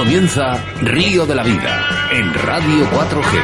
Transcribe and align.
comienza 0.00 0.56
Río 0.80 1.26
de 1.26 1.34
la 1.34 1.42
Vida 1.42 2.08
en 2.10 2.32
Radio 2.32 2.90
4G. 2.90 3.38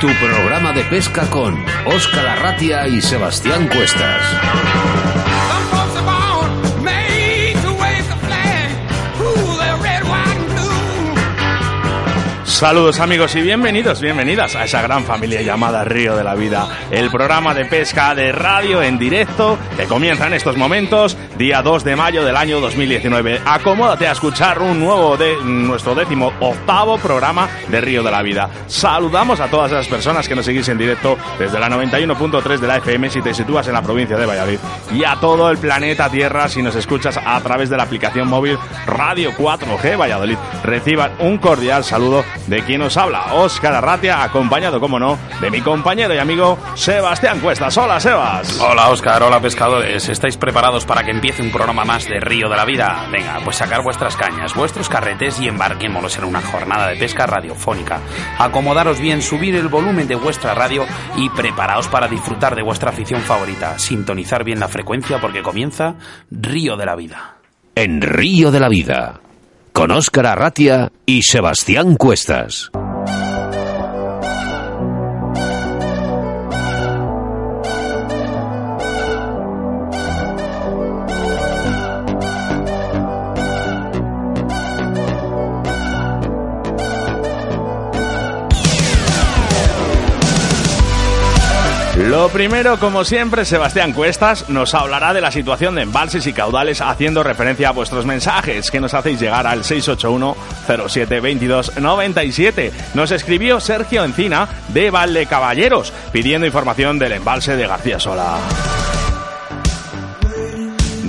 Tu 0.00 0.06
programa 0.06 0.72
de 0.72 0.84
pesca 0.84 1.28
con 1.28 1.60
Óscar 1.84 2.24
Arratia 2.24 2.86
y 2.86 3.00
Sebastián 3.00 3.66
Cuestas. 3.66 4.97
Saludos 12.58 12.98
amigos 12.98 13.36
y 13.36 13.40
bienvenidos, 13.40 14.00
bienvenidas 14.00 14.56
a 14.56 14.64
esa 14.64 14.82
gran 14.82 15.04
familia 15.04 15.42
llamada 15.42 15.84
Río 15.84 16.16
de 16.16 16.24
la 16.24 16.34
Vida, 16.34 16.66
el 16.90 17.08
programa 17.08 17.54
de 17.54 17.66
pesca 17.66 18.16
de 18.16 18.32
radio 18.32 18.82
en 18.82 18.98
directo 18.98 19.56
que 19.76 19.84
comienza 19.84 20.26
en 20.26 20.34
estos 20.34 20.56
momentos, 20.56 21.16
día 21.38 21.62
2 21.62 21.84
de 21.84 21.94
mayo 21.94 22.24
del 22.24 22.34
año 22.34 22.58
2019. 22.58 23.42
Acomódate 23.46 24.08
a 24.08 24.10
escuchar 24.10 24.60
un 24.60 24.80
nuevo 24.80 25.16
de 25.16 25.36
nuestro 25.44 25.94
décimo 25.94 26.32
octavo 26.40 26.98
programa 26.98 27.48
de 27.68 27.80
Río 27.80 28.02
de 28.02 28.10
la 28.10 28.22
Vida. 28.22 28.50
Saludamos 28.66 29.38
a 29.38 29.46
todas 29.46 29.70
las 29.70 29.86
personas 29.86 30.26
que 30.26 30.34
nos 30.34 30.44
seguís 30.44 30.68
en 30.68 30.78
directo 30.78 31.16
desde 31.38 31.60
la 31.60 31.68
91.3 31.68 32.58
de 32.58 32.66
la 32.66 32.78
FM 32.78 33.08
si 33.08 33.22
te 33.22 33.34
sitúas 33.34 33.68
en 33.68 33.74
la 33.74 33.82
provincia 33.82 34.16
de 34.16 34.26
Valladolid 34.26 34.58
y 34.92 35.04
a 35.04 35.14
todo 35.20 35.48
el 35.48 35.58
planeta 35.58 36.10
Tierra 36.10 36.48
si 36.48 36.60
nos 36.60 36.74
escuchas 36.74 37.20
a 37.24 37.40
través 37.40 37.70
de 37.70 37.76
la 37.76 37.84
aplicación 37.84 38.26
móvil 38.26 38.58
Radio 38.84 39.30
4G 39.30 39.96
Valladolid. 39.96 40.38
Reciban 40.64 41.12
un 41.20 41.38
cordial 41.38 41.84
saludo 41.84 42.24
de 42.48 42.62
quien 42.62 42.80
nos 42.80 42.96
habla, 42.96 43.34
Óscar 43.34 43.74
Arratia, 43.74 44.22
acompañado, 44.22 44.80
como 44.80 44.98
no, 44.98 45.18
de 45.40 45.50
mi 45.50 45.60
compañero 45.60 46.14
y 46.14 46.18
amigo 46.18 46.58
Sebastián 46.74 47.40
Cuestas. 47.40 47.76
Hola, 47.76 48.00
Sebas. 48.00 48.58
Hola, 48.60 48.88
Óscar. 48.88 49.22
Hola, 49.22 49.40
pescadores. 49.40 50.08
¿Estáis 50.08 50.36
preparados 50.36 50.86
para 50.86 51.04
que 51.04 51.10
empiece 51.10 51.42
un 51.42 51.50
programa 51.50 51.84
más 51.84 52.06
de 52.06 52.20
Río 52.20 52.48
de 52.48 52.56
la 52.56 52.64
Vida? 52.64 53.06
Venga, 53.12 53.38
pues 53.44 53.56
sacar 53.56 53.82
vuestras 53.82 54.16
cañas, 54.16 54.54
vuestros 54.54 54.88
carretes 54.88 55.40
y 55.40 55.48
embarquémonos 55.48 56.16
en 56.16 56.24
una 56.24 56.40
jornada 56.40 56.88
de 56.88 56.96
pesca 56.96 57.26
radiofónica. 57.26 58.00
Acomodaros 58.38 59.00
bien, 59.00 59.20
subir 59.20 59.54
el 59.54 59.68
volumen 59.68 60.08
de 60.08 60.16
vuestra 60.16 60.54
radio 60.54 60.86
y 61.16 61.28
preparaos 61.30 61.88
para 61.88 62.08
disfrutar 62.08 62.56
de 62.56 62.62
vuestra 62.62 62.90
afición 62.90 63.20
favorita. 63.20 63.78
Sintonizar 63.78 64.44
bien 64.44 64.60
la 64.60 64.68
frecuencia 64.68 65.20
porque 65.20 65.42
comienza 65.42 65.96
Río 66.30 66.76
de 66.76 66.86
la 66.86 66.96
Vida. 66.96 67.36
En 67.74 68.00
Río 68.00 68.50
de 68.50 68.60
la 68.60 68.68
Vida 68.68 69.20
con 69.78 69.92
Óscar 69.92 70.26
Arratia 70.26 70.90
y 71.06 71.22
Sebastián 71.22 71.94
Cuestas. 71.94 72.72
Primero, 92.32 92.78
como 92.78 93.04
siempre, 93.04 93.44
Sebastián 93.44 93.92
Cuestas 93.92 94.48
nos 94.48 94.74
hablará 94.74 95.12
de 95.12 95.20
la 95.20 95.32
situación 95.32 95.74
de 95.74 95.82
embalses 95.82 96.26
y 96.26 96.32
caudales 96.32 96.80
haciendo 96.80 97.22
referencia 97.22 97.70
a 97.70 97.72
vuestros 97.72 98.04
mensajes 98.06 98.70
que 98.70 98.80
nos 98.80 98.94
hacéis 98.94 99.18
llegar 99.18 99.46
al 99.46 99.64
681 99.64 100.36
07 100.88 101.20
22 101.20 101.78
97. 101.78 102.72
Nos 102.94 103.10
escribió 103.10 103.60
Sergio 103.60 104.04
Encina 104.04 104.48
de 104.68 104.90
Valle 104.90 105.26
Caballeros 105.26 105.92
pidiendo 106.12 106.46
información 106.46 106.98
del 106.98 107.12
embalse 107.12 107.56
de 107.56 107.66
García 107.66 107.98
Sola 107.98 108.38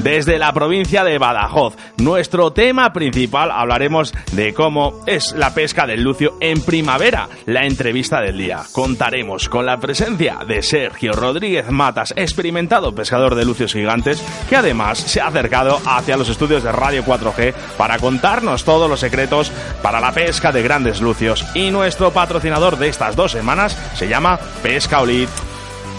desde 0.04 0.40
la 0.40 0.54
provincia 0.54 1.04
de 1.04 1.18
Badajoz. 1.18 1.76
Nuestro 1.98 2.52
tema 2.52 2.94
principal 2.94 3.52
hablaremos 3.52 4.14
de 4.32 4.54
cómo 4.54 5.02
es 5.06 5.34
la 5.34 5.54
pesca 5.54 5.86
del 5.86 6.04
lucio 6.04 6.36
en 6.40 6.62
primavera. 6.62 7.28
La 7.46 7.66
entrevista 7.66 8.22
del 8.22 8.38
día. 8.38 8.62
Contaremos 8.72 9.50
con 9.50 9.66
la 9.66 9.78
presencia 9.78 10.40
de 10.48 10.62
Sergio 10.62 11.12
Rodríguez 11.14 11.70
Matas, 11.70 12.14
experimentado 12.16 12.96
pescador 12.96 13.36
de 13.36 13.46
lucios 13.46 13.74
gigantes, 13.74 14.24
que 14.50 14.56
además 14.56 15.00
se 15.00 15.22
ha 15.22 15.28
acercado 15.28 15.80
hacia 15.86 16.18
los 16.18 16.30
estudios 16.30 16.64
de 16.64 16.72
Radio 16.72 17.04
4G 17.04 17.54
para 17.78 18.00
contarnos 18.00 18.64
todos 18.64 18.90
los 18.90 19.00
secretos 19.00 19.52
para 19.82 20.00
la 20.00 20.12
pesca 20.12 20.52
de 20.52 20.64
grandes 20.64 21.02
lucios. 21.02 21.46
Y 21.54 21.72
nuestro 21.72 22.12
patrocinador 22.12 22.78
de 22.78 22.90
estas 22.90 23.16
dos 23.16 23.32
semanas 23.32 23.78
se 23.96 24.08
llama 24.08 24.40
Pesca 24.62 25.02
Olit. 25.02 25.30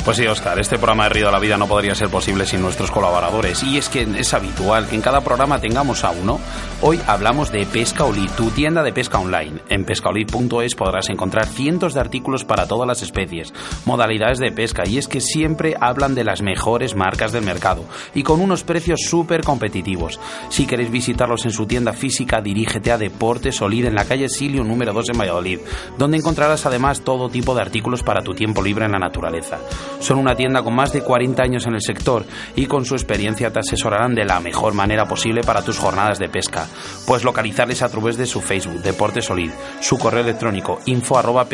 Pues 0.04 0.16
sí, 0.16 0.26
Oscar, 0.26 0.58
este 0.58 0.78
programa 0.78 1.04
de 1.04 1.10
Río 1.10 1.26
de 1.26 1.32
la 1.32 1.38
Vida 1.38 1.58
no 1.58 1.68
podría 1.68 1.94
ser 1.94 2.08
posible 2.08 2.46
sin 2.46 2.62
nuestros 2.62 2.90
colaboradores. 2.90 3.62
Y 3.62 3.76
es 3.76 3.90
que 3.90 4.08
es 4.16 4.32
habitual 4.32 4.88
que 4.88 4.94
en 4.94 5.02
cada 5.02 5.20
programa 5.20 5.60
tengamos 5.60 6.04
a 6.04 6.10
uno. 6.10 6.40
Hoy 6.80 6.98
hablamos 7.06 7.52
de 7.52 7.66
Pescaolid, 7.66 8.30
tu 8.30 8.50
tienda 8.50 8.82
de 8.82 8.94
pesca 8.94 9.18
online. 9.18 9.60
En 9.68 9.84
pescaolid.es 9.84 10.74
podrás 10.74 11.10
encontrar 11.10 11.46
cientos 11.46 11.92
de 11.92 12.00
artículos 12.00 12.46
para 12.46 12.66
todas 12.66 12.88
las 12.88 13.02
especies, 13.02 13.52
modalidades 13.84 14.38
de 14.38 14.50
pesca. 14.50 14.84
Y 14.86 14.96
es 14.96 15.06
que 15.06 15.20
siempre 15.20 15.76
hablan 15.78 16.14
de 16.14 16.24
las 16.24 16.40
mejores 16.40 16.96
marcas 16.96 17.32
del 17.32 17.44
mercado 17.44 17.84
y 18.14 18.22
con 18.22 18.40
unos 18.40 18.64
precios 18.64 19.02
súper 19.02 19.44
competitivos. 19.44 20.18
Si 20.48 20.66
queréis 20.66 20.90
visitarlos 20.90 21.44
en 21.44 21.52
su 21.52 21.66
tienda 21.66 21.92
física, 21.92 22.40
dirígete 22.40 22.90
a 22.90 22.98
Deportes 22.98 23.56
Solid 23.56 23.84
en 23.84 23.94
la 23.94 24.06
calle 24.06 24.30
Silio 24.30 24.64
número 24.64 24.94
2 24.94 25.10
en 25.10 25.18
Valladolid, 25.18 25.60
donde 25.98 26.16
encontrarás 26.16 26.64
además 26.64 27.02
todo 27.02 27.28
tipo 27.28 27.54
de 27.54 27.60
artículos 27.60 28.02
para 28.02 28.22
tu 28.22 28.32
tiempo 28.32 28.62
libre 28.62 28.86
en 28.86 28.92
la 28.92 28.98
naturaleza. 28.98 29.58
Son 29.98 30.18
una 30.18 30.34
tienda 30.34 30.62
con 30.62 30.74
más 30.74 30.92
de 30.92 31.02
40 31.02 31.42
años 31.42 31.66
en 31.66 31.74
el 31.74 31.82
sector 31.82 32.24
y 32.56 32.66
con 32.66 32.84
su 32.84 32.94
experiencia 32.94 33.52
te 33.52 33.58
asesorarán 33.58 34.14
de 34.14 34.24
la 34.24 34.40
mejor 34.40 34.74
manera 34.74 35.06
posible 35.06 35.42
para 35.42 35.62
tus 35.62 35.78
jornadas 35.78 36.18
de 36.18 36.28
pesca. 36.28 36.66
Puedes 37.06 37.24
localizarles 37.24 37.82
a 37.82 37.88
través 37.88 38.16
de 38.16 38.26
su 38.26 38.40
Facebook, 38.40 38.82
Deporte 38.82 39.22
Solid, 39.22 39.50
su 39.80 39.98
correo 39.98 40.22
electrónico 40.22 40.80
info 40.86 41.18
arroba 41.18 41.46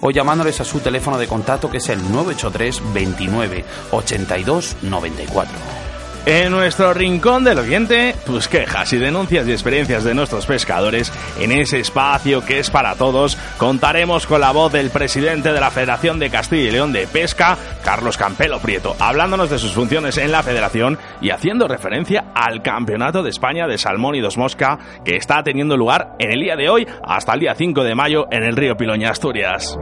o 0.00 0.10
llamándoles 0.10 0.60
a 0.60 0.64
su 0.64 0.80
teléfono 0.80 1.18
de 1.18 1.26
contacto 1.26 1.70
que 1.70 1.78
es 1.78 1.88
el 1.88 2.00
983 2.12 2.82
29 2.94 3.64
82 3.90 4.76
94. 4.82 5.87
En 6.30 6.50
nuestro 6.50 6.92
rincón 6.92 7.42
del 7.42 7.58
oyente, 7.58 8.14
tus 8.26 8.48
quejas 8.48 8.92
y 8.92 8.98
denuncias 8.98 9.48
y 9.48 9.52
experiencias 9.52 10.04
de 10.04 10.12
nuestros 10.12 10.44
pescadores, 10.44 11.10
en 11.40 11.52
ese 11.52 11.80
espacio 11.80 12.44
que 12.44 12.58
es 12.58 12.68
para 12.68 12.96
todos, 12.96 13.38
contaremos 13.56 14.26
con 14.26 14.42
la 14.42 14.50
voz 14.50 14.70
del 14.70 14.90
presidente 14.90 15.54
de 15.54 15.58
la 15.58 15.70
Federación 15.70 16.18
de 16.18 16.28
Castilla 16.28 16.68
y 16.68 16.70
León 16.70 16.92
de 16.92 17.06
Pesca, 17.06 17.56
Carlos 17.82 18.18
Campelo 18.18 18.58
Prieto, 18.60 18.94
hablándonos 19.00 19.48
de 19.48 19.58
sus 19.58 19.72
funciones 19.72 20.18
en 20.18 20.30
la 20.30 20.42
federación 20.42 20.98
y 21.22 21.30
haciendo 21.30 21.66
referencia 21.66 22.26
al 22.34 22.60
Campeonato 22.60 23.22
de 23.22 23.30
España 23.30 23.66
de 23.66 23.78
Salmón 23.78 24.14
y 24.14 24.20
Dos 24.20 24.36
Mosca 24.36 24.78
que 25.06 25.16
está 25.16 25.42
teniendo 25.42 25.78
lugar 25.78 26.14
en 26.18 26.30
el 26.30 26.40
día 26.40 26.56
de 26.56 26.68
hoy 26.68 26.86
hasta 27.04 27.32
el 27.32 27.40
día 27.40 27.54
5 27.54 27.84
de 27.84 27.94
mayo 27.94 28.26
en 28.30 28.44
el 28.44 28.54
río 28.54 28.76
Piloña, 28.76 29.08
Asturias. 29.08 29.78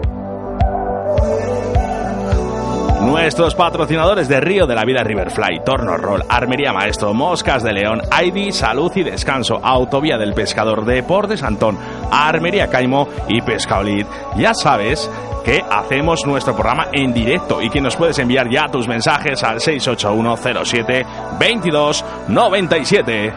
Nuestros 3.27 3.57
patrocinadores 3.57 4.29
de 4.29 4.41
Río 4.41 4.69
de 4.69 4.77
la 4.77 4.85
Vida 4.85 5.03
Riverfly, 5.03 5.65
Torno 5.65 5.97
Roll, 5.97 6.23
Armería 6.29 6.73
Maestro, 6.73 7.13
Moscas 7.13 7.65
de 7.65 7.73
León, 7.73 8.01
ID, 8.23 8.53
Salud 8.53 8.93
y 8.95 9.03
Descanso, 9.03 9.59
Autovía 9.61 10.17
del 10.17 10.33
Pescador, 10.33 10.85
Deportes 10.85 11.43
Antón, 11.43 11.77
Armería 12.13 12.69
Caimo 12.69 13.09
y 13.27 13.43
Pescaolid. 13.43 14.07
Ya 14.37 14.55
sabes 14.55 15.11
que 15.45 15.61
hacemos 15.69 16.25
nuestro 16.25 16.55
programa 16.55 16.87
en 16.93 17.13
directo 17.13 17.61
y 17.61 17.69
que 17.69 17.81
nos 17.81 17.97
puedes 17.97 18.17
enviar 18.21 18.49
ya 18.49 18.69
tus 18.69 18.87
mensajes 18.87 19.43
al 19.43 19.61
68107 19.61 21.05
2297. 21.41 23.33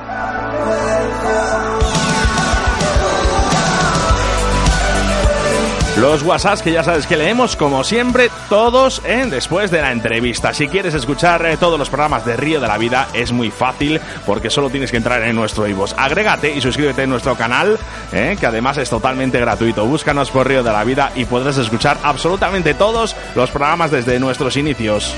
Los 5.99 6.23
WhatsApps 6.23 6.61
que 6.61 6.71
ya 6.71 6.81
sabes 6.81 7.05
que 7.05 7.17
leemos, 7.17 7.57
como 7.57 7.83
siempre, 7.83 8.31
todos 8.47 9.01
en 9.03 9.29
después 9.29 9.69
de 9.69 9.81
la 9.81 9.91
entrevista. 9.91 10.53
Si 10.53 10.69
quieres 10.69 10.93
escuchar 10.93 11.45
eh, 11.45 11.57
todos 11.57 11.77
los 11.77 11.89
programas 11.89 12.25
de 12.25 12.37
Río 12.37 12.61
de 12.61 12.69
la 12.69 12.77
Vida, 12.77 13.09
es 13.13 13.33
muy 13.33 13.51
fácil 13.51 13.99
porque 14.25 14.49
solo 14.49 14.69
tienes 14.69 14.91
que 14.91 14.97
entrar 14.97 15.21
en 15.23 15.35
nuestro 15.35 15.67
iVoox. 15.67 15.95
Agrégate 15.97 16.55
y 16.55 16.61
suscríbete 16.61 17.01
a 17.01 17.07
nuestro 17.07 17.35
canal, 17.35 17.77
eh, 18.13 18.37
que 18.39 18.45
además 18.45 18.77
es 18.77 18.89
totalmente 18.89 19.41
gratuito. 19.41 19.85
Búscanos 19.85 20.31
por 20.31 20.47
Río 20.47 20.63
de 20.63 20.71
la 20.71 20.85
Vida 20.85 21.11
y 21.15 21.25
podrás 21.25 21.57
escuchar 21.57 21.97
absolutamente 22.01 22.73
todos 22.75 23.13
los 23.35 23.49
programas 23.51 23.91
desde 23.91 24.21
nuestros 24.21 24.55
inicios. 24.55 25.13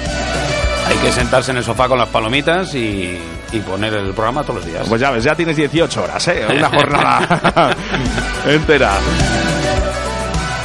Hay 0.88 0.98
que 0.98 1.12
sentarse 1.12 1.52
en 1.52 1.58
el 1.58 1.64
sofá 1.64 1.88
con 1.88 2.00
las 2.00 2.10
palomitas 2.10 2.74
y, 2.74 3.20
y 3.52 3.60
poner 3.60 3.94
el 3.94 4.14
programa 4.14 4.42
todos 4.42 4.56
los 4.56 4.66
días. 4.66 4.88
Pues 4.90 5.00
ya 5.00 5.12
ves, 5.12 5.24
ya 5.24 5.36
tienes 5.36 5.56
18 5.56 6.04
horas, 6.04 6.28
¿eh? 6.30 6.44
Una 6.50 6.70
jornada 6.70 7.76
entera. 8.48 8.94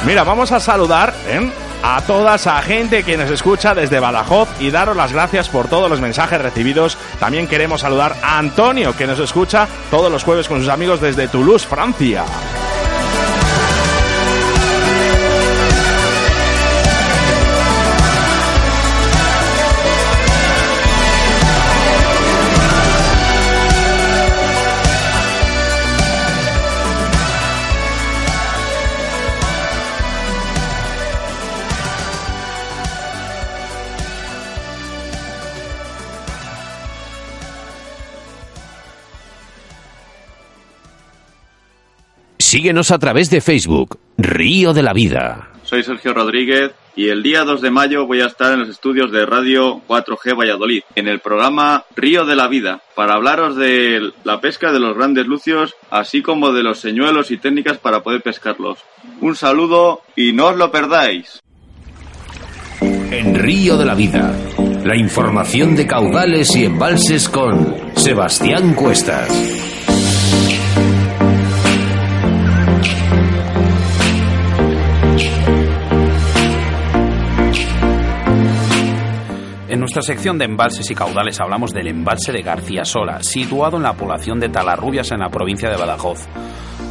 Mira, 0.05 0.23
vamos 0.23 0.51
a 0.51 0.59
saludar 0.59 1.13
¿eh? 1.27 1.51
a 1.83 2.01
toda 2.01 2.35
esa 2.35 2.61
gente 2.61 3.03
que 3.03 3.17
nos 3.17 3.29
escucha 3.29 3.75
desde 3.75 3.99
Badajoz 3.99 4.49
y 4.59 4.71
daros 4.71 4.95
las 4.95 5.11
gracias 5.11 5.49
por 5.49 5.67
todos 5.67 5.89
los 5.89 6.01
mensajes 6.01 6.41
recibidos. 6.41 6.97
También 7.19 7.47
queremos 7.47 7.81
saludar 7.81 8.15
a 8.21 8.37
Antonio, 8.37 8.95
que 8.95 9.07
nos 9.07 9.19
escucha 9.19 9.67
todos 9.91 10.11
los 10.11 10.23
jueves 10.23 10.47
con 10.47 10.59
sus 10.59 10.69
amigos 10.69 11.01
desde 11.01 11.27
Toulouse, 11.27 11.65
Francia. 11.65 12.23
Síguenos 42.47 42.91
a 42.91 42.97
través 42.97 43.29
de 43.29 43.41
Facebook, 43.41 43.99
Río 44.17 44.73
de 44.73 44.81
la 44.81 44.93
Vida. 44.93 45.49
Soy 45.63 45.83
Sergio 45.83 46.13
Rodríguez 46.13 46.71
y 46.95 47.09
el 47.09 47.21
día 47.21 47.43
2 47.43 47.61
de 47.61 47.71
mayo 47.71 48.07
voy 48.07 48.21
a 48.21 48.27
estar 48.27 48.53
en 48.53 48.61
los 48.61 48.69
estudios 48.69 49.11
de 49.11 49.25
Radio 49.25 49.81
4G 49.85 50.33
Valladolid, 50.33 50.83
en 50.95 51.09
el 51.09 51.19
programa 51.19 51.83
Río 51.93 52.25
de 52.25 52.37
la 52.37 52.47
Vida, 52.47 52.81
para 52.95 53.15
hablaros 53.15 53.57
de 53.57 54.13
la 54.23 54.39
pesca 54.39 54.71
de 54.71 54.79
los 54.79 54.95
grandes 54.95 55.27
lucios, 55.27 55.75
así 55.91 56.21
como 56.21 56.53
de 56.53 56.63
los 56.63 56.79
señuelos 56.79 57.31
y 57.31 57.37
técnicas 57.37 57.79
para 57.79 58.01
poder 58.01 58.21
pescarlos. 58.21 58.79
Un 59.19 59.35
saludo 59.35 60.03
y 60.15 60.31
no 60.31 60.47
os 60.47 60.55
lo 60.55 60.71
perdáis. 60.71 61.41
En 62.79 63.35
Río 63.35 63.77
de 63.77 63.85
la 63.85 63.93
Vida, 63.93 64.33
la 64.85 64.95
información 64.95 65.75
de 65.75 65.85
caudales 65.85 66.55
y 66.55 66.63
embalses 66.63 67.27
con 67.27 67.75
Sebastián 67.97 68.73
Cuestas. 68.73 69.86
Nuestra 79.87 80.01
sección 80.01 80.37
de 80.37 80.43
embalses 80.43 80.91
y 80.91 80.95
caudales 80.95 81.39
hablamos 81.39 81.71
del 81.71 81.87
embalse 81.87 82.33
de 82.33 82.41
García 82.41 82.83
Sola, 82.83 83.23
situado 83.23 83.77
en 83.77 83.83
la 83.83 83.93
población 83.93 84.37
de 84.37 84.49
Talarrubias 84.49 85.13
en 85.13 85.19
la 85.19 85.29
provincia 85.29 85.69
de 85.69 85.77
Badajoz. 85.77 86.27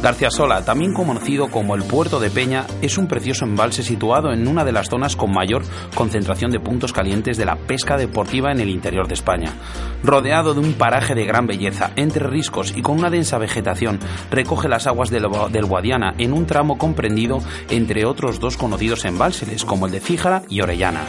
García 0.01 0.31
Sola, 0.31 0.65
también 0.65 0.95
conocido 0.95 1.47
como 1.51 1.75
el 1.75 1.83
Puerto 1.83 2.19
de 2.19 2.31
Peña, 2.31 2.65
es 2.81 2.97
un 2.97 3.07
precioso 3.07 3.45
embalse 3.45 3.83
situado 3.83 4.33
en 4.33 4.47
una 4.47 4.65
de 4.65 4.71
las 4.71 4.89
zonas 4.89 5.15
con 5.15 5.31
mayor 5.31 5.61
concentración 5.93 6.49
de 6.49 6.59
puntos 6.59 6.91
calientes 6.91 7.37
de 7.37 7.45
la 7.45 7.55
pesca 7.55 7.97
deportiva 7.97 8.51
en 8.51 8.61
el 8.61 8.69
interior 8.69 9.07
de 9.07 9.13
España. 9.13 9.53
Rodeado 10.01 10.55
de 10.55 10.61
un 10.61 10.73
paraje 10.73 11.13
de 11.13 11.25
gran 11.25 11.45
belleza, 11.45 11.91
entre 11.97 12.25
riscos 12.25 12.75
y 12.75 12.81
con 12.81 12.97
una 12.97 13.11
densa 13.11 13.37
vegetación, 13.37 13.99
recoge 14.31 14.69
las 14.69 14.87
aguas 14.87 15.11
del, 15.11 15.27
Guadiana 15.27 16.15
en 16.17 16.33
un 16.33 16.47
tramo 16.47 16.79
comprendido 16.79 17.41
entre 17.69 18.05
otros 18.05 18.39
dos 18.39 18.57
conocidos 18.57 19.05
embalses 19.05 19.65
como 19.65 19.85
el 19.85 19.91
de 19.91 19.99
Fíjara 20.01 20.41
y 20.49 20.61
Orellana. 20.61 21.01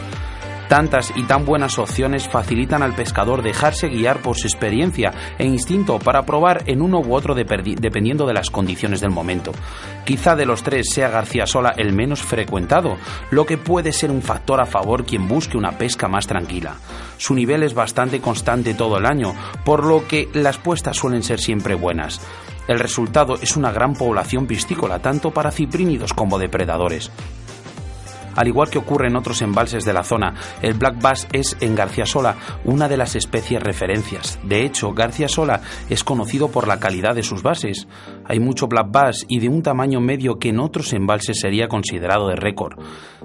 Tantas 0.69 1.15
y 1.17 1.23
tan 1.23 1.47
buenas 1.47 1.79
opciones 1.79 2.29
facilitan 2.29 2.83
al 2.83 2.95
pescador 2.95 3.43
dejarse 3.43 3.89
guiar 3.89 4.21
por 4.21 4.37
su 4.37 4.47
experiencia 4.47 5.13
e 5.39 5.47
instinto 5.47 5.99
para 5.99 6.27
probar 6.27 6.63
en 6.67 6.83
uno 6.83 7.01
u 7.01 7.15
otro 7.15 7.35
dependiendo 7.35 8.27
de 8.27 8.35
las 8.35 8.51
condiciones 8.51 9.01
del 9.01 9.11
momento. 9.11 9.53
Quizá 10.05 10.37
de 10.37 10.45
los 10.45 10.63
tres 10.63 10.91
sea 10.93 11.09
García 11.09 11.47
Sola 11.47 11.73
el 11.77 11.95
menos 11.95 12.23
frecuentado, 12.23 12.99
lo 13.31 13.47
que 13.47 13.57
puede 13.57 13.93
ser 13.93 14.11
un 14.11 14.21
factor 14.21 14.61
a 14.61 14.67
favor 14.67 15.07
quien 15.07 15.27
busque 15.27 15.57
una 15.57 15.79
pesca 15.79 16.07
más 16.07 16.27
tranquila. 16.27 16.75
Su 17.17 17.35
nivel 17.35 17.63
es 17.63 17.73
bastante 17.73 18.21
constante 18.21 18.75
todo 18.75 18.99
el 18.99 19.07
año, 19.07 19.35
por 19.65 19.85
lo 19.85 20.07
que 20.07 20.29
las 20.35 20.59
puestas 20.59 20.99
suelen 20.99 21.23
ser 21.23 21.41
siempre 21.41 21.77
buenas. 21.77 22.21
El 22.69 22.79
resultado 22.79 23.37
es 23.41 23.57
una 23.57 23.73
gran 23.73 23.95
población 23.95 24.47
piscícola, 24.47 24.99
tanto 24.99 25.31
para 25.31 25.51
ciprínidos 25.51 26.13
como 26.13 26.39
depredadores. 26.39 27.11
Al 28.39 28.47
igual 28.47 28.71
que 28.71 28.79
ocurre 28.79 29.09
en 29.09 29.17
otros 29.17 29.43
embalses 29.43 29.85
de 29.85 29.93
la 29.93 30.05
zona, 30.05 30.33
el 30.63 30.75
black 30.75 31.03
bass 31.03 31.27
es 31.33 31.57
en 31.59 31.75
García 31.75 32.07
Sola 32.07 32.37
una 32.65 32.89
de 32.89 32.97
las 32.97 33.17
especies 33.17 33.61
referencias. 33.61 34.39
De 34.45 34.65
hecho, 34.65 34.93
García 34.93 35.27
Sola 35.27 35.61
es 35.91 36.05
conocido 36.05 36.49
por 36.49 36.69
la 36.69 36.79
calidad 36.79 37.17
de 37.17 37.25
sus 37.25 37.43
bases. 37.43 37.89
Hay 38.29 38.41
mucho 38.41 38.69
black 38.69 38.91
bass 38.91 39.25
y 39.27 39.41
de 39.41 39.49
un 39.49 39.63
tamaño 39.63 40.01
medio 40.01 40.39
que 40.39 40.51
en 40.51 40.61
otros 40.61 40.93
embalses 40.93 41.41
sería 41.41 41.67
considerado 41.67 42.29
de 42.29 42.37
récord. 42.37 42.79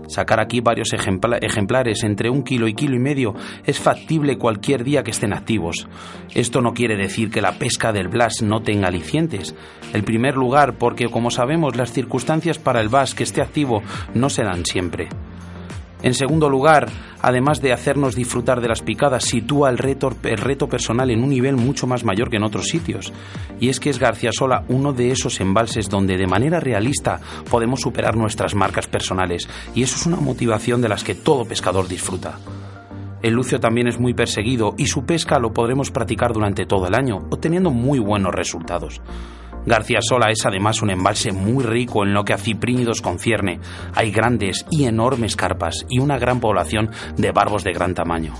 Sacar 0.08 0.40
aquí 0.40 0.62
varios 0.62 0.94
ejemplares 0.94 2.04
entre 2.04 2.30
un 2.30 2.44
kilo 2.44 2.68
y 2.68 2.74
kilo 2.74 2.96
y 2.96 3.00
medio 3.00 3.36
es 3.66 3.80
factible 3.80 4.38
cualquier 4.38 4.84
día 4.84 5.04
que 5.04 5.12
estén 5.12 5.34
activos. 5.34 5.88
Esto 6.34 6.62
no 6.62 6.74
quiere 6.74 6.96
decir 6.96 7.30
que 7.30 7.42
la 7.42 7.60
pesca 7.60 7.92
del 7.92 8.08
bass 8.08 8.42
no 8.42 8.62
tenga 8.62 8.88
alicientes. 8.88 9.54
El 9.94 10.04
primer 10.04 10.36
lugar, 10.36 10.78
porque 10.78 11.10
como 11.10 11.30
sabemos 11.32 11.76
las 11.76 11.92
circunstancias 11.92 12.58
para 12.58 12.80
el 12.80 12.90
bass 12.90 13.14
que 13.14 13.24
esté 13.24 13.42
activo 13.42 13.84
no 14.14 14.30
se 14.30 14.44
dan 14.44 14.66
siempre. 14.66 15.10
En 16.04 16.14
segundo 16.14 16.50
lugar, 16.50 16.90
además 17.22 17.62
de 17.62 17.72
hacernos 17.72 18.14
disfrutar 18.14 18.60
de 18.60 18.68
las 18.68 18.82
picadas, 18.82 19.24
sitúa 19.24 19.70
el 19.70 19.78
reto, 19.78 20.68
personal 20.68 21.10
en 21.10 21.24
un 21.24 21.30
nivel 21.30 21.56
mucho 21.56 21.88
más 21.88 22.04
mayor 22.04 22.30
que 22.30 22.36
en 22.36 22.44
otros 22.44 22.68
sitios. 22.68 23.14
Y 23.62 23.70
es 23.70 23.80
que 23.80 23.90
es 23.90 24.00
García 24.00 24.32
Sola 24.34 24.66
uno 24.68 24.92
de 24.92 25.12
esos 25.12 25.40
embalses 25.40 25.90
donde 25.90 26.18
de 26.18 26.28
manera 26.28 26.60
realista 26.60 27.22
podemos 27.50 27.80
superar 27.80 28.18
nuestras 28.18 28.54
marcas 28.54 28.88
personales. 28.88 29.48
Y 29.74 29.84
eso 29.84 29.96
es 29.96 30.06
una 30.06 30.18
motivación 30.18 30.82
de 30.82 30.90
las 30.90 31.06
que 31.06 31.16
todo 31.16 31.46
pescador 31.46 31.88
disfruta. 31.88 32.38
El 33.22 33.36
lucio 33.36 33.62
también 33.62 33.88
es 33.88 33.98
muy 33.98 34.14
perseguido 34.14 34.76
y 34.78 34.88
su 34.88 35.06
pesca 35.06 35.40
lo 35.40 35.54
podremos 35.54 35.90
practicar 35.90 36.34
durante 36.34 36.66
todo 36.66 36.86
el 36.86 36.96
año, 36.96 37.20
obteniendo 37.32 37.72
muy 37.72 38.00
buenos 38.00 38.36
resultados. 38.36 39.00
García 39.66 40.00
Sola 40.02 40.30
es 40.30 40.46
además 40.46 40.82
un 40.82 40.90
embalse 40.90 41.32
muy 41.32 41.64
rico 41.64 42.04
en 42.04 42.14
lo 42.14 42.26
que 42.26 42.34
a 42.34 42.38
ciprínidos 42.38 43.02
concierne. 43.02 43.60
Hay 43.96 44.12
grandes 44.12 44.66
y 44.70 44.86
enormes 44.86 45.36
carpas 45.36 45.86
y 45.90 46.00
una 46.00 46.18
gran 46.18 46.40
población 46.40 46.90
de 47.18 47.32
barbos 47.32 47.64
de 47.64 47.74
gran 47.74 47.94
tamaño. 47.94 48.34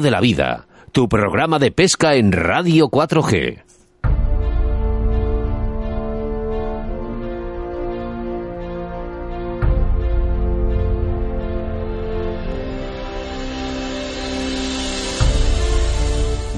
De 0.00 0.10
la 0.10 0.20
Vida, 0.20 0.66
tu 0.92 1.08
programa 1.08 1.58
de 1.58 1.70
pesca 1.70 2.14
en 2.14 2.32
Radio 2.32 2.88
4G. 2.88 3.69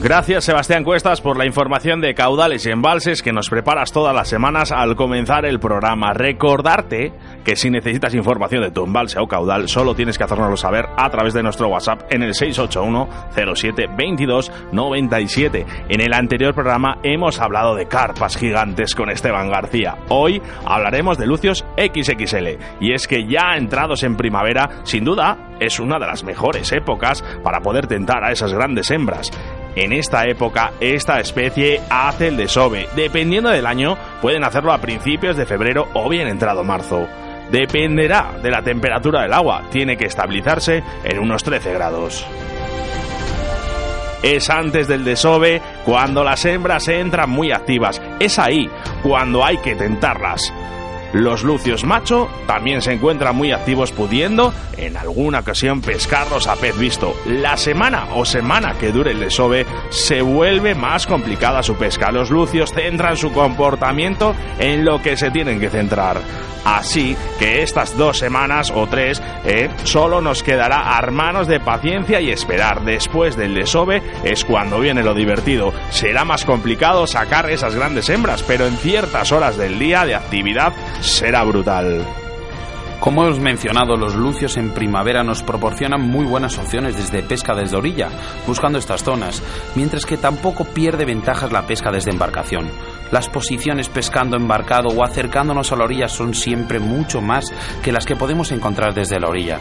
Gracias 0.02 0.42
Sebastián 0.42 0.82
Cuestas 0.82 1.20
por 1.20 1.38
la 1.38 1.46
información 1.46 2.00
de 2.00 2.12
caudales 2.12 2.66
y 2.66 2.70
embalses 2.70 3.22
que 3.22 3.32
nos 3.32 3.48
preparas 3.48 3.92
todas 3.92 4.12
las 4.12 4.28
semanas 4.28 4.72
al 4.72 4.96
comenzar 4.96 5.46
el 5.46 5.60
programa. 5.60 6.12
Recordarte 6.12 7.12
que 7.44 7.54
si 7.54 7.70
necesitas 7.70 8.12
información 8.12 8.62
de 8.64 8.72
tu 8.72 8.82
embalse 8.82 9.20
o 9.20 9.28
caudal 9.28 9.68
solo 9.68 9.94
tienes 9.94 10.18
que 10.18 10.24
hacérnoslo 10.24 10.56
saber 10.56 10.86
a 10.96 11.08
través 11.08 11.34
de 11.34 11.44
nuestro 11.44 11.68
WhatsApp 11.68 12.02
en 12.10 12.24
el 12.24 12.34
681 12.34 13.54
07 13.54 13.86
22 13.96 14.50
97. 14.72 15.66
En 15.88 16.00
el 16.00 16.12
anterior 16.14 16.52
programa 16.52 16.98
hemos 17.04 17.38
hablado 17.38 17.76
de 17.76 17.86
carpas 17.86 18.36
gigantes 18.36 18.96
con 18.96 19.08
Esteban 19.08 19.50
García. 19.50 19.98
Hoy 20.08 20.42
hablaremos 20.64 21.16
de 21.16 21.28
lucios 21.28 21.64
XXL 21.76 22.58
y 22.80 22.92
es 22.92 23.06
que 23.06 23.28
ya 23.28 23.54
entrados 23.56 24.02
en 24.02 24.16
primavera, 24.16 24.80
sin 24.82 25.04
duda, 25.04 25.50
es 25.60 25.78
una 25.78 26.00
de 26.00 26.06
las 26.06 26.24
mejores 26.24 26.72
épocas 26.72 27.22
para 27.44 27.60
poder 27.60 27.86
tentar 27.86 28.24
a 28.24 28.32
esas 28.32 28.52
grandes 28.52 28.90
hembras. 28.90 29.30
En 29.74 29.92
esta 29.92 30.26
época, 30.26 30.72
esta 30.80 31.18
especie 31.18 31.80
hace 31.88 32.28
el 32.28 32.36
desove. 32.36 32.88
Dependiendo 32.94 33.48
del 33.48 33.66
año, 33.66 33.96
pueden 34.20 34.44
hacerlo 34.44 34.72
a 34.72 34.78
principios 34.78 35.36
de 35.36 35.46
febrero 35.46 35.88
o 35.94 36.08
bien 36.10 36.28
entrado 36.28 36.62
marzo. 36.62 37.08
Dependerá 37.50 38.32
de 38.42 38.50
la 38.50 38.62
temperatura 38.62 39.22
del 39.22 39.32
agua. 39.32 39.62
Tiene 39.70 39.96
que 39.96 40.06
estabilizarse 40.06 40.82
en 41.04 41.18
unos 41.18 41.42
13 41.42 41.72
grados. 41.72 42.26
Es 44.22 44.50
antes 44.50 44.86
del 44.86 45.04
desove 45.04 45.60
cuando 45.84 46.22
las 46.22 46.44
hembras 46.44 46.86
entran 46.88 47.28
muy 47.28 47.50
activas. 47.50 48.00
Es 48.20 48.38
ahí 48.38 48.70
cuando 49.02 49.44
hay 49.44 49.56
que 49.58 49.74
tentarlas. 49.74 50.52
Los 51.12 51.42
lucios 51.42 51.84
macho 51.84 52.28
también 52.46 52.82
se 52.82 52.92
encuentran 52.92 53.36
muy 53.36 53.52
activos 53.52 53.92
pudiendo 53.92 54.52
en 54.76 54.96
alguna 54.96 55.40
ocasión 55.40 55.80
pescarlos 55.80 56.46
a 56.46 56.56
pez 56.56 56.78
visto. 56.78 57.14
La 57.26 57.56
semana 57.56 58.08
o 58.14 58.24
semana 58.24 58.74
que 58.78 58.92
dure 58.92 59.12
el 59.12 59.20
desove 59.20 59.66
se 59.90 60.22
vuelve 60.22 60.74
más 60.74 61.06
complicada 61.06 61.62
su 61.62 61.74
pesca. 61.76 62.10
Los 62.10 62.30
lucios 62.30 62.72
centran 62.72 63.16
su 63.16 63.32
comportamiento 63.32 64.34
en 64.58 64.84
lo 64.84 65.02
que 65.02 65.16
se 65.16 65.30
tienen 65.30 65.60
que 65.60 65.70
centrar. 65.70 66.20
Así 66.64 67.16
que 67.38 67.62
estas 67.62 67.96
dos 67.96 68.18
semanas 68.18 68.72
o 68.74 68.86
tres 68.86 69.20
eh, 69.44 69.68
solo 69.84 70.20
nos 70.20 70.42
quedará 70.42 70.96
armanos 70.96 71.48
de 71.48 71.60
paciencia 71.60 72.20
y 72.20 72.30
esperar. 72.30 72.84
Después 72.84 73.36
del 73.36 73.54
desove 73.54 74.02
es 74.24 74.44
cuando 74.44 74.78
viene 74.78 75.02
lo 75.02 75.14
divertido. 75.14 75.72
Será 75.90 76.24
más 76.24 76.44
complicado 76.44 77.06
sacar 77.06 77.50
esas 77.50 77.74
grandes 77.74 78.08
hembras, 78.08 78.44
pero 78.44 78.66
en 78.66 78.76
ciertas 78.76 79.32
horas 79.32 79.56
del 79.56 79.78
día 79.78 80.04
de 80.04 80.14
actividad 80.14 80.72
será 81.02 81.44
brutal. 81.44 82.06
Como 83.02 83.24
hemos 83.24 83.40
mencionado, 83.40 83.96
los 83.96 84.14
lucios 84.14 84.56
en 84.56 84.70
primavera 84.70 85.24
nos 85.24 85.42
proporcionan 85.42 86.00
muy 86.02 86.24
buenas 86.24 86.56
opciones 86.56 86.96
desde 86.96 87.24
pesca 87.24 87.52
desde 87.52 87.76
orilla, 87.76 88.10
buscando 88.46 88.78
estas 88.78 89.02
zonas, 89.02 89.42
mientras 89.74 90.06
que 90.06 90.16
tampoco 90.16 90.64
pierde 90.64 91.04
ventajas 91.04 91.50
la 91.50 91.66
pesca 91.66 91.90
desde 91.90 92.12
embarcación. 92.12 92.70
Las 93.10 93.28
posiciones 93.28 93.88
pescando 93.88 94.36
embarcado 94.36 94.88
o 94.88 95.04
acercándonos 95.04 95.72
a 95.72 95.76
la 95.76 95.84
orilla 95.84 96.06
son 96.06 96.32
siempre 96.32 96.78
mucho 96.78 97.20
más 97.20 97.46
que 97.82 97.90
las 97.90 98.06
que 98.06 98.14
podemos 98.14 98.52
encontrar 98.52 98.94
desde 98.94 99.18
la 99.18 99.28
orilla. 99.28 99.58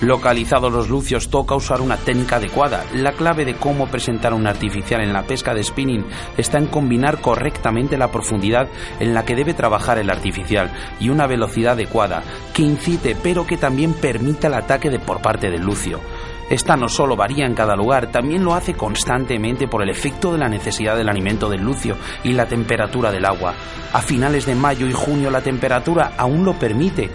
Localizados 0.00 0.72
los 0.72 0.88
lucios 0.88 1.28
toca 1.28 1.54
usar 1.54 1.82
una 1.82 1.98
técnica 1.98 2.36
adecuada. 2.36 2.86
La 2.94 3.12
clave 3.12 3.44
de 3.44 3.56
cómo 3.56 3.86
presentar 3.88 4.32
un 4.32 4.46
artificial 4.46 5.02
en 5.02 5.12
la 5.12 5.24
pesca 5.24 5.52
de 5.52 5.62
spinning 5.62 6.06
está 6.38 6.56
en 6.56 6.68
combinar 6.68 7.20
correctamente 7.20 7.98
la 7.98 8.10
profundidad 8.10 8.68
en 8.98 9.12
la 9.12 9.26
que 9.26 9.36
debe 9.36 9.52
trabajar 9.52 9.98
el 9.98 10.08
artificial 10.08 10.72
y 11.00 11.10
una 11.10 11.26
velocidad 11.26 11.74
adecuada 11.74 12.22
que 12.54 12.62
incite 12.62 13.14
pero 13.22 13.46
que 13.46 13.58
también 13.58 13.92
permita 13.92 14.46
el 14.46 14.54
ataque 14.54 14.88
de 14.88 15.00
por 15.00 15.20
parte 15.20 15.50
del 15.50 15.62
lucio. 15.62 16.00
Esta 16.50 16.76
no 16.76 16.88
solo 16.88 17.14
varía 17.14 17.46
en 17.46 17.54
cada 17.54 17.76
lugar, 17.76 18.08
también 18.10 18.44
lo 18.44 18.54
hace 18.54 18.74
constantemente 18.74 19.68
por 19.68 19.84
el 19.84 19.88
efecto 19.88 20.32
de 20.32 20.38
la 20.38 20.48
necesidad 20.48 20.96
del 20.96 21.08
alimento 21.08 21.48
del 21.48 21.62
lucio 21.62 21.96
y 22.24 22.32
la 22.32 22.46
temperatura 22.46 23.12
del 23.12 23.24
agua. 23.24 23.54
A 23.92 24.02
finales 24.02 24.46
de 24.46 24.56
mayo 24.56 24.88
y 24.88 24.92
junio 24.92 25.30
la 25.30 25.42
temperatura 25.42 26.12
aún 26.16 26.44
lo 26.44 26.58
permite 26.58 27.10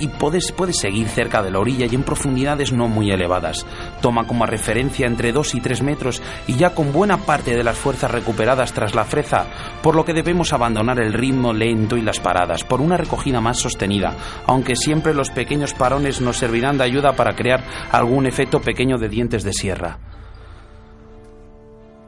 y 0.00 0.08
puedes, 0.08 0.52
puedes 0.52 0.78
seguir 0.78 1.06
cerca 1.08 1.42
de 1.42 1.50
la 1.50 1.58
orilla 1.58 1.84
y 1.84 1.94
en 1.94 2.02
profundidades 2.02 2.72
no 2.72 2.88
muy 2.88 3.10
elevadas. 3.10 3.66
Toma 4.00 4.26
como 4.26 4.46
referencia 4.46 5.06
entre 5.06 5.32
2 5.32 5.54
y 5.54 5.60
3 5.60 5.82
metros 5.82 6.22
y 6.46 6.56
ya 6.56 6.70
con 6.70 6.92
buena 6.92 7.18
parte 7.18 7.54
de 7.54 7.64
las 7.64 7.76
fuerzas 7.76 8.10
recuperadas 8.10 8.72
tras 8.72 8.94
la 8.94 9.04
freza, 9.04 9.46
por 9.82 9.96
lo 9.96 10.04
que 10.04 10.14
debemos 10.14 10.52
abandonar 10.52 10.98
el 11.00 11.12
ritmo 11.12 11.52
lento 11.52 11.96
y 11.96 12.02
las 12.02 12.20
paradas 12.20 12.64
por 12.64 12.80
una 12.80 12.96
recogida 12.96 13.40
más 13.40 13.58
sostenida, 13.58 14.16
aunque 14.46 14.76
siempre 14.76 15.14
los 15.14 15.30
pequeños 15.30 15.74
parones 15.74 16.20
nos 16.20 16.38
servirán 16.38 16.78
de 16.78 16.84
ayuda 16.84 17.12
para 17.12 17.34
crear 17.34 17.64
algún 17.90 18.26
efecto 18.26 18.60
pequeño 18.60 18.98
de 18.98 19.08
dientes 19.08 19.42
de 19.42 19.52
sierra. 19.52 19.98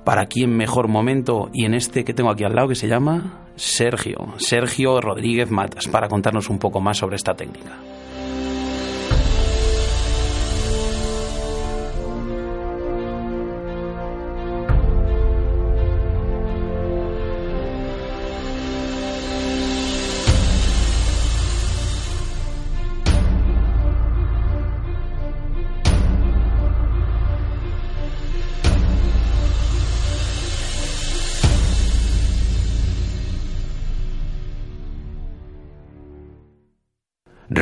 ¿Para 0.05 0.27
quién 0.27 0.55
mejor 0.55 0.89
momento? 0.89 1.49
Y 1.53 1.65
en 1.65 1.75
este 1.75 2.05
que 2.05 2.13
tengo 2.13 2.31
aquí 2.31 2.45
al 2.45 2.55
lado 2.55 2.69
que 2.69 2.75
se 2.75 2.89
llama 2.89 3.41
Sergio, 3.57 4.35
Sergio 4.37 5.01
Rodríguez 5.01 5.51
Matas, 5.51 5.89
para 5.89 6.09
contarnos 6.09 6.51
un 6.51 6.59
poco 6.59 6.81
más 6.81 6.99
sobre 6.99 7.17
esta 7.17 7.35
técnica. 7.35 7.73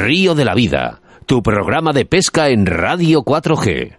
Río 0.03 0.35
de 0.35 0.45
la 0.45 0.57
Vida, 0.57 1.01
tu 1.27 1.45
programa 1.45 1.93
de 1.93 2.05
pesca 2.05 2.49
en 2.49 2.67
Radio 2.67 3.23
4G. 3.23 3.99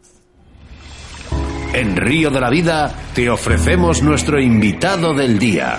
En 1.73 1.95
Río 1.95 2.29
de 2.29 2.41
la 2.41 2.49
Vida 2.49 2.93
te 3.15 3.29
ofrecemos 3.29 4.03
nuestro 4.03 4.41
invitado 4.41 5.13
del 5.13 5.39
día. 5.39 5.77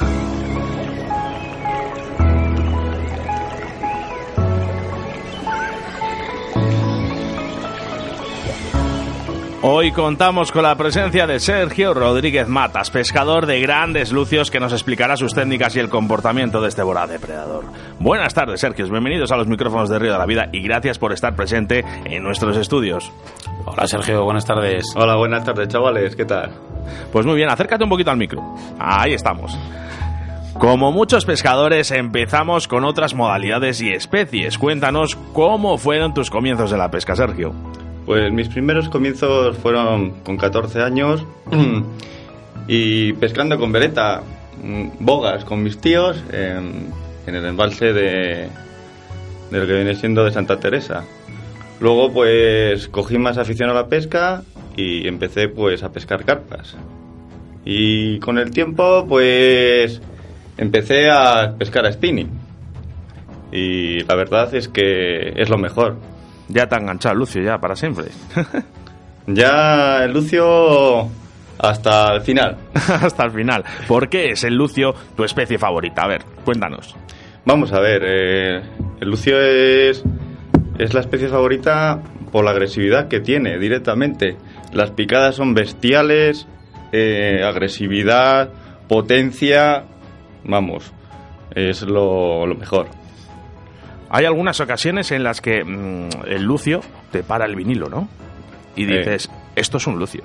Hoy 9.67 9.93
contamos 9.93 10.53
con 10.53 10.63
la 10.63 10.77
presencia 10.77 11.27
de 11.27 11.41
Sergio 11.41 11.95
Rodríguez 11.95 12.47
Matas, 12.49 12.91
pescador 12.91 13.47
de 13.47 13.63
grandes 13.63 14.13
lucios 14.13 14.51
que 14.51 14.61
nos 14.61 14.75
explicará 14.75 15.17
sus 15.17 15.33
técnicas 15.33 15.75
y 15.75 15.81
el 15.81 15.89
comportamiento 15.89 16.61
de 16.61 16.69
este 16.69 16.83
voraz 16.83 17.09
depredador. 17.09 17.65
Buenas 17.99 18.35
tardes, 18.35 18.61
Sergio. 18.61 18.87
Bienvenidos 18.91 19.33
a 19.33 19.39
los 19.39 19.47
micrófonos 19.47 19.89
de 19.89 19.99
Río 19.99 20.13
de 20.13 20.19
la 20.19 20.27
Vida 20.27 20.51
y 20.53 20.61
gracias 20.61 20.99
por 20.99 21.15
estar 21.15 21.35
presente 21.35 21.83
en 22.05 22.23
nuestros 22.23 22.59
estudios. 22.59 23.11
Hola, 23.65 23.87
Sergio. 23.87 24.23
Buenas 24.25 24.45
tardes. 24.45 24.85
Hola, 24.97 25.17
buenas 25.17 25.45
tardes, 25.47 25.69
chavales. 25.69 26.15
¿Qué 26.15 26.27
tal? 26.27 26.51
Pues 27.11 27.25
muy 27.25 27.37
bien, 27.37 27.49
acércate 27.49 27.85
un 27.85 27.91
poquito 27.91 28.11
al 28.11 28.19
micro. 28.19 28.43
Ahí 28.79 29.15
estamos. 29.15 29.59
Como 30.59 30.93
muchos 30.93 31.25
pescadores, 31.25 31.91
empezamos 31.91 32.69
con 32.69 32.85
otras 32.85 33.15
modalidades 33.15 33.81
y 33.81 33.95
especies. 33.95 34.59
Cuéntanos 34.59 35.17
cómo 35.33 35.79
fueron 35.79 36.13
tus 36.13 36.29
comienzos 36.29 36.71
de 36.71 36.77
la 36.77 36.91
pesca, 36.91 37.17
Sergio. 37.17 37.55
Pues 38.07 38.31
mis 38.33 38.49
primeros 38.49 38.89
comienzos 38.91 39.57
fueron 39.57 40.11
con 40.25 40.37
14 40.37 40.83
años 40.83 41.25
y 42.69 43.15
pescando 43.15 43.59
con 43.59 43.73
veleta, 43.73 44.23
mm, 44.63 44.89
bogas 45.01 45.45
con 45.45 45.63
mis 45.63 45.79
tíos 45.79 46.23
en, 46.31 46.93
el 47.27 47.45
embalse 47.47 47.95
de, 47.95 48.49
de 49.51 49.59
lo 49.59 49.67
que 49.67 49.73
viene 49.73 49.95
siendo 49.95 50.25
de 50.25 50.33
Santa 50.33 50.61
Teresa. 50.61 51.05
Luego 51.81 52.13
pues 52.13 52.89
cogí 52.89 53.17
más 53.17 53.39
afición 53.39 53.71
a 53.71 53.75
la 53.75 53.89
pesca 53.89 54.43
y 54.77 55.09
empecé 55.09 55.49
pues 55.49 55.83
a 55.83 55.91
pescar 55.91 56.25
carpas. 56.25 56.77
Y 57.65 58.19
con 58.19 58.39
el 58.39 58.51
tiempo 58.51 59.07
pues 59.09 60.03
empecé 60.59 61.09
a 61.11 61.55
pescar 61.59 61.87
a 61.87 61.93
spinning. 61.93 62.29
Y 63.51 64.01
la 64.01 64.15
verdad 64.15 64.55
es 64.55 64.69
que 64.69 65.33
es 65.37 65.49
lo 65.49 65.57
mejor 65.57 65.97
ya 66.55 66.69
te 66.69 66.77
ha 66.77 66.79
enganchado 66.79 67.17
Lucio, 67.17 67.43
ya, 67.43 67.59
para 67.59 67.75
siempre. 67.75 68.07
ya, 69.27 70.07
Lucio, 70.07 71.09
hasta 71.59 72.15
el 72.15 72.21
final. 72.23 72.57
hasta 72.75 73.25
el 73.25 73.33
final. 73.33 73.65
¿Por 73.89 74.09
qué 74.09 74.31
es 74.31 74.45
el 74.45 74.55
Lucio 74.55 74.95
tu 75.17 75.25
especie 75.25 75.59
favorita? 75.59 76.03
A 76.03 76.09
ver, 76.09 76.25
cuéntanos. 76.45 76.97
Vamos 77.45 77.73
a 77.73 77.81
ver, 77.81 78.03
eh, 78.07 78.63
el 79.01 79.11
Lucio 79.11 79.39
es, 79.39 80.03
es 80.79 80.95
la 80.95 81.01
especie 81.01 81.29
favorita 81.29 82.01
por 82.31 82.45
la 82.45 82.53
agresividad 82.53 83.09
que 83.09 83.21
tiene 83.21 83.59
directamente. 83.59 84.37
Las 84.73 84.93
picadas 84.93 85.35
son 85.35 85.55
bestiales, 85.55 86.47
eh, 86.93 87.43
agresividad, 87.45 88.51
potencia, 88.89 89.85
vamos, 90.45 90.93
es 91.55 91.83
lo 91.83 92.47
mejor. 92.47 93.04
Hay 94.15 94.27
algunas 94.27 94.61
ocasiones 94.61 95.11
en 95.11 95.25
las 95.25 95.41
que 95.41 95.65
mm, 95.65 96.29
el 96.29 96.45
lucio 96.45 96.83
te 97.11 97.25
para 97.25 97.47
el 97.47 97.57
vinilo, 97.57 97.89
¿no? 97.89 98.09
Y 98.77 98.85
dices, 98.85 99.29
esto 99.57 99.79
es 99.79 99.89
un 99.89 99.99
lucio. 99.99 100.23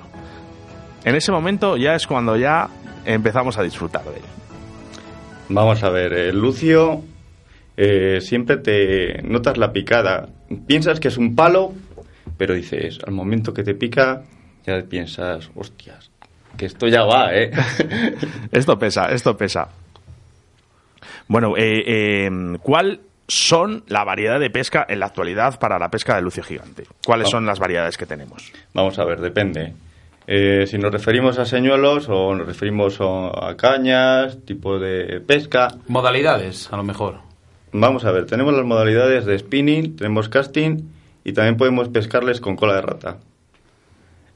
En 1.04 1.16
ese 1.16 1.32
momento 1.32 1.76
ya 1.76 1.96
es 1.96 2.06
cuando 2.06 2.36
ya 2.36 2.68
empezamos 3.04 3.58
a 3.58 3.64
disfrutar 3.64 4.04
de 4.04 4.18
él. 4.18 4.22
Vamos 5.48 5.82
a 5.82 5.90
ver, 5.90 6.12
el 6.12 6.38
lucio 6.38 7.02
eh, 7.76 8.20
siempre 8.20 8.58
te 8.58 9.22
notas 9.24 9.58
la 9.58 9.72
picada. 9.72 10.28
Piensas 10.68 11.00
que 11.00 11.08
es 11.08 11.16
un 11.16 11.34
palo, 11.34 11.72
pero 12.36 12.54
dices, 12.54 13.00
al 13.04 13.12
momento 13.12 13.52
que 13.52 13.64
te 13.64 13.74
pica, 13.74 14.22
ya 14.68 14.80
piensas, 14.82 15.50
hostias, 15.56 16.12
que 16.56 16.66
esto 16.66 16.86
ya 16.86 17.02
va, 17.02 17.34
¿eh? 17.34 17.50
esto 18.52 18.78
pesa, 18.78 19.06
esto 19.06 19.36
pesa. 19.36 19.68
Bueno, 21.26 21.56
eh, 21.56 21.82
eh, 21.86 22.30
¿cuál 22.62 23.00
son 23.30 23.84
la 23.86 24.04
variedad 24.04 24.40
de 24.40 24.50
pesca 24.50 24.84
en 24.88 25.00
la 25.00 25.06
actualidad 25.06 25.58
para 25.58 25.78
la 25.78 25.88
pesca 25.88 26.16
de 26.16 26.22
lucio 26.22 26.42
gigante? 26.42 26.84
¿Cuáles 27.06 27.28
son 27.28 27.46
las 27.46 27.58
variedades 27.58 27.96
que 27.96 28.04
tenemos? 28.04 28.52
Vamos 28.74 28.98
a 28.98 29.04
ver, 29.04 29.20
depende. 29.20 29.72
Eh, 30.26 30.66
si 30.66 30.78
nos 30.78 30.92
referimos 30.92 31.38
a 31.38 31.44
señuelos 31.44 32.08
o 32.08 32.34
nos 32.34 32.46
referimos 32.46 32.98
a 33.00 33.56
cañas, 33.56 34.38
tipo 34.44 34.78
de 34.78 35.20
pesca. 35.20 35.68
Modalidades, 35.86 36.72
a 36.72 36.76
lo 36.76 36.82
mejor. 36.82 37.18
Vamos 37.72 38.04
a 38.04 38.10
ver, 38.10 38.26
tenemos 38.26 38.52
las 38.52 38.66
modalidades 38.66 39.26
de 39.26 39.38
spinning, 39.38 39.96
tenemos 39.96 40.28
casting 40.28 40.78
y 41.22 41.32
también 41.32 41.56
podemos 41.56 41.88
pescarles 41.88 42.40
con 42.40 42.56
cola 42.56 42.74
de 42.74 42.82
rata. 42.82 43.18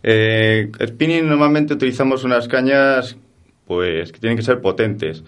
Eh, 0.04 0.70
spinning 0.86 1.28
normalmente 1.28 1.74
utilizamos 1.74 2.22
unas 2.22 2.46
cañas 2.46 3.16
pues 3.66 4.12
que 4.12 4.20
tienen 4.20 4.36
que 4.36 4.44
ser 4.44 4.60
potentes. 4.60 5.24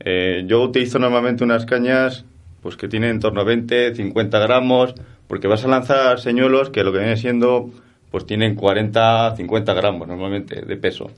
Eh, 0.00 0.44
yo 0.46 0.62
utilizo 0.62 0.98
normalmente 0.98 1.44
unas 1.44 1.66
cañas 1.66 2.24
pues 2.62 2.76
que 2.76 2.88
tiene 2.88 3.10
en 3.10 3.18
torno 3.18 3.40
a 3.40 3.44
20, 3.44 3.94
50 3.94 4.38
gramos, 4.38 4.94
porque 5.26 5.48
vas 5.48 5.64
a 5.64 5.68
lanzar 5.68 6.20
señuelos 6.20 6.70
que 6.70 6.84
lo 6.84 6.92
que 6.92 6.98
viene 6.98 7.16
siendo, 7.16 7.70
pues 8.10 8.24
tienen 8.24 8.54
40, 8.54 9.34
50 9.36 9.74
gramos 9.74 10.06
normalmente 10.06 10.62
de 10.62 10.76
peso. 10.76 11.10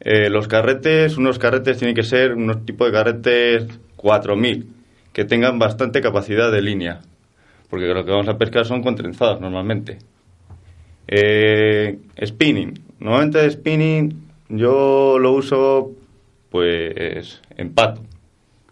Eh, 0.00 0.30
los 0.30 0.48
carretes, 0.48 1.18
unos 1.18 1.38
carretes 1.38 1.76
tienen 1.76 1.94
que 1.94 2.02
ser 2.02 2.34
unos 2.34 2.64
tipos 2.64 2.88
de 2.88 2.92
carretes 2.92 3.80
4000, 3.96 4.66
que 5.12 5.24
tengan 5.24 5.58
bastante 5.58 6.00
capacidad 6.00 6.50
de 6.50 6.62
línea, 6.62 7.00
porque 7.68 7.86
lo 7.86 8.04
que 8.04 8.10
vamos 8.10 8.28
a 8.28 8.38
pescar 8.38 8.64
son 8.64 8.82
contrenzados 8.82 9.40
normalmente. 9.40 9.98
Eh, 11.06 11.98
spinning, 12.24 12.74
normalmente 13.00 13.50
spinning 13.50 14.28
yo 14.48 15.18
lo 15.18 15.32
uso 15.32 15.92
pues 16.50 17.42
en 17.56 17.74
pato, 17.74 18.02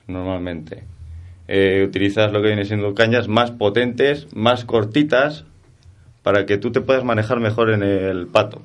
normalmente. 0.06 0.96
Eh, 1.49 1.85
utilizas 1.87 2.33
lo 2.33 2.41
que 2.43 2.49
viene 2.49 2.65
siendo 2.65 2.95
cañas 2.95 3.29
más 3.29 3.50
potentes, 3.50 4.29
más 4.35 4.65
cortitas, 4.65 5.45
para 6.23 6.45
que 6.45 6.59
tú 6.59 6.73
te 6.73 6.81
puedas 6.81 7.05
manejar 7.05 7.38
mejor 7.38 7.71
en 7.71 7.83
el 7.83 8.26
pato 8.26 8.62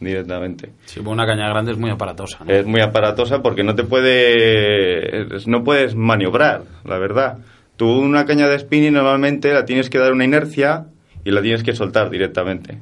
directamente. 0.00 0.70
Sí, 0.86 1.00
pues 1.00 1.12
una 1.12 1.26
caña 1.26 1.48
grande 1.48 1.72
es 1.72 1.78
muy 1.78 1.90
aparatosa. 1.90 2.44
¿no? 2.44 2.52
Es 2.52 2.64
muy 2.66 2.80
aparatosa 2.80 3.42
porque 3.42 3.62
no 3.62 3.74
te 3.74 3.84
puede, 3.84 5.26
no 5.46 5.64
puedes 5.64 5.94
maniobrar, 5.94 6.62
la 6.84 6.98
verdad. 6.98 7.38
Tú 7.76 7.90
una 7.90 8.24
caña 8.24 8.48
de 8.48 8.58
spinning 8.58 8.94
normalmente 8.94 9.52
la 9.52 9.64
tienes 9.64 9.90
que 9.90 9.98
dar 9.98 10.12
una 10.12 10.24
inercia 10.24 10.86
y 11.24 11.30
la 11.30 11.42
tienes 11.42 11.62
que 11.62 11.74
soltar 11.74 12.10
directamente. 12.10 12.78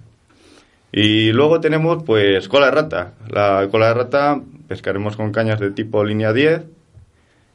Y 0.92 1.32
luego 1.32 1.60
tenemos 1.60 2.02
pues 2.04 2.48
cola 2.48 2.66
de 2.66 2.72
rata. 2.72 3.14
La 3.28 3.66
cola 3.70 3.88
de 3.88 3.94
rata 3.94 4.40
pescaremos 4.68 5.16
con 5.16 5.32
cañas 5.32 5.60
de 5.60 5.70
tipo 5.70 6.04
línea 6.04 6.32
10. 6.32 6.62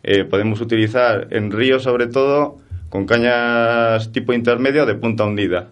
Eh, 0.03 0.23
podemos 0.23 0.61
utilizar 0.61 1.27
en 1.31 1.51
ríos 1.51 1.83
sobre 1.83 2.07
todo 2.07 2.57
con 2.89 3.05
cañas 3.05 4.11
tipo 4.11 4.33
intermedio 4.33 4.85
de 4.85 4.95
punta 4.95 5.25
hundida. 5.25 5.69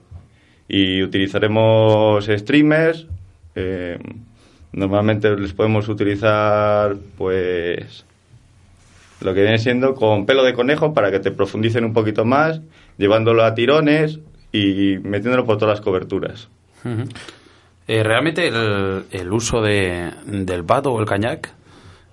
Y 0.67 1.01
utilizaremos 1.03 2.25
streamers. 2.25 3.07
eh, 3.55 3.97
normalmente 4.71 5.35
les 5.35 5.53
podemos 5.53 5.89
utilizar 5.89 6.95
pues 7.17 8.05
lo 9.21 9.33
que 9.33 9.41
viene 9.41 9.57
siendo 9.57 9.95
con 9.95 10.25
pelo 10.25 10.43
de 10.43 10.53
conejo 10.53 10.93
para 10.93 11.11
que 11.11 11.19
te 11.19 11.31
profundicen 11.31 11.83
un 11.83 11.93
poquito 11.93 12.23
más, 12.23 12.61
llevándolo 12.97 13.43
a 13.43 13.53
tirones 13.53 14.19
y 14.51 14.97
metiéndolo 15.03 15.45
por 15.45 15.57
todas 15.57 15.77
las 15.77 15.81
coberturas. 15.81 16.49
Eh, 17.87 18.03
realmente 18.03 18.47
el, 18.47 19.05
el 19.11 19.31
uso 19.33 19.61
de, 19.61 20.11
del 20.25 20.63
pato 20.63 20.93
o 20.93 20.99
el 20.99 21.07
kayak 21.07 21.51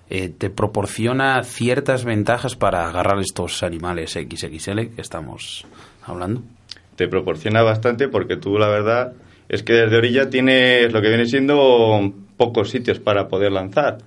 eh, 0.09 0.29
te 0.29 0.49
proporciona 0.49 1.43
ciertas 1.43 2.05
ventajas 2.05 2.55
para 2.55 2.87
agarrar 2.87 3.19
estos 3.19 3.63
animales 3.63 4.13
XXL 4.13 4.87
que 4.95 5.01
estamos 5.01 5.65
hablando. 6.03 6.41
Te 6.95 7.07
proporciona 7.07 7.61
bastante 7.61 8.07
porque 8.07 8.37
tú 8.37 8.57
la 8.57 8.69
verdad 8.69 9.13
es 9.49 9.63
que 9.63 9.73
desde 9.73 9.97
orilla 9.97 10.29
tienes 10.29 10.91
lo 10.93 11.01
que 11.01 11.09
viene 11.09 11.25
siendo 11.25 12.13
pocos 12.37 12.69
sitios 12.69 12.99
para 12.99 13.27
poder 13.27 13.51
lanzar, 13.51 13.99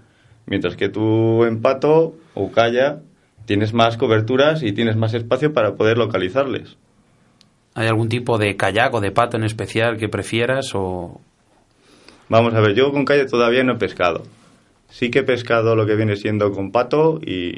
mientras 0.47 0.76
que 0.76 0.88
tú 0.88 1.45
en 1.45 1.61
pato 1.61 2.14
o 2.35 2.50
calla 2.50 3.00
tienes 3.45 3.75
más 3.75 3.97
coberturas 3.97 4.62
y 4.62 4.73
tienes 4.73 4.97
más 4.97 5.14
espacio 5.14 5.52
para 5.52 5.75
poder 5.75 5.99
localizarles. 5.99 6.76
¿Hay 7.75 7.87
algún 7.87 8.09
tipo 8.09 8.38
de 8.38 8.57
kayak 8.57 8.95
o 8.95 9.00
de 9.00 9.12
pato 9.12 9.37
en 9.37 9.45
especial 9.45 9.97
que 9.97 10.09
prefieras 10.09 10.75
o 10.75 11.21
Vamos 12.30 12.54
a 12.54 12.61
ver, 12.61 12.75
yo 12.75 12.92
con 12.92 13.04
calle 13.04 13.26
todavía 13.26 13.64
no 13.64 13.73
he 13.73 13.76
pescado. 13.76 14.23
Sí 14.91 15.11
que 15.11 15.21
he 15.21 15.23
pescado 15.23 15.75
lo 15.77 15.87
que 15.87 15.97
viene 15.97 16.17
siendo 16.17 16.53
con 16.53 16.71
pato 16.73 17.21
y, 17.25 17.53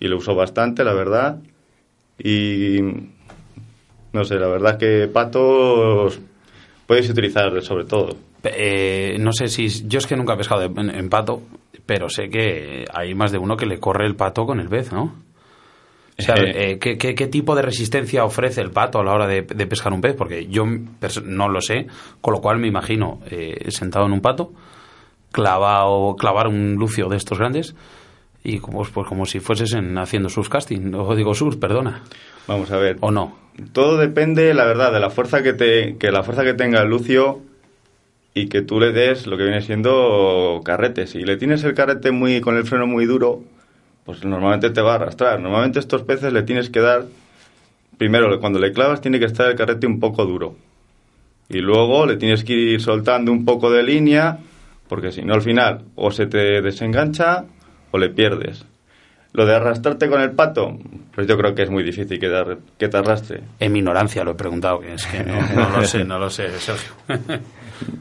y 0.00 0.08
lo 0.08 0.18
uso 0.18 0.34
bastante, 0.34 0.84
la 0.84 0.92
verdad. 0.94 1.38
Y 2.18 2.78
no 4.12 4.24
sé, 4.24 4.36
la 4.36 4.46
verdad 4.48 4.78
que 4.78 5.08
patos 5.08 6.20
puedes 6.86 7.08
utilizar 7.10 7.60
sobre 7.62 7.84
todo. 7.84 8.16
Eh, 8.44 9.16
no 9.18 9.32
sé 9.32 9.48
si 9.48 9.68
yo 9.88 9.98
es 9.98 10.06
que 10.06 10.16
nunca 10.16 10.34
he 10.34 10.36
pescado 10.36 10.60
de- 10.68 10.80
en, 10.80 10.90
en 10.90 11.08
pato, 11.08 11.42
pero 11.86 12.08
sé 12.08 12.28
que 12.28 12.84
hay 12.92 13.14
más 13.14 13.32
de 13.32 13.38
uno 13.38 13.56
que 13.56 13.66
le 13.66 13.80
corre 13.80 14.06
el 14.06 14.14
pato 14.16 14.44
con 14.46 14.60
el 14.60 14.68
pez, 14.68 14.92
¿no? 14.92 15.24
O 16.16 16.22
sea, 16.22 16.36
eh, 16.54 16.78
¿qué, 16.78 16.96
qué, 16.96 17.14
qué 17.16 17.26
tipo 17.26 17.56
de 17.56 17.62
resistencia 17.62 18.24
ofrece 18.24 18.60
el 18.60 18.70
pato 18.70 19.00
a 19.00 19.04
la 19.04 19.12
hora 19.12 19.26
de, 19.26 19.42
de 19.42 19.66
pescar 19.66 19.92
un 19.92 20.00
pez? 20.00 20.14
Porque 20.14 20.46
yo 20.46 20.64
no 21.24 21.48
lo 21.48 21.60
sé, 21.60 21.88
con 22.20 22.34
lo 22.34 22.40
cual 22.40 22.58
me 22.60 22.68
imagino 22.68 23.20
eh, 23.28 23.68
sentado 23.72 24.06
en 24.06 24.12
un 24.12 24.20
pato, 24.20 24.52
clavado, 25.34 26.14
clavar 26.16 26.46
un 26.46 26.76
lucio 26.76 27.08
de 27.08 27.16
estos 27.16 27.38
grandes 27.38 27.74
y 28.44 28.60
como, 28.60 28.84
pues 28.84 29.08
como 29.08 29.26
si 29.26 29.40
fueses 29.40 29.72
en, 29.72 29.98
haciendo 29.98 30.28
sus 30.28 30.48
casting, 30.48 30.94
o 30.94 31.16
digo 31.16 31.34
sus, 31.34 31.56
perdona, 31.56 32.02
Vamos 32.46 32.70
a 32.70 32.76
ver. 32.76 32.98
o 33.00 33.10
no. 33.10 33.36
Todo 33.72 33.96
depende, 33.96 34.54
la 34.54 34.64
verdad, 34.64 34.92
de 34.92 35.00
la 35.00 35.10
fuerza 35.10 35.42
que 35.42 35.52
te, 35.52 35.96
que 35.96 36.12
la 36.12 36.22
fuerza 36.22 36.44
que 36.44 36.54
tenga 36.54 36.82
el 36.82 36.88
lucio 36.88 37.40
y 38.32 38.48
que 38.48 38.62
tú 38.62 38.78
le 38.78 38.92
des 38.92 39.26
lo 39.26 39.36
que 39.36 39.44
viene 39.44 39.60
siendo 39.60 40.60
carrete. 40.64 41.06
Si 41.06 41.20
le 41.20 41.36
tienes 41.36 41.64
el 41.64 41.74
carrete 41.74 42.10
muy 42.12 42.40
con 42.40 42.56
el 42.56 42.64
freno 42.64 42.86
muy 42.86 43.06
duro, 43.06 43.42
pues 44.04 44.24
normalmente 44.24 44.70
te 44.70 44.82
va 44.82 44.92
a 44.92 44.94
arrastrar. 44.96 45.40
Normalmente 45.40 45.78
estos 45.78 46.02
peces 46.02 46.32
le 46.32 46.42
tienes 46.42 46.70
que 46.70 46.80
dar 46.80 47.06
primero 47.96 48.38
cuando 48.40 48.58
le 48.58 48.72
clavas 48.72 49.00
tiene 49.00 49.18
que 49.18 49.24
estar 49.26 49.48
el 49.50 49.56
carrete 49.56 49.86
un 49.86 49.98
poco 50.00 50.26
duro. 50.26 50.54
Y 51.48 51.58
luego 51.58 52.06
le 52.06 52.16
tienes 52.16 52.44
que 52.44 52.52
ir 52.52 52.80
soltando 52.80 53.32
un 53.32 53.44
poco 53.44 53.70
de 53.70 53.82
línea 53.82 54.38
porque 54.88 55.12
si 55.12 55.22
no 55.22 55.34
al 55.34 55.42
final 55.42 55.82
o 55.94 56.10
se 56.10 56.26
te 56.26 56.60
desengancha 56.62 57.44
o 57.90 57.98
le 57.98 58.10
pierdes. 58.10 58.64
Lo 59.32 59.44
de 59.46 59.54
arrastrarte 59.56 60.08
con 60.08 60.20
el 60.20 60.30
pato, 60.30 60.78
pues 61.12 61.26
yo 61.26 61.36
creo 61.36 61.54
que 61.56 61.62
es 61.62 61.70
muy 61.70 61.82
difícil 61.82 62.20
que 62.20 62.28
te, 62.28 62.44
que 62.78 62.88
te 62.88 62.96
arrastre. 62.96 63.40
En 63.58 63.72
mi 63.72 63.80
ignorancia 63.80 64.22
lo 64.22 64.30
he 64.30 64.34
preguntado, 64.34 64.78
que 64.78 64.94
es 64.94 65.04
que 65.06 65.24
no, 65.24 65.34
no 65.56 65.70
lo 65.70 65.84
sé, 65.84 66.04
no 66.04 66.18
lo 66.20 66.30
sé, 66.30 66.48
Sergio. 66.60 66.92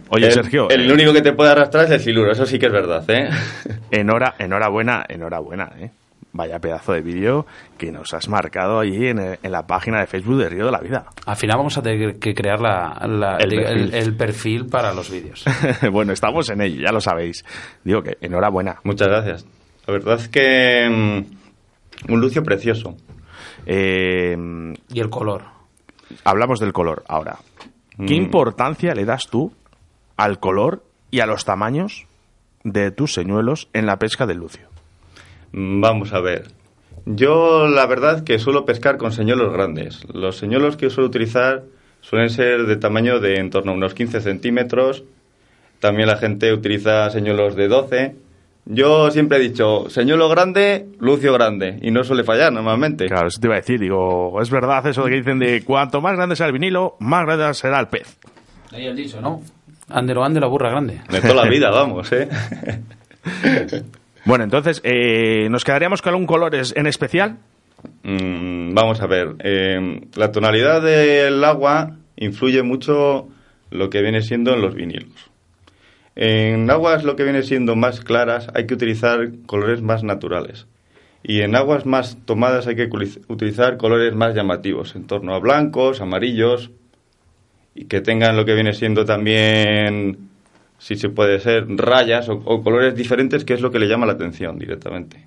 Oye, 0.10 0.28
el, 0.28 0.32
Sergio, 0.34 0.70
El 0.70 0.88
eh, 0.90 0.94
único 0.94 1.12
que 1.12 1.22
te 1.24 1.34
puede 1.34 1.50
arrastrar 1.52 1.86
es 1.86 1.92
el 1.92 2.00
siluro, 2.02 2.32
eso 2.32 2.46
sí 2.46 2.60
que 2.60 2.68
es 2.68 2.72
verdad, 2.72 3.04
¿eh? 3.10 3.30
enhora- 3.90 4.36
enhorabuena, 4.38 5.04
enhorabuena, 5.10 5.72
¿eh? 5.80 5.90
Vaya 6.36 6.58
pedazo 6.60 6.94
de 6.94 7.02
vídeo 7.02 7.46
que 7.78 7.92
nos 7.92 8.12
has 8.16 8.28
marcado 8.28 8.80
allí 8.80 9.08
en, 9.08 9.38
la 9.44 9.68
página 9.68 10.00
de 10.00 10.08
Facebook 10.08 10.38
de 10.40 10.50
Río 10.50 10.66
de 10.66 10.72
la 10.72 10.80
Vida. 10.80 11.06
Al 11.28 11.36
final 11.36 11.58
vamos 11.58 11.78
a 11.78 11.82
tener 11.84 12.18
que 12.18 12.34
crear 12.34 12.60
la, 12.60 13.00
la- 13.08 13.38
El 13.38 13.54
el, 13.54 13.60
perfil. 13.64 13.94
el 13.94 14.16
perfil 14.18 14.66
para 14.66 14.94
los 14.94 15.12
vídeos. 15.12 15.46
bueno, 15.92 16.12
estamos 16.12 16.50
en 16.50 16.62
ello, 16.62 16.82
ya 16.82 16.92
lo 16.92 17.00
sabéis. 17.02 17.46
Digo 17.84 18.02
que 18.02 18.18
enhorabuena. 18.20 18.78
Muchas 18.84 19.08
gracias. 19.10 19.46
La 19.86 19.94
verdad 19.94 20.16
es 20.20 20.28
que 20.28 20.90
mm, 20.90 22.12
un 22.12 22.20
lucio 22.20 22.42
precioso. 22.42 22.96
Eh, 23.68 24.36
Y 24.92 25.00
el 25.00 25.10
color. 25.10 25.44
hablamos 26.24 26.60
del 26.60 26.74
color 26.74 27.04
ahora. 27.08 27.38
¿Qué 27.98 28.04
Mm. 28.20 28.24
importancia 28.24 28.94
le 28.96 29.06
das 29.06 29.28
tú 29.30 29.54
al 30.18 30.40
color 30.40 30.84
y 31.12 31.20
a 31.20 31.28
los 31.28 31.46
tamaños 31.46 32.08
de 32.64 32.90
tus 32.92 33.14
señuelos 33.14 33.70
en 33.74 33.86
la 33.86 33.98
pesca 34.00 34.26
del 34.26 34.38
lucio? 34.38 34.68
Vamos 35.54 36.14
a 36.14 36.20
ver. 36.20 36.48
Yo 37.06 37.68
la 37.68 37.86
verdad 37.86 38.24
que 38.24 38.40
suelo 38.40 38.66
pescar 38.66 38.98
con 38.98 39.12
señuelos 39.12 39.54
grandes. 39.54 40.04
Los 40.12 40.38
señuelos 40.38 40.78
que 40.78 40.90
suelo 40.90 41.10
utilizar 41.10 41.64
suelen 42.02 42.30
ser 42.30 42.66
de 42.66 42.76
tamaño 42.76 43.20
de 43.20 43.36
en 43.36 43.50
torno 43.50 43.72
a 43.72 43.76
unos 43.76 43.94
15 43.94 44.22
centímetros. 44.22 45.04
También 45.80 46.08
la 46.08 46.18
gente 46.18 46.52
utiliza 46.54 47.10
señuelos 47.10 47.56
de 47.56 47.68
12. 47.68 48.16
Yo 48.66 49.12
siempre 49.12 49.38
he 49.38 49.42
dicho, 49.42 49.90
señuelo 49.90 50.30
grande, 50.30 50.88
lucio 51.00 51.34
grande. 51.34 51.78
Y 51.82 51.92
no 51.92 52.04
suele 52.04 52.24
fallar 52.24 52.52
normalmente. 52.52 53.08
Claro, 53.08 53.28
eso 53.28 53.40
te 53.40 53.48
iba 53.48 53.56
a 53.56 53.60
decir. 53.60 53.80
Digo, 53.80 54.42
es 54.42 54.50
verdad 54.50 54.88
eso 54.88 55.04
de 55.04 55.12
que 55.12 55.18
dicen 55.18 55.40
de 55.40 55.64
cuanto 55.64 56.02
más 56.02 56.16
grande 56.16 56.36
sea 56.36 56.48
el 56.48 56.54
vinilo, 56.54 56.96
más 57.00 57.26
grande 57.26 57.54
será 57.54 57.80
el 57.80 57.88
pez. 57.90 58.18
Ahí 58.72 58.88
el 58.88 58.96
dicho, 58.96 59.22
¿no? 59.22 59.42
Andero, 59.90 60.24
ande 60.24 60.40
la 60.40 60.48
burra 60.48 60.70
grande. 60.70 61.02
De 61.12 61.22
toda 61.22 61.44
la 61.44 61.50
vida, 61.50 61.70
vamos, 61.72 62.12
¿eh? 62.14 62.30
Bueno, 64.26 64.44
entonces, 64.44 64.82
eh, 64.84 65.50
¿nos 65.50 65.64
quedaríamos 65.64 66.02
con 66.02 66.12
algún 66.12 66.28
color 66.28 66.56
en 66.56 66.88
especial? 66.88 67.38
Mm, 68.04 68.74
vamos 68.74 69.02
a 69.02 69.08
ver. 69.08 69.36
eh, 69.40 70.02
la 70.16 70.32
tonalidad 70.32 70.82
del 70.82 71.44
agua 71.44 71.98
influye 72.16 72.64
mucho 72.64 73.28
lo 73.70 73.90
que 73.90 74.02
viene 74.02 74.22
siendo 74.22 74.54
en 74.54 74.62
los 74.62 74.76
vinilos. 74.76 75.32
En 76.16 76.70
aguas 76.70 77.04
lo 77.04 77.16
que 77.16 77.24
viene 77.24 77.42
siendo 77.42 77.76
más 77.76 78.02
claras 78.02 78.48
hay 78.54 78.68
que 78.68 78.76
utilizar 78.76 79.30
colores 79.46 79.82
más 79.82 80.04
naturales. 80.04 80.68
Y 81.24 81.42
en 81.42 81.56
aguas 81.56 81.86
más 81.86 82.18
tomadas 82.26 82.68
hay 82.68 82.76
que 82.76 82.90
utilizar 83.28 83.78
colores 83.78 84.14
más 84.14 84.36
llamativos, 84.36 84.96
en 84.96 85.08
torno 85.08 85.34
a 85.34 85.40
blancos, 85.40 86.02
amarillos, 86.02 86.70
y 87.76 87.86
que 87.86 88.02
tengan 88.02 88.36
lo 88.36 88.46
que 88.46 88.54
viene 88.54 88.74
siendo 88.74 89.06
también, 89.06 90.30
si 90.78 90.96
se 90.96 91.10
puede 91.10 91.40
ser, 91.40 91.66
rayas 91.70 92.30
o, 92.30 92.34
o 92.46 92.62
colores 92.64 92.96
diferentes, 92.96 93.46
que 93.46 93.54
es 93.54 93.62
lo 93.62 93.72
que 93.72 93.80
le 93.80 93.88
llama 93.88 94.06
la 94.06 94.14
atención 94.14 94.58
directamente. 94.60 95.26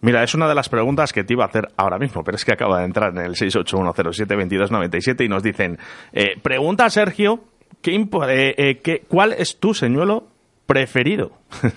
Mira, 0.00 0.22
es 0.24 0.34
una 0.34 0.48
de 0.48 0.54
las 0.56 0.68
preguntas 0.68 1.12
que 1.12 1.22
te 1.24 1.32
iba 1.34 1.44
a 1.44 1.46
hacer 1.48 1.68
ahora 1.76 1.98
mismo, 1.98 2.24
pero 2.24 2.36
es 2.36 2.44
que 2.44 2.52
acaba 2.52 2.80
de 2.80 2.86
entrar 2.86 3.12
en 3.12 3.24
el 3.24 3.34
681072297 3.36 5.24
y 5.24 5.28
nos 5.28 5.42
dicen, 5.42 5.78
eh, 6.12 6.32
pregunta 6.42 6.90
Sergio, 6.90 7.40
¿qué 7.80 7.92
impo- 7.92 8.28
eh, 8.28 8.54
eh, 8.56 8.80
qué- 8.82 9.02
¿cuál 9.06 9.32
es 9.32 9.58
tu 9.58 9.74
señuelo 9.74 10.24
preferido? 10.66 11.32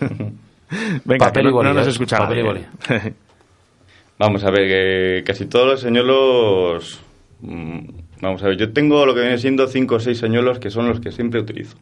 Venga, 1.05 1.27
Papel 1.27 1.43
que 1.43 1.49
y 1.49 1.51
no, 1.51 1.57
boli, 1.57 1.69
no 1.69 1.75
nos 1.75 1.87
¿eh? 1.87 1.89
escucha 1.91 2.17
Papel 2.17 2.65
y. 2.89 3.13
Vamos 4.17 4.43
a 4.43 4.49
ver, 4.49 4.67
que 4.67 5.23
casi 5.25 5.45
todos 5.45 5.67
los 5.67 5.81
señuelos. 5.81 7.01
mm, 7.41 7.79
Vamos 8.21 8.41
a 8.43 8.47
ver, 8.47 8.57
yo 8.57 8.71
tengo 8.73 9.05
lo 9.05 9.13
que 9.13 9.19
viene 9.21 9.37
siendo 9.37 9.67
5 9.67 9.95
o 9.95 9.99
6 9.99 10.17
señuelos 10.17 10.57
que 10.57 10.69
son 10.71 10.87
los 10.87 10.99
que 10.99 11.11
siempre 11.11 11.39
utilizo. 11.41 11.77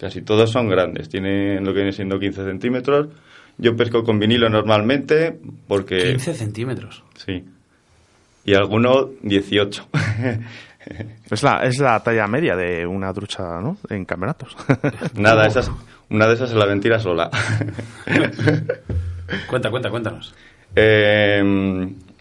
Casi 0.00 0.22
todos 0.22 0.50
son 0.50 0.68
grandes, 0.68 1.08
tienen 1.10 1.62
lo 1.64 1.72
que 1.72 1.80
viene 1.80 1.92
siendo 1.92 2.18
15 2.18 2.44
centímetros. 2.44 3.08
Yo 3.58 3.76
pesco 3.76 4.02
con 4.02 4.18
vinilo 4.18 4.48
normalmente 4.48 5.38
porque. 5.68 6.12
15 6.12 6.34
centímetros. 6.34 7.04
Sí. 7.14 7.44
Y 8.44 8.54
alguno 8.54 9.10
18. 9.22 9.88
es, 11.30 11.42
la, 11.42 11.62
es 11.64 11.78
la 11.78 12.00
talla 12.02 12.26
media 12.26 12.56
de 12.56 12.86
una 12.86 13.12
trucha, 13.12 13.60
¿no? 13.60 13.76
En 13.90 14.06
campeonatos. 14.06 14.56
Nada, 15.14 15.46
esas, 15.46 15.70
una 16.08 16.26
de 16.26 16.34
esas 16.34 16.50
es 16.50 16.56
la 16.56 16.66
mentira 16.66 16.98
sola. 16.98 17.30
Cuenta, 19.48 19.70
cuenta, 19.70 19.90
cuéntanos. 19.90 20.34
Eh, 20.74 21.40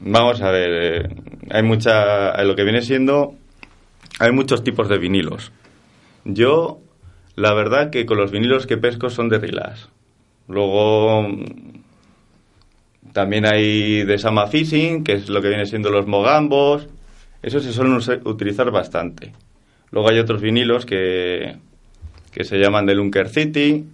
Vamos 0.02 0.42
a 0.42 0.52
ver, 0.52 0.70
eh, 0.72 1.16
hay 1.50 1.62
mucha, 1.62 2.42
lo 2.44 2.56
que 2.56 2.64
viene 2.64 2.82
siendo, 2.82 3.36
hay 4.18 4.32
muchos 4.32 4.64
tipos 4.64 4.88
de 4.88 4.98
vinilos. 4.98 5.52
Yo, 6.24 6.80
la 7.40 7.54
verdad 7.54 7.90
que 7.90 8.06
con 8.06 8.18
los 8.18 8.32
vinilos 8.32 8.68
que 8.68 8.78
pesco 8.78 9.10
son 9.10 9.30
de 9.30 9.40
Rilas. 9.40 9.90
Luego, 10.48 11.28
también 13.14 13.46
hay 13.46 14.04
de 14.04 14.18
Sama 14.18 14.48
Fishing, 14.48 15.04
que 15.04 15.14
es 15.14 15.30
lo 15.30 15.42
que 15.42 15.48
viene 15.48 15.66
siendo 15.66 15.90
los 15.90 16.06
mogambos. 16.06 16.88
Esos 17.42 17.64
se 17.64 17.72
suelen 17.72 17.98
utilizar 18.26 18.70
bastante. 18.72 19.32
Luego 19.92 20.10
hay 20.10 20.20
otros 20.20 20.42
vinilos 20.42 20.86
que, 20.86 21.56
que 22.32 22.44
se 22.44 22.58
llaman 22.58 22.86
de 22.86 22.96
Lunker 22.96 23.30
City, 23.30 23.86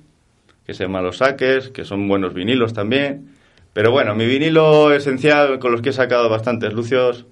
que 0.66 0.74
se 0.74 0.86
llaman 0.86 1.04
los 1.04 1.18
Saques, 1.18 1.70
que 1.70 1.86
son 1.86 2.08
buenos 2.08 2.34
vinilos 2.34 2.74
también. 2.74 3.30
Pero 3.74 3.92
bueno, 3.92 4.16
mi 4.16 4.26
vinilo 4.26 4.92
esencial 4.92 5.60
con 5.60 5.72
los 5.72 5.82
que 5.82 5.90
he 5.90 5.94
sacado 5.94 6.30
bastantes 6.30 6.74
lucios, 6.74 7.26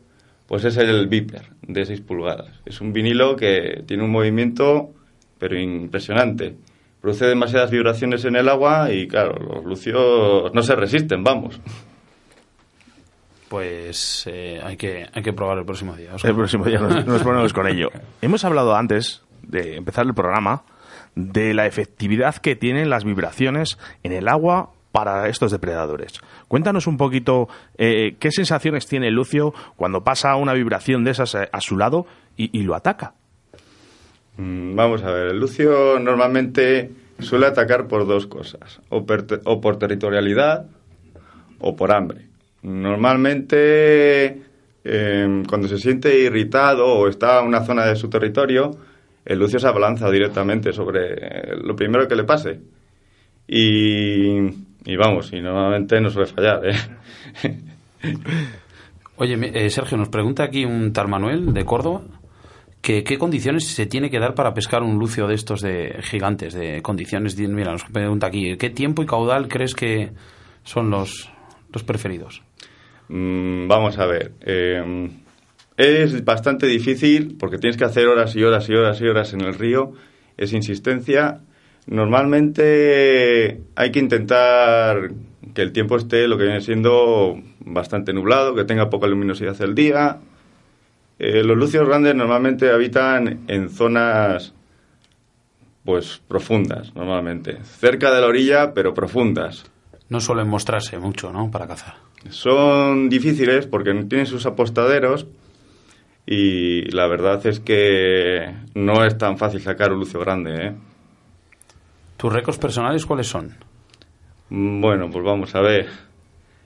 pues 0.46 0.64
es 0.66 0.78
el 0.78 1.08
Viper 1.08 1.44
de 1.64 1.86
6 1.86 2.02
pulgadas. 2.02 2.62
Es 2.66 2.82
un 2.82 2.94
vinilo 2.94 3.36
que 3.36 3.84
tiene 3.88 4.04
un 4.04 4.12
movimiento, 4.12 4.94
pero 5.44 5.60
impresionante. 5.60 6.56
Produce 7.02 7.26
demasiadas 7.26 7.70
vibraciones 7.70 8.24
en 8.24 8.38
el 8.38 8.48
agua 8.48 8.94
y 8.94 9.10
claro, 9.10 9.34
los 9.38 9.66
lucios 9.66 10.54
no 10.54 10.62
se 10.62 10.74
resisten, 10.74 11.22
vamos. 11.22 11.60
Pues 13.50 14.26
eh, 14.32 14.62
hay, 14.64 14.78
que, 14.78 15.06
hay 15.12 15.22
que 15.22 15.34
probar 15.34 15.58
el 15.58 15.66
próximo 15.66 15.98
día. 15.98 16.12
El 16.24 16.34
próximo 16.34 16.64
día 16.64 16.80
nos 16.80 17.22
ponemos 17.24 17.52
con 17.52 17.68
ello. 17.68 17.90
Hemos 18.22 18.46
hablado 18.46 18.74
antes 18.74 19.22
de 19.42 19.76
empezar 19.76 20.06
el 20.06 20.14
programa 20.14 20.64
de 21.14 21.54
la 21.54 21.66
efectividad 21.66 22.38
que 22.38 22.56
tienen 22.56 22.90
las 22.90 23.04
vibraciones 23.04 23.78
en 24.04 24.14
el 24.14 24.30
agua 24.30 24.72
para 24.94 25.28
estos 25.28 25.52
depredadores. 25.52 26.22
Cuéntanos 26.48 26.88
un 26.88 26.96
poquito 26.96 27.50
eh, 27.78 28.16
qué 28.18 28.32
sensaciones 28.32 28.88
tiene 28.88 29.12
Lucio 29.12 29.54
cuando 29.76 30.06
pasa 30.06 30.38
una 30.38 30.54
vibración 30.54 31.04
de 31.04 31.12
esas 31.12 31.36
a 31.36 31.60
su 31.60 31.76
lado 31.76 32.06
y, 32.38 32.64
lo 32.64 32.76
ataca. 32.76 33.16
Mm, 34.38 34.76
vamos 34.76 35.04
a 35.04 35.12
ver, 35.12 35.28
el 35.28 35.40
Lucio 35.40 36.00
normalmente 36.00 36.90
suele 37.20 37.46
atacar 37.46 37.88
por 37.88 38.08
dos 38.08 38.28
cosas, 38.28 38.82
o, 38.90 39.06
por 39.06 39.78
territorialidad 39.78 40.66
o 41.60 41.76
por 41.76 41.94
hambre. 41.94 42.28
Normalmente, 42.64 44.42
em, 44.84 45.44
cuando 45.46 45.68
se 45.68 45.78
siente 45.78 46.18
irritado 46.20 46.86
o 46.86 47.08
está 47.08 47.40
en 47.42 47.48
una 47.48 47.64
zona 47.64 47.86
de 47.86 47.96
su 47.96 48.10
territorio, 48.10 48.72
el 49.26 49.40
Lucio 49.40 49.60
se 49.60 49.68
abalanza 49.68 50.10
directamente 50.10 50.74
sobre 50.74 51.56
lo 51.58 51.76
primero 51.76 52.08
que 52.08 52.16
le 52.16 52.24
pase. 52.24 52.60
Y 53.48 54.50
y 54.86 54.96
vamos, 54.98 55.32
y 55.32 55.40
normalmente 55.40 56.00
no 56.02 56.10
suele 56.10 56.28
fallar, 56.28 56.62
¿eh? 56.66 56.76
Oye, 59.16 59.38
eh, 59.54 59.70
Sergio, 59.70 59.98
nos 59.98 60.10
pregunta 60.10 60.44
aquí 60.44 60.66
un 60.66 60.92
tal 60.92 61.08
Manuel 61.08 61.54
de 61.54 61.64
Córdoba 61.64 62.02
qué 62.84 63.18
condiciones 63.18 63.66
se 63.66 63.88
tiene 63.88 64.12
que 64.12 64.20
dar 64.20 64.36
para 64.36 64.54
pescar 64.54 64.84
un 64.84 65.00
lucio 65.00 65.26
de 65.26 65.34
estos 65.34 65.62
de 65.62 66.00
gigantes, 66.04 66.54
de 66.54 66.82
condiciones. 66.82 67.36
Mira, 67.38 67.72
nos 67.72 67.86
pregunta 67.86 68.28
aquí, 68.28 68.58
¿qué 68.58 68.70
tiempo 68.70 69.02
y 69.02 69.06
caudal 69.06 69.48
crees 69.48 69.74
que 69.74 70.12
son 70.64 70.92
los, 70.92 71.32
los 71.72 71.84
preferidos? 71.84 72.44
Mm, 73.08 73.68
vamos 73.68 73.98
a 73.98 74.06
ver. 74.06 74.34
Eh, 74.42 75.10
es 75.78 76.24
bastante 76.24 76.68
difícil 76.68 77.38
porque 77.40 77.58
tienes 77.58 77.78
que 77.78 77.86
hacer 77.86 78.08
horas 78.08 78.36
y 78.36 78.44
horas 78.44 78.70
y 78.70 78.74
horas 78.74 79.02
y 79.02 79.06
horas 79.06 79.34
en 79.34 79.42
el 79.42 79.56
río. 79.56 79.94
Es 80.38 80.54
insistencia 80.54 81.42
Normalmente 81.86 83.62
hay 83.76 83.92
que 83.92 84.00
intentar 84.00 85.12
que 85.54 85.62
el 85.62 85.74
tiempo 85.74 85.98
esté 85.98 86.28
lo 86.28 86.38
que 86.38 86.46
viene 86.46 86.62
siendo 86.62 87.38
bastante 87.60 88.14
nublado, 88.14 88.56
que 88.56 88.64
tenga 88.64 88.90
poca 88.90 89.08
luminosidad 89.08 89.62
el 89.62 89.76
día. 89.76 90.20
Eh, 91.26 91.42
los 91.42 91.56
lucios 91.56 91.88
grandes 91.88 92.14
normalmente 92.16 92.70
habitan 92.70 93.46
en 93.48 93.70
zonas 93.70 94.54
pues 95.86 96.22
profundas, 96.28 96.94
normalmente. 96.96 97.64
Cerca 97.64 98.14
de 98.14 98.20
la 98.20 98.28
orilla, 98.28 98.74
pero 98.74 98.94
profundas. 98.94 99.64
No 100.10 100.20
suelen 100.20 100.50
mostrarse 100.50 101.00
mucho, 101.00 101.32
¿no? 101.32 101.50
Para 101.50 101.66
cazar. 101.66 101.94
Son 102.30 103.08
difíciles 103.08 103.68
porque 103.68 103.94
tienen 104.04 104.26
sus 104.26 104.46
apostaderos 104.46 105.26
y 106.26 106.92
la 106.92 107.08
verdad 107.08 107.46
es 107.48 107.62
que 107.62 108.54
no 108.76 109.06
es 109.06 109.18
tan 109.18 109.38
fácil 109.38 109.62
sacar 109.62 109.94
un 109.94 110.00
lucio 110.00 110.20
grande, 110.20 110.68
¿eh? 110.68 110.74
¿Tus 112.18 112.34
récords 112.34 112.60
personales 112.60 113.06
cuáles 113.06 113.28
son? 113.28 113.56
Mm, 114.50 114.82
bueno, 114.82 115.10
pues 115.10 115.24
vamos 115.24 115.56
a 115.56 115.62
ver. 115.62 115.88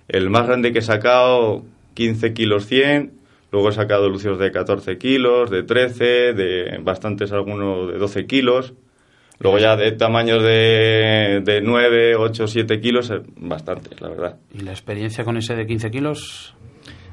El 0.07 0.31
más 0.31 0.47
grande 0.47 0.73
que 0.73 0.79
he 0.79 0.81
sacado, 0.81 1.63
15 1.93 2.33
kilos 2.33 2.65
100. 2.65 3.17
Luego 3.51 3.69
he 3.69 3.71
sacado 3.71 4.09
lucios 4.09 4.37
de 4.39 4.51
14 4.51 4.97
kilos, 4.97 5.49
de 5.49 5.63
13, 5.63 6.33
de 6.33 6.79
bastantes 6.83 7.31
algunos 7.31 7.91
de 7.91 7.97
12 7.97 8.25
kilos. 8.25 8.73
Luego 9.39 9.59
ya 9.59 9.75
de 9.75 9.91
tamaños 9.91 10.41
de, 10.41 11.41
de 11.45 11.61
9, 11.61 12.15
8, 12.15 12.47
7 12.47 12.79
kilos, 12.79 13.11
eh, 13.11 13.21
bastantes, 13.37 14.01
la 14.01 14.09
verdad. 14.09 14.35
¿Y 14.53 14.61
la 14.61 14.71
experiencia 14.71 15.23
con 15.23 15.37
ese 15.37 15.55
de 15.55 15.67
15 15.67 15.91
kilos? 15.91 16.55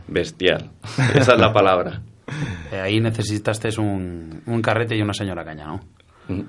Bestial. 0.08 0.70
Esa 1.14 1.34
es 1.34 1.38
la 1.38 1.52
palabra. 1.52 2.00
Eh, 2.72 2.80
ahí 2.80 3.00
necesitaste 3.00 3.68
un, 3.78 4.42
un 4.46 4.62
carrete 4.62 4.96
y 4.96 5.02
una 5.02 5.12
señora 5.12 5.44
caña, 5.44 5.66
¿no? 5.66 5.80
Mm. 6.28 6.42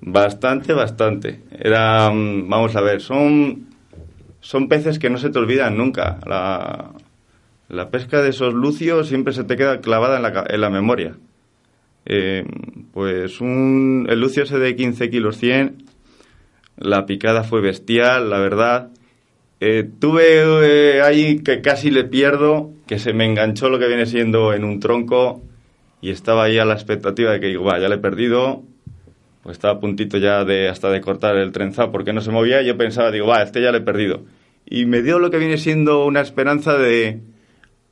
Bastante, 0.00 0.72
bastante. 0.72 1.42
Era, 1.50 2.10
mm, 2.10 2.48
vamos 2.48 2.76
a 2.76 2.80
ver, 2.80 3.00
son, 3.00 3.66
son 4.40 4.68
peces 4.68 4.98
que 4.98 5.10
no 5.10 5.18
se 5.18 5.30
te 5.30 5.38
olvidan 5.38 5.76
nunca. 5.76 6.18
La, 6.26 6.92
la 7.68 7.90
pesca 7.90 8.22
de 8.22 8.30
esos 8.30 8.54
lucios 8.54 9.08
siempre 9.08 9.32
se 9.32 9.44
te 9.44 9.56
queda 9.56 9.80
clavada 9.80 10.16
en 10.16 10.22
la, 10.22 10.46
en 10.48 10.60
la 10.60 10.70
memoria. 10.70 11.16
Eh, 12.06 12.44
pues 12.92 13.40
un, 13.40 14.06
el 14.08 14.20
lucio 14.20 14.44
ese 14.44 14.58
de 14.58 14.74
15 14.74 15.10
kilos 15.10 15.36
100, 15.36 15.84
la 16.78 17.04
picada 17.04 17.44
fue 17.44 17.60
bestial, 17.60 18.30
la 18.30 18.38
verdad. 18.38 18.88
Eh, 19.60 19.88
tuve 19.98 20.22
eh, 20.64 21.02
ahí 21.02 21.40
que 21.40 21.60
casi 21.60 21.90
le 21.90 22.04
pierdo, 22.04 22.70
que 22.86 22.98
se 22.98 23.12
me 23.12 23.26
enganchó 23.26 23.68
lo 23.68 23.78
que 23.78 23.88
viene 23.88 24.06
siendo 24.06 24.54
en 24.54 24.64
un 24.64 24.80
tronco 24.80 25.42
y 26.00 26.10
estaba 26.10 26.44
ahí 26.44 26.58
a 26.58 26.64
la 26.64 26.74
expectativa 26.74 27.32
de 27.32 27.40
que 27.40 27.48
digo, 27.48 27.64
va, 27.64 27.78
ya 27.78 27.88
le 27.88 27.96
he 27.96 27.98
perdido, 27.98 28.62
pues 29.42 29.56
estaba 29.56 29.74
a 29.74 29.80
puntito 29.80 30.16
ya 30.16 30.44
de 30.44 30.68
hasta 30.68 30.88
de 30.90 31.00
cortar 31.00 31.36
el 31.36 31.52
trenzado 31.52 31.92
porque 31.92 32.14
no 32.14 32.22
se 32.22 32.30
movía. 32.30 32.62
Y 32.62 32.66
yo 32.66 32.78
pensaba, 32.78 33.10
digo, 33.10 33.26
va, 33.26 33.42
este 33.42 33.60
ya 33.60 33.72
le 33.72 33.78
he 33.78 33.82
perdido. 33.82 34.22
Y 34.64 34.86
me 34.86 35.02
dio 35.02 35.18
lo 35.18 35.30
que 35.30 35.38
viene 35.38 35.58
siendo 35.58 36.06
una 36.06 36.20
esperanza 36.20 36.78
de, 36.78 37.20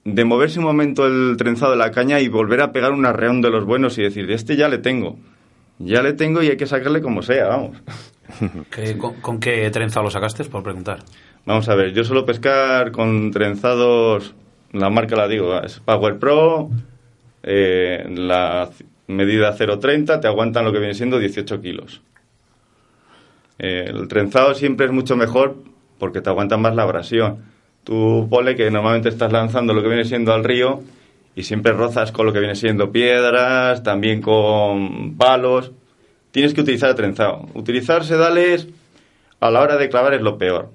de 0.07 0.25
moverse 0.25 0.61
un 0.61 0.65
momento 0.65 1.05
el 1.05 1.37
trenzado 1.37 1.73
de 1.73 1.79
la 1.79 1.91
caña 1.91 2.21
y 2.21 2.29
volver 2.29 2.61
a 2.61 2.71
pegar 2.71 2.93
un 2.93 3.05
arreón 3.05 3.43
de 3.43 3.51
los 3.51 3.65
buenos 3.65 3.99
y 3.99 4.03
decir, 4.03 4.31
este 4.31 4.55
ya 4.55 4.69
le 4.69 4.79
tengo. 4.79 5.17
Ya 5.81 6.01
le 6.01 6.13
tengo 6.13 6.43
y 6.45 6.49
hay 6.49 6.57
que 6.57 6.67
sacarle 6.67 7.03
como 7.03 7.23
sea, 7.23 7.49
vamos. 7.49 7.83
con, 9.21 9.41
qué 9.41 9.69
trenzado 9.71 10.05
lo 10.05 10.11
sacaste, 10.11 10.45
por 10.45 10.63
preguntar? 10.63 11.01
Vamos 11.45 11.69
a 11.69 11.75
ver, 11.75 11.93
yo 11.93 12.05
suelo 12.05 12.25
pescar 12.25 12.93
con 12.93 13.33
trenzados, 13.33 14.37
la 14.73 14.91
marca 14.91 15.17
la 15.17 15.27
digo, 15.27 15.61
es 15.61 15.81
Power 15.81 16.21
Pro, 16.21 16.71
eh, 17.43 18.07
la 18.09 18.71
medida 19.09 19.57
0,30, 19.57 20.21
te 20.21 20.29
aguantan 20.29 20.65
lo 20.65 20.73
que 20.73 20.79
viene 20.79 20.95
siendo 20.95 21.19
18 21.19 21.61
kilos. 21.61 22.01
El 23.59 24.07
trenzado 24.07 24.55
siempre 24.55 24.87
es 24.87 24.93
mucho 24.93 25.17
mejor 25.17 25.57
porque 25.99 26.21
te 26.21 26.31
aguantan 26.31 26.63
más 26.63 26.77
la 26.77 26.85
abrasión. 26.85 27.56
Tú 27.87 28.27
pole 28.29 28.57
que 28.57 28.69
normalmente 28.69 29.09
estás 29.09 29.31
lanzando 29.31 29.73
lo 29.73 29.81
que 29.81 29.87
viene 29.87 30.05
siendo 30.05 30.33
al 30.33 30.43
río 30.43 30.83
y 31.37 31.45
siempre 31.45 31.73
rozas 31.73 32.11
con 32.11 32.27
lo 32.27 32.33
que 32.33 32.41
viene 32.41 32.57
siendo 32.57 32.91
piedras, 32.91 33.85
también 33.85 34.21
con 34.21 35.17
palos. 35.17 35.71
Tienes 36.33 36.53
que 36.53 36.63
utilizar 36.63 36.91
el 36.91 36.97
trenzado. 36.97 37.47
Utilizar 37.55 38.03
sedales 38.03 38.67
a 39.39 39.53
la 39.53 39.61
hora 39.61 39.77
de 39.77 39.89
clavar 39.89 40.15
es 40.15 40.21
lo 40.21 40.37
peor, 40.37 40.73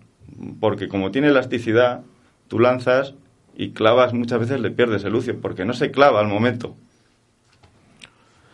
porque 0.62 0.88
como 0.88 1.12
tiene 1.12 1.28
elasticidad, 1.28 2.04
tú 2.48 2.60
lanzas 2.60 3.14
y 3.58 3.72
clavas 3.72 4.14
muchas 4.14 4.40
veces 4.40 4.62
le 4.62 4.72
pierdes 4.72 5.04
el 5.04 5.12
lucio 5.12 5.38
porque 5.42 5.66
no 5.66 5.74
se 5.74 5.92
clava 5.92 6.22
al 6.22 6.30
momento. 6.30 6.78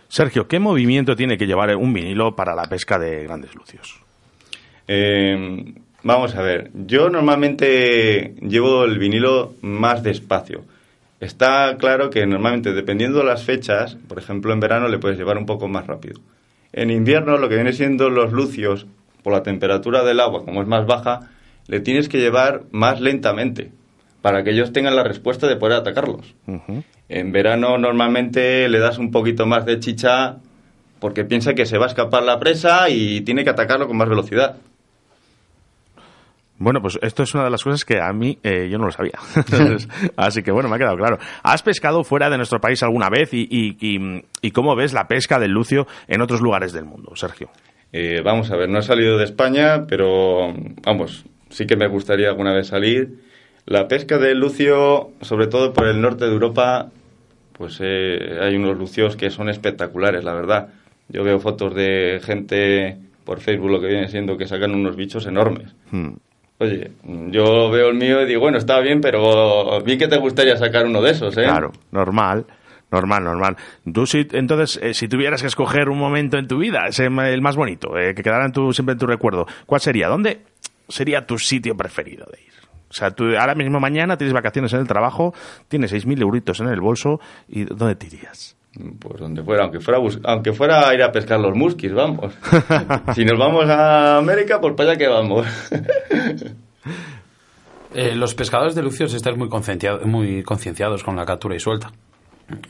Sergio, 0.07 0.47
¿qué 0.47 0.57
movimiento 0.57 1.15
tiene 1.15 1.37
que 1.37 1.45
llevar 1.45 1.75
un 1.75 1.93
vinilo 1.93 2.35
para 2.35 2.55
la 2.55 2.63
pesca 2.63 2.97
de 2.97 3.21
grandes 3.21 3.53
lucios? 3.53 4.01
Eh, 4.87 5.75
vamos 6.07 6.35
a 6.35 6.41
ver, 6.41 6.71
yo 6.73 7.09
normalmente 7.09 8.33
llevo 8.41 8.85
el 8.85 8.97
vinilo 8.97 9.53
más 9.61 10.03
despacio. 10.03 10.63
Está 11.19 11.75
claro 11.77 12.09
que 12.09 12.25
normalmente, 12.25 12.73
dependiendo 12.73 13.19
de 13.19 13.25
las 13.25 13.43
fechas, 13.43 13.97
por 14.07 14.17
ejemplo 14.17 14.53
en 14.53 14.59
verano 14.59 14.87
le 14.87 14.99
puedes 14.99 15.17
llevar 15.17 15.37
un 15.37 15.45
poco 15.45 15.67
más 15.67 15.85
rápido. 15.85 16.21
En 16.71 16.91
invierno, 16.91 17.37
lo 17.37 17.49
que 17.49 17.55
viene 17.55 17.73
siendo 17.73 18.09
los 18.09 18.31
lucios, 18.31 18.87
por 19.21 19.33
la 19.33 19.43
temperatura 19.43 20.03
del 20.03 20.21
agua, 20.21 20.45
como 20.45 20.61
es 20.61 20.67
más 20.67 20.85
baja, 20.85 21.29
le 21.67 21.81
tienes 21.81 22.07
que 22.07 22.19
llevar 22.19 22.63
más 22.71 23.01
lentamente 23.01 23.71
para 24.21 24.43
que 24.43 24.51
ellos 24.51 24.71
tengan 24.71 24.95
la 24.95 25.03
respuesta 25.03 25.47
de 25.47 25.57
poder 25.57 25.77
atacarlos. 25.77 26.33
En 27.09 27.31
verano 27.31 27.77
normalmente 27.77 28.69
le 28.69 28.79
das 28.79 28.97
un 28.97 29.11
poquito 29.11 29.45
más 29.45 29.65
de 29.65 29.79
chicha 29.79 30.37
porque 30.99 31.25
piensa 31.25 31.53
que 31.53 31.65
se 31.65 31.77
va 31.77 31.85
a 31.85 31.89
escapar 31.89 32.23
la 32.23 32.39
presa 32.39 32.89
y 32.89 33.21
tiene 33.21 33.43
que 33.43 33.49
atacarlo 33.49 33.87
con 33.87 33.97
más 33.97 34.07
velocidad. 34.07 34.57
Bueno, 36.59 36.81
pues 36.81 36.97
esto 37.01 37.23
es 37.23 37.33
una 37.35 37.43
de 37.43 37.49
las 37.51 37.63
cosas 37.63 37.85
que 37.85 38.01
a 38.01 38.11
mí 38.13 38.39
eh, 38.43 38.67
yo 38.69 38.77
no 38.77 38.85
lo 38.85 38.91
sabía. 38.91 39.19
Así 40.17 40.41
que 40.41 40.51
bueno, 40.51 40.69
me 40.69 40.75
ha 40.75 40.79
quedado 40.79 40.97
claro. 40.97 41.17
¿Has 41.43 41.61
pescado 41.61 42.03
fuera 42.03 42.29
de 42.29 42.37
nuestro 42.37 42.59
país 42.59 42.81
alguna 42.83 43.09
vez 43.09 43.33
y, 43.33 43.47
y, 43.49 44.23
y, 44.41 44.51
cómo 44.51 44.75
ves 44.75 44.93
la 44.93 45.07
pesca 45.07 45.39
del 45.39 45.51
lucio 45.51 45.87
en 46.07 46.21
otros 46.21 46.41
lugares 46.41 46.73
del 46.73 46.85
mundo, 46.85 47.15
Sergio? 47.15 47.49
Eh, 47.93 48.21
vamos 48.23 48.51
a 48.51 48.57
ver, 48.57 48.69
no 48.69 48.79
he 48.79 48.83
salido 48.83 49.17
de 49.17 49.25
España, 49.25 49.85
pero 49.87 50.53
vamos, 50.83 51.25
sí 51.49 51.65
que 51.65 51.75
me 51.75 51.87
gustaría 51.87 52.29
alguna 52.29 52.53
vez 52.53 52.67
salir. 52.67 53.19
La 53.65 53.87
pesca 53.87 54.17
del 54.17 54.39
lucio, 54.39 55.11
sobre 55.21 55.47
todo 55.47 55.73
por 55.73 55.87
el 55.87 56.01
norte 56.01 56.25
de 56.25 56.31
Europa, 56.31 56.89
pues 57.53 57.79
eh, 57.81 58.39
hay 58.41 58.55
unos 58.55 58.77
lucios 58.77 59.15
que 59.15 59.29
son 59.29 59.49
espectaculares, 59.49 60.23
la 60.23 60.33
verdad. 60.33 60.69
Yo 61.09 61.23
veo 61.23 61.39
fotos 61.39 61.75
de 61.75 62.19
gente 62.23 62.97
por 63.23 63.41
Facebook, 63.41 63.69
lo 63.69 63.81
que 63.81 63.87
viene 63.87 64.07
siendo 64.07 64.37
que 64.37 64.47
sacan 64.47 64.73
unos 64.73 64.95
bichos 64.95 65.25
enormes. 65.25 65.75
Hmm. 65.91 66.13
Oye, 66.59 66.91
yo 67.03 67.69
veo 67.69 67.89
el 67.89 67.95
mío 67.95 68.21
y 68.21 68.25
digo, 68.25 68.41
bueno, 68.41 68.57
está 68.57 68.79
bien, 68.79 68.99
pero 68.99 69.79
vi 69.83 69.97
que 69.97 70.07
te 70.07 70.17
gustaría 70.17 70.57
sacar 70.57 70.85
uno 70.85 71.01
de 71.01 71.11
esos, 71.11 71.37
¿eh? 71.37 71.43
Claro, 71.43 71.71
normal. 71.91 72.45
Normal, 72.89 73.23
normal. 73.23 73.57
Entonces, 73.85 74.79
eh, 74.81 74.93
si 74.93 75.09
tuvieras 75.09 75.41
que 75.41 75.47
escoger 75.47 75.89
un 75.89 75.99
momento 75.99 76.37
en 76.37 76.47
tu 76.47 76.57
vida, 76.57 76.87
el 76.97 77.41
más 77.41 77.57
bonito, 77.57 77.97
eh, 77.97 78.15
que 78.15 78.23
quedara 78.23 78.45
en 78.45 78.53
tu, 78.53 78.71
siempre 78.71 78.93
en 78.93 78.99
tu 78.99 79.05
recuerdo, 79.05 79.45
¿cuál 79.65 79.81
sería? 79.81 80.07
¿Dónde 80.07 80.39
sería 80.87 81.25
tu 81.25 81.37
sitio 81.37 81.75
preferido 81.75 82.25
de 82.31 82.41
ir? 82.41 82.53
O 82.89 82.93
sea, 82.93 83.11
tú 83.11 83.35
ahora 83.37 83.55
mismo 83.55 83.81
mañana 83.81 84.17
tienes 84.17 84.33
vacaciones 84.33 84.71
en 84.71 84.79
el 84.79 84.87
trabajo, 84.87 85.33
tienes 85.67 85.91
6.000 85.91 86.21
euritos 86.21 86.61
en 86.61 86.69
el 86.69 86.79
bolso, 86.79 87.19
¿y 87.49 87.65
dónde 87.65 87.95
te 87.95 88.07
irías? 88.07 88.55
Pues 88.99 89.19
donde 89.19 89.43
fuera, 89.43 89.63
aunque 89.63 89.79
fuera, 89.79 89.99
aunque 90.25 90.53
fuera 90.53 90.87
a 90.87 90.93
ir 90.93 91.01
a 91.01 91.11
pescar 91.11 91.39
los 91.39 91.55
muskis, 91.55 91.93
vamos. 91.93 92.33
si 93.15 93.25
nos 93.25 93.39
vamos 93.39 93.67
a 93.69 94.17
América, 94.17 94.59
pues 94.61 94.75
para 94.75 94.91
allá 94.91 94.99
que 94.99 95.07
vamos. 95.07 95.47
Eh, 97.93 98.13
los 98.15 98.35
pescadores 98.35 98.75
de 98.75 98.83
lucios 98.83 99.13
están 99.13 99.39
muy, 99.39 99.49
muy 100.05 100.43
concienciados 100.43 101.03
con 101.03 101.15
la 101.15 101.25
captura 101.25 101.55
y 101.55 101.59
suelta. 101.59 101.91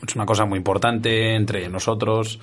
Es 0.06 0.14
una 0.14 0.24
cosa 0.24 0.46
muy 0.46 0.56
importante 0.56 1.34
entre 1.34 1.68
nosotros 1.68 2.38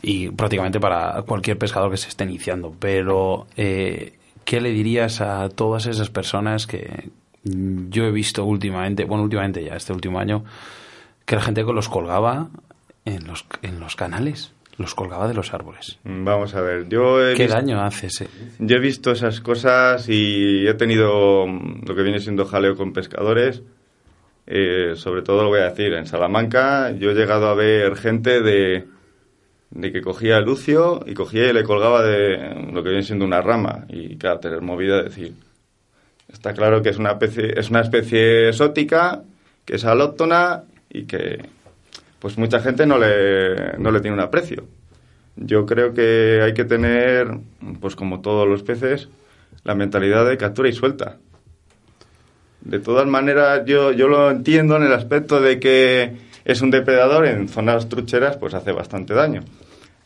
y 0.00 0.30
prácticamente 0.30 0.80
para 0.80 1.22
cualquier 1.22 1.58
pescador 1.58 1.90
que 1.90 1.96
se 1.96 2.08
esté 2.08 2.24
iniciando. 2.24 2.74
Pero, 2.78 3.48
eh, 3.56 4.14
¿qué 4.44 4.60
le 4.60 4.70
dirías 4.70 5.20
a 5.20 5.48
todas 5.50 5.86
esas 5.86 6.08
personas 6.08 6.66
que 6.66 7.10
yo 7.44 8.04
he 8.04 8.10
visto 8.12 8.44
últimamente, 8.44 9.04
bueno, 9.04 9.24
últimamente 9.24 9.62
ya, 9.62 9.74
este 9.74 9.92
último 9.92 10.18
año, 10.18 10.44
que 11.24 11.36
la 11.36 11.42
gente 11.42 11.62
los 11.62 11.88
colgaba 11.88 12.48
en 13.06 13.26
los, 13.26 13.46
en 13.62 13.80
los 13.80 13.96
canales. 13.96 14.52
Los 14.76 14.94
colgaba 14.94 15.26
de 15.26 15.32
los 15.32 15.54
árboles. 15.54 15.98
Vamos 16.04 16.54
a 16.54 16.60
ver, 16.60 16.86
yo 16.86 17.16
¿Qué 17.34 17.48
daño 17.48 17.80
hace 17.80 18.08
ese? 18.08 18.28
Yo 18.58 18.76
he 18.76 18.80
visto 18.80 19.10
esas 19.10 19.40
cosas 19.40 20.06
y 20.10 20.66
he 20.68 20.74
tenido 20.74 21.46
lo 21.46 21.94
que 21.94 22.02
viene 22.02 22.18
siendo 22.18 22.44
jaleo 22.44 22.76
con 22.76 22.92
pescadores. 22.92 23.62
Eh, 24.46 24.92
sobre 24.96 25.22
todo 25.22 25.44
lo 25.44 25.48
voy 25.48 25.60
a 25.60 25.70
decir, 25.70 25.94
en 25.94 26.06
Salamanca 26.06 26.92
yo 26.92 27.10
he 27.10 27.14
llegado 27.14 27.48
a 27.48 27.54
ver 27.54 27.96
gente 27.96 28.42
de, 28.42 28.86
de 29.70 29.92
que 29.92 30.02
cogía 30.02 30.36
el 30.36 30.44
lucio 30.44 31.00
y 31.06 31.14
cogía 31.14 31.48
y 31.48 31.54
le 31.54 31.64
colgaba 31.64 32.02
de 32.02 32.54
lo 32.70 32.82
que 32.82 32.90
viene 32.90 33.02
siendo 33.02 33.24
una 33.24 33.40
rama. 33.40 33.86
Y 33.88 34.16
claro, 34.18 34.40
tener 34.40 34.60
movida, 34.60 35.02
decir, 35.02 35.32
está 36.30 36.52
claro 36.52 36.82
que 36.82 36.90
es 36.90 36.98
una 36.98 37.12
especie, 37.12 37.58
es 37.58 37.70
una 37.70 37.80
especie 37.80 38.48
exótica, 38.48 39.22
que 39.64 39.76
es 39.76 39.84
alóctona 39.86 40.64
y 40.90 41.06
que 41.06 41.55
pues 42.18 42.38
mucha 42.38 42.60
gente 42.60 42.86
no 42.86 42.98
le, 42.98 43.78
no 43.78 43.90
le 43.90 44.00
tiene 44.00 44.14
un 44.14 44.22
aprecio. 44.22 44.66
Yo 45.36 45.66
creo 45.66 45.92
que 45.92 46.40
hay 46.42 46.54
que 46.54 46.64
tener, 46.64 47.38
pues 47.80 47.94
como 47.94 48.20
todos 48.20 48.48
los 48.48 48.62
peces, 48.62 49.08
la 49.64 49.74
mentalidad 49.74 50.26
de 50.26 50.36
captura 50.36 50.68
y 50.68 50.72
suelta. 50.72 51.18
De 52.62 52.78
todas 52.80 53.06
maneras, 53.06 53.62
yo, 53.66 53.92
yo 53.92 54.08
lo 54.08 54.30
entiendo 54.30 54.76
en 54.76 54.84
el 54.84 54.92
aspecto 54.92 55.40
de 55.40 55.60
que 55.60 56.16
es 56.44 56.62
un 56.62 56.70
depredador 56.70 57.26
en 57.26 57.48
zonas 57.48 57.88
trucheras, 57.88 58.36
pues 58.38 58.54
hace 58.54 58.72
bastante 58.72 59.14
daño. 59.14 59.42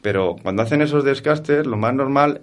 Pero 0.02 0.36
cuando 0.42 0.62
hacen 0.62 0.82
esos 0.82 1.04
descastes, 1.04 1.66
lo 1.66 1.76
más 1.76 1.94
normal 1.94 2.40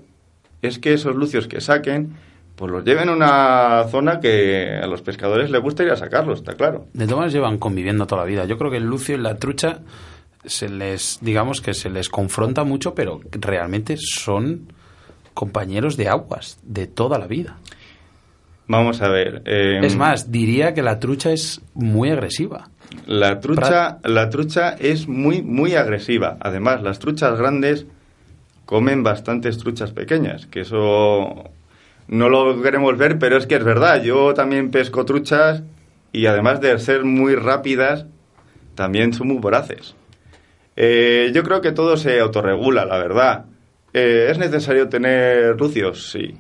es 0.62 0.80
que 0.80 0.94
esos 0.94 1.16
lucios 1.16 1.48
que 1.48 1.62
saquen 1.62 2.16
pues 2.58 2.72
los 2.72 2.84
lleven 2.84 3.10
a 3.10 3.14
una 3.14 3.84
zona 3.88 4.20
que 4.20 4.80
a 4.82 4.88
los 4.88 5.04
pescadores 5.04 5.52
les 5.52 5.62
gusta 5.62 5.84
ir 5.84 5.92
a 5.92 5.96
sacarlos, 5.96 6.40
está 6.40 6.56
claro. 6.56 6.88
De 6.92 7.06
todas 7.06 7.18
maneras 7.18 7.34
llevan 7.34 7.60
conviviendo 7.60 8.08
toda 8.08 8.24
la 8.24 8.28
vida. 8.28 8.46
Yo 8.46 8.58
creo 8.58 8.72
que 8.72 8.78
el 8.78 8.86
lucio 8.86 9.14
y 9.14 9.20
la 9.20 9.36
trucha 9.36 9.82
se 10.44 10.68
les, 10.68 11.20
digamos 11.22 11.62
que 11.62 11.76
se 11.76 11.92
les 11.92 12.10
confronta 12.10 12.64
mucho, 12.64 12.96
pero 12.96 13.22
realmente 13.32 13.96
son 13.98 14.74
compañeros 15.36 15.98
de 15.98 16.10
aguas 16.10 16.58
de 16.64 16.88
toda 16.88 17.20
la 17.20 17.28
vida. 17.28 17.58
Vamos 18.68 19.04
a 19.04 19.10
ver. 19.10 19.44
Em, 19.46 19.84
es 19.84 19.96
más, 19.96 20.32
diría 20.32 20.74
que 20.74 20.82
la 20.82 21.00
trucha 21.00 21.32
es 21.32 21.62
muy 21.76 22.10
agresiva. 22.10 22.72
La 23.06 23.40
trucha, 23.40 24.00
la 24.04 24.32
trucha 24.32 24.72
es 24.72 25.08
muy, 25.08 25.44
muy 25.44 25.76
agresiva. 25.76 26.38
Además, 26.40 26.82
las 26.82 26.98
truchas 26.98 27.38
grandes 27.38 27.86
comen 28.66 29.04
bastantes 29.04 29.60
truchas 29.60 29.92
pequeñas, 29.92 30.48
que 30.48 30.62
eso 30.62 31.52
no 32.08 32.30
lo 32.30 32.62
queremos 32.62 32.98
ver, 32.98 33.20
pero 33.20 33.38
es 33.38 33.48
que 33.48 33.56
es 33.56 33.64
verdad. 33.64 34.02
Yo 34.02 34.34
también 34.34 34.72
pesco 34.72 35.06
truchas 35.06 35.64
y 36.12 36.26
además 36.26 36.62
de 36.62 36.78
ser 36.80 37.04
muy 37.04 37.36
rápidas, 37.36 38.06
también 38.76 39.14
son 39.14 39.28
muy 39.28 39.38
voraces. 39.38 39.96
Eh, 40.76 41.32
yo 41.34 41.44
creo 41.44 41.62
que 41.62 41.72
todo 41.72 41.98
se 41.98 42.20
autorregula, 42.20 42.86
la 42.86 42.98
verdad. 42.98 43.46
Eh, 43.94 44.28
¿Es 44.30 44.38
necesario 44.38 44.88
tener 44.88 45.60
lucios? 45.60 46.12
Sí. 46.12 46.36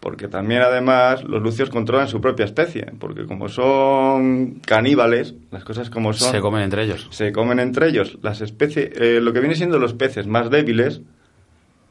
Porque 0.00 0.28
también, 0.28 0.62
además, 0.62 1.24
los 1.24 1.42
lucios 1.42 1.70
controlan 1.70 2.08
su 2.08 2.20
propia 2.20 2.44
especie. 2.44 2.92
Porque 2.98 3.26
como 3.26 3.48
son 3.48 4.60
caníbales, 4.66 5.34
las 5.50 5.64
cosas 5.64 5.88
como 5.88 6.12
son... 6.12 6.30
Se 6.30 6.40
comen 6.40 6.62
entre 6.62 6.84
ellos. 6.84 7.08
Se 7.10 7.32
comen 7.32 7.58
entre 7.58 7.88
ellos. 7.88 8.18
Las 8.22 8.40
especies... 8.40 8.90
Eh, 8.94 9.20
lo 9.20 9.32
que 9.32 9.40
viene 9.40 9.54
siendo 9.54 9.78
los 9.78 9.94
peces 9.94 10.26
más 10.26 10.50
débiles, 10.50 11.00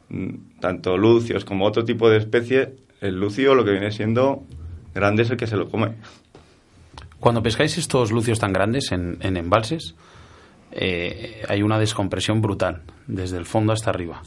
mm, 0.10 0.60
tanto 0.60 0.98
lucios 0.98 1.44
como 1.44 1.66
otro 1.66 1.84
tipo 1.84 2.10
de 2.10 2.18
especie, 2.18 2.76
el 3.08 3.20
lucio 3.20 3.56
lo 3.56 3.64
que 3.64 3.72
viene 3.72 3.92
siendo 3.92 4.44
grande 4.94 5.24
es 5.24 5.30
el 5.30 5.38
que 5.38 5.48
se 5.48 5.58
lo 5.58 5.70
come. 5.70 5.96
Cuando 7.20 7.42
pescáis 7.42 7.78
estos 7.78 8.12
lucios 8.12 8.40
tan 8.40 8.54
grandes 8.54 8.92
en, 8.92 9.18
embalses, 9.22 9.96
eh, 10.72 11.44
hay 11.48 11.62
una 11.62 11.80
descompresión 11.80 12.42
brutal, 12.42 12.82
desde 13.08 13.38
el 13.38 13.46
fondo 13.46 13.74
hasta 13.74 13.90
arriba. 13.90 14.22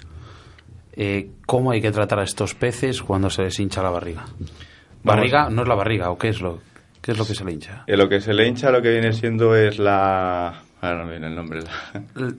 Eh, 0.93 1.31
¿Cómo 1.47 1.71
hay 1.71 1.81
que 1.81 1.93
tratar 1.93 2.19
a 2.19 2.25
estos 2.25 2.55
peces 2.55 3.03
cuando 3.03 3.31
se 3.31 3.43
les 3.43 3.61
hincha 3.61 3.83
la 3.83 3.91
barriga? 3.91 4.25
¿Barriga? 5.05 5.49
¿No 5.49 5.63
es 5.63 5.69
la 5.69 5.77
barriga? 5.77 6.11
¿O 6.11 6.19
qué 6.19 6.29
es 6.29 6.41
lo, 6.41 6.59
qué 7.01 7.13
es 7.13 7.19
lo 7.19 7.25
que 7.25 7.35
se 7.35 7.45
le 7.45 7.53
hincha? 7.53 7.85
Eh, 7.87 7.97
lo 7.97 8.09
que 8.09 8.21
se 8.21 8.35
le 8.35 8.49
hincha 8.49 8.71
lo 8.71 8.83
que 8.83 8.91
viene 8.91 9.13
siendo 9.13 9.55
es 9.55 9.79
la, 9.79 10.63
Ahora 10.81 11.05
no 11.05 11.11
viene 11.11 11.27
el 11.27 11.35
nombre. 11.35 11.61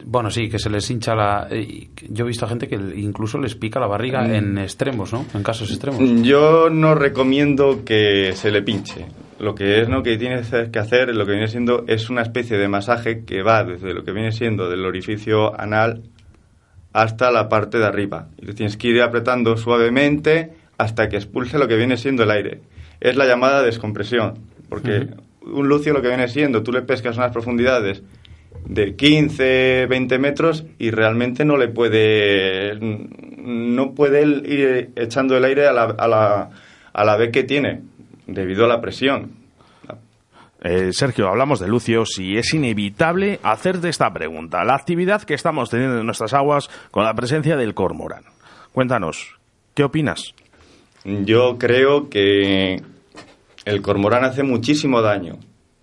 Bueno, 0.06 0.30
sí, 0.30 0.50
que 0.50 0.60
se 0.60 0.70
les 0.70 0.90
hincha 0.90 1.14
la... 1.14 1.48
Eh, 1.52 1.90
yo 2.10 2.24
he 2.24 2.28
visto 2.28 2.46
a 2.46 2.50
gente 2.50 2.68
que 2.68 2.76
incluso 2.76 3.38
les 3.38 3.56
pica 3.56 3.80
la 3.80 3.88
barriga 3.88 4.22
mm. 4.22 4.34
en 4.34 4.58
extremos, 4.60 5.12
¿no? 5.12 5.26
En 5.34 5.44
casos 5.44 5.70
extremos. 5.70 6.02
Yo 6.24 6.70
no 6.70 6.96
recomiendo 6.96 7.84
que 7.84 8.32
se 8.36 8.52
le 8.52 8.62
pinche. 8.62 9.08
Lo 9.40 9.56
que 9.56 9.82
es, 9.82 9.90
¿no? 9.90 10.04
Que 10.04 10.18
tienes 10.18 10.50
que 10.50 10.80
hacer, 10.80 11.14
lo 11.16 11.26
que 11.26 11.32
viene 11.32 11.48
siendo, 11.48 11.84
es 11.88 12.10
una 12.10 12.22
especie 12.22 12.58
de 12.58 12.68
masaje 12.70 13.26
que 13.26 13.42
va 13.42 13.64
desde 13.64 13.94
lo 13.94 14.04
que 14.04 14.12
viene 14.12 14.32
siendo 14.32 14.70
del 14.70 14.86
orificio 14.86 15.60
anal 15.60 16.04
hasta 16.94 17.32
la 17.32 17.50
parte 17.50 17.78
de 17.78 17.86
arriba. 17.86 18.30
Y 18.38 18.54
tienes 18.54 18.78
que 18.78 18.88
ir 18.88 19.02
apretando 19.02 19.58
suavemente 19.58 20.54
hasta 20.78 21.10
que 21.10 21.18
expulse 21.18 21.60
lo 21.60 21.68
que 21.68 21.76
viene 21.76 21.98
siendo 21.98 22.24
el 22.24 22.32
aire. 22.32 22.62
Es 23.02 23.18
la 23.18 23.26
llamada 23.26 23.62
descompresión. 23.62 24.40
Porque 24.70 25.08
un 25.42 25.68
lucio 25.68 25.94
lo 25.94 26.02
que 26.02 26.08
viene 26.08 26.28
siendo, 26.28 26.64
tú 26.64 26.72
le 26.72 26.82
pescas 26.82 27.18
unas 27.18 27.32
profundidades 27.32 28.04
de 28.66 28.96
15, 28.96 29.88
20 29.88 30.20
metros 30.20 30.66
y 30.78 30.92
realmente 30.92 31.46
no 31.46 31.58
le 31.58 31.68
puede, 31.68 32.78
no 32.80 33.94
puede 33.94 34.22
ir 34.22 34.92
echando 34.96 35.38
el 35.38 35.46
aire 35.46 35.68
a 35.68 35.74
la, 35.74 35.84
a 35.84 36.08
la, 36.08 36.50
a 36.94 37.04
la 37.04 37.18
vez 37.18 37.32
que 37.32 37.44
tiene, 37.44 37.82
debido 38.28 38.66
a 38.66 38.68
la 38.68 38.82
presión. 38.82 39.40
Eh, 40.62 40.92
Sergio, 40.92 41.30
hablamos 41.30 41.62
de 41.62 41.70
lucios 41.70 42.20
y 42.20 42.38
es 42.38 42.54
inevitable 42.54 43.40
hacerte 43.44 43.88
esta 43.88 44.12
pregunta. 44.12 44.64
La 44.66 44.76
actividad 44.76 45.24
que 45.24 45.34
estamos 45.34 45.70
teniendo 45.70 46.00
en 46.00 46.06
nuestras 46.06 46.34
aguas 46.34 46.70
con 46.92 47.06
la 47.06 47.14
presencia 47.14 47.56
del 47.56 47.74
cormorán. 47.74 48.24
Cuéntanos, 48.74 49.38
¿qué 49.74 49.86
opinas? 49.86 50.34
Yo 51.06 51.58
creo 51.58 52.10
que 52.10 52.82
el 53.64 53.82
cormorán 53.82 54.26
hace 54.26 54.44
muchísimo 54.44 55.02
daño 55.02 55.40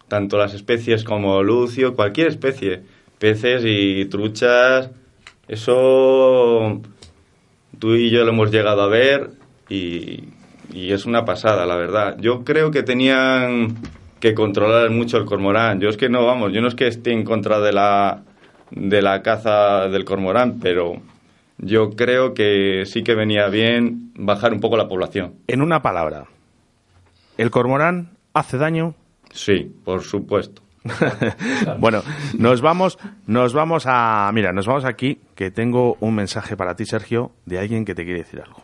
tanto 0.08 0.38
las 0.38 0.54
especies 0.54 1.04
como 1.04 1.42
lucio, 1.42 1.94
cualquier 1.94 2.28
especie, 2.28 2.82
peces 3.18 3.62
y 3.64 4.04
truchas, 4.06 4.90
eso 5.48 6.80
tú 7.78 7.94
y 7.94 8.10
yo 8.10 8.24
lo 8.24 8.30
hemos 8.30 8.50
llegado 8.50 8.82
a 8.82 8.88
ver 8.88 9.30
y, 9.68 10.24
es 10.74 11.06
una 11.06 11.24
pasada, 11.24 11.64
la 11.64 11.76
verdad. 11.76 12.16
Yo 12.18 12.44
creo 12.44 12.70
que 12.70 12.82
tenían 12.82 13.76
que 14.20 14.34
controlar 14.34 14.90
mucho 14.90 15.16
el 15.16 15.24
cormorán. 15.24 15.80
Yo 15.80 15.88
es 15.88 15.96
que 15.96 16.08
no, 16.08 16.26
vamos, 16.26 16.52
yo 16.52 16.60
no 16.60 16.68
es 16.68 16.74
que 16.74 16.86
esté 16.86 17.12
en 17.12 17.24
contra 17.24 17.60
de 17.60 17.72
la, 17.72 18.22
de 18.70 19.00
la 19.00 19.22
caza 19.22 19.88
del 19.88 20.04
cormorán, 20.04 20.58
pero 20.60 21.00
yo 21.58 21.90
creo 21.90 22.34
que 22.34 22.82
sí 22.84 23.02
que 23.02 23.14
venía 23.14 23.48
bien 23.48 24.12
bajar 24.16 24.52
un 24.52 24.60
poco 24.60 24.76
la 24.76 24.88
población. 24.88 25.34
En 25.46 25.62
una 25.62 25.80
palabra, 25.80 26.26
¿el 27.38 27.50
cormorán 27.50 28.10
hace 28.34 28.58
daño? 28.58 28.94
Sí, 29.36 29.70
por 29.84 30.02
supuesto. 30.02 30.62
bueno, 31.78 32.02
nos 32.38 32.62
vamos, 32.62 32.98
nos 33.26 33.52
vamos 33.52 33.84
a, 33.86 34.30
mira, 34.32 34.52
nos 34.52 34.66
vamos 34.66 34.84
aquí, 34.84 35.20
que 35.34 35.50
tengo 35.50 35.96
un 36.00 36.14
mensaje 36.14 36.56
para 36.56 36.74
ti, 36.74 36.86
Sergio, 36.86 37.32
de 37.44 37.58
alguien 37.58 37.84
que 37.84 37.94
te 37.94 38.04
quiere 38.04 38.20
decir 38.20 38.40
algo. 38.40 38.62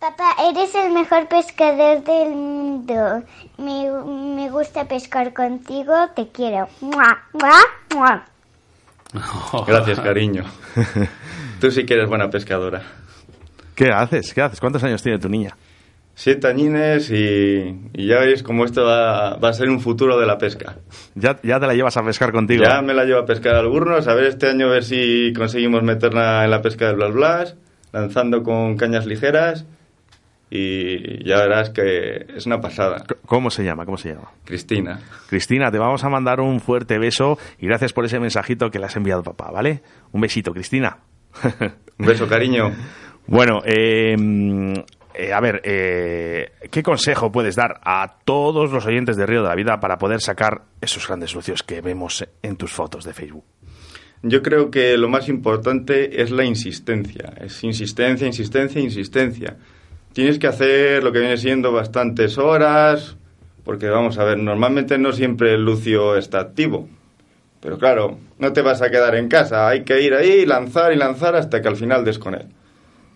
Papá, 0.00 0.34
eres 0.50 0.74
el 0.74 0.92
mejor 0.92 1.28
pescador 1.28 2.02
del 2.02 2.30
mundo. 2.30 3.22
Me, 3.58 3.90
me 4.34 4.50
gusta 4.50 4.86
pescar 4.86 5.32
contigo, 5.32 5.94
te 6.14 6.28
quiero. 6.28 6.68
¡Mua, 6.80 7.22
mua, 7.32 7.60
mua! 7.94 8.24
Gracias, 9.66 10.00
cariño. 10.00 10.44
Tú 11.60 11.70
sí 11.70 11.86
que 11.86 11.94
eres 11.94 12.08
buena 12.08 12.28
pescadora. 12.28 12.82
¿Qué 13.74 13.90
haces? 13.90 14.34
¿Qué 14.34 14.42
haces? 14.42 14.60
¿Cuántos 14.60 14.82
años 14.84 15.02
tiene 15.02 15.18
tu 15.18 15.28
niña? 15.28 15.56
Siete 16.18 16.48
añines 16.48 17.10
y, 17.10 17.90
y 17.92 18.06
ya 18.06 18.20
veis 18.20 18.42
cómo 18.42 18.64
esto 18.64 18.82
va, 18.84 19.36
va 19.36 19.50
a 19.50 19.52
ser 19.52 19.68
un 19.68 19.80
futuro 19.80 20.18
de 20.18 20.24
la 20.24 20.38
pesca. 20.38 20.78
¿Ya, 21.14 21.38
ya 21.42 21.60
te 21.60 21.66
la 21.66 21.74
llevas 21.74 21.98
a 21.98 22.02
pescar 22.02 22.32
contigo? 22.32 22.64
Ya 22.64 22.80
me 22.80 22.94
la 22.94 23.04
llevo 23.04 23.20
a 23.20 23.26
pescar 23.26 23.54
al 23.54 23.68
Burnos, 23.68 24.08
a 24.08 24.14
ver 24.14 24.24
este 24.24 24.48
año 24.48 24.66
a 24.68 24.70
ver 24.70 24.84
si 24.84 25.34
conseguimos 25.36 25.82
meterla 25.82 26.42
en 26.44 26.50
la 26.50 26.62
pesca 26.62 26.86
del 26.86 26.96
Blas 26.96 27.12
Blas, 27.12 27.56
lanzando 27.92 28.42
con 28.42 28.78
cañas 28.78 29.04
ligeras 29.04 29.66
y 30.48 31.22
ya 31.22 31.36
verás 31.36 31.68
que 31.68 32.24
es 32.34 32.46
una 32.46 32.62
pasada. 32.62 33.04
¿Cómo 33.26 33.50
se 33.50 33.62
llama? 33.62 33.84
¿Cómo 33.84 33.98
se 33.98 34.14
llama? 34.14 34.30
Cristina. 34.46 35.00
Cristina, 35.28 35.70
te 35.70 35.76
vamos 35.76 36.02
a 36.02 36.08
mandar 36.08 36.40
un 36.40 36.60
fuerte 36.60 36.98
beso 36.98 37.36
y 37.58 37.66
gracias 37.66 37.92
por 37.92 38.06
ese 38.06 38.18
mensajito 38.20 38.70
que 38.70 38.78
le 38.78 38.86
has 38.86 38.96
enviado 38.96 39.22
papá, 39.22 39.50
¿vale? 39.50 39.82
Un 40.12 40.22
besito, 40.22 40.54
Cristina. 40.54 40.96
Un 41.98 42.06
beso, 42.06 42.26
cariño. 42.26 42.72
Bueno, 43.26 43.60
eh, 43.64 44.14
eh, 45.18 45.32
a 45.32 45.40
ver, 45.40 45.62
eh, 45.64 46.52
¿qué 46.70 46.82
consejo 46.82 47.32
puedes 47.32 47.56
dar 47.56 47.80
a 47.82 48.18
todos 48.24 48.70
los 48.70 48.84
oyentes 48.84 49.16
de 49.16 49.24
Río 49.24 49.42
de 49.42 49.48
la 49.48 49.54
Vida 49.54 49.80
para 49.80 49.96
poder 49.96 50.20
sacar 50.20 50.62
esos 50.80 51.06
grandes 51.08 51.34
lucios 51.34 51.62
que 51.62 51.80
vemos 51.80 52.26
en 52.42 52.56
tus 52.56 52.72
fotos 52.72 53.04
de 53.04 53.14
Facebook? 53.14 53.44
Yo 54.22 54.42
creo 54.42 54.70
que 54.70 54.96
lo 54.98 55.08
más 55.08 55.28
importante 55.28 56.20
es 56.20 56.30
la 56.30 56.44
insistencia. 56.44 57.32
Es 57.40 57.64
insistencia, 57.64 58.26
insistencia, 58.26 58.80
insistencia. 58.80 59.56
Tienes 60.12 60.38
que 60.38 60.48
hacer 60.48 61.02
lo 61.02 61.12
que 61.12 61.20
viene 61.20 61.38
siendo 61.38 61.72
bastantes 61.72 62.36
horas, 62.36 63.16
porque 63.64 63.88
vamos 63.88 64.18
a 64.18 64.24
ver, 64.24 64.38
normalmente 64.38 64.98
no 64.98 65.12
siempre 65.12 65.54
el 65.54 65.64
lucio 65.64 66.16
está 66.16 66.40
activo. 66.40 66.88
Pero 67.60 67.78
claro, 67.78 68.18
no 68.38 68.52
te 68.52 68.62
vas 68.62 68.82
a 68.82 68.90
quedar 68.90 69.16
en 69.16 69.28
casa, 69.28 69.68
hay 69.68 69.82
que 69.84 70.02
ir 70.02 70.12
ahí, 70.12 70.44
lanzar 70.44 70.92
y 70.92 70.96
lanzar 70.96 71.36
hasta 71.36 71.62
que 71.62 71.68
al 71.68 71.76
final 71.76 72.04
des 72.04 72.18
con 72.18 72.34
él. 72.34 72.48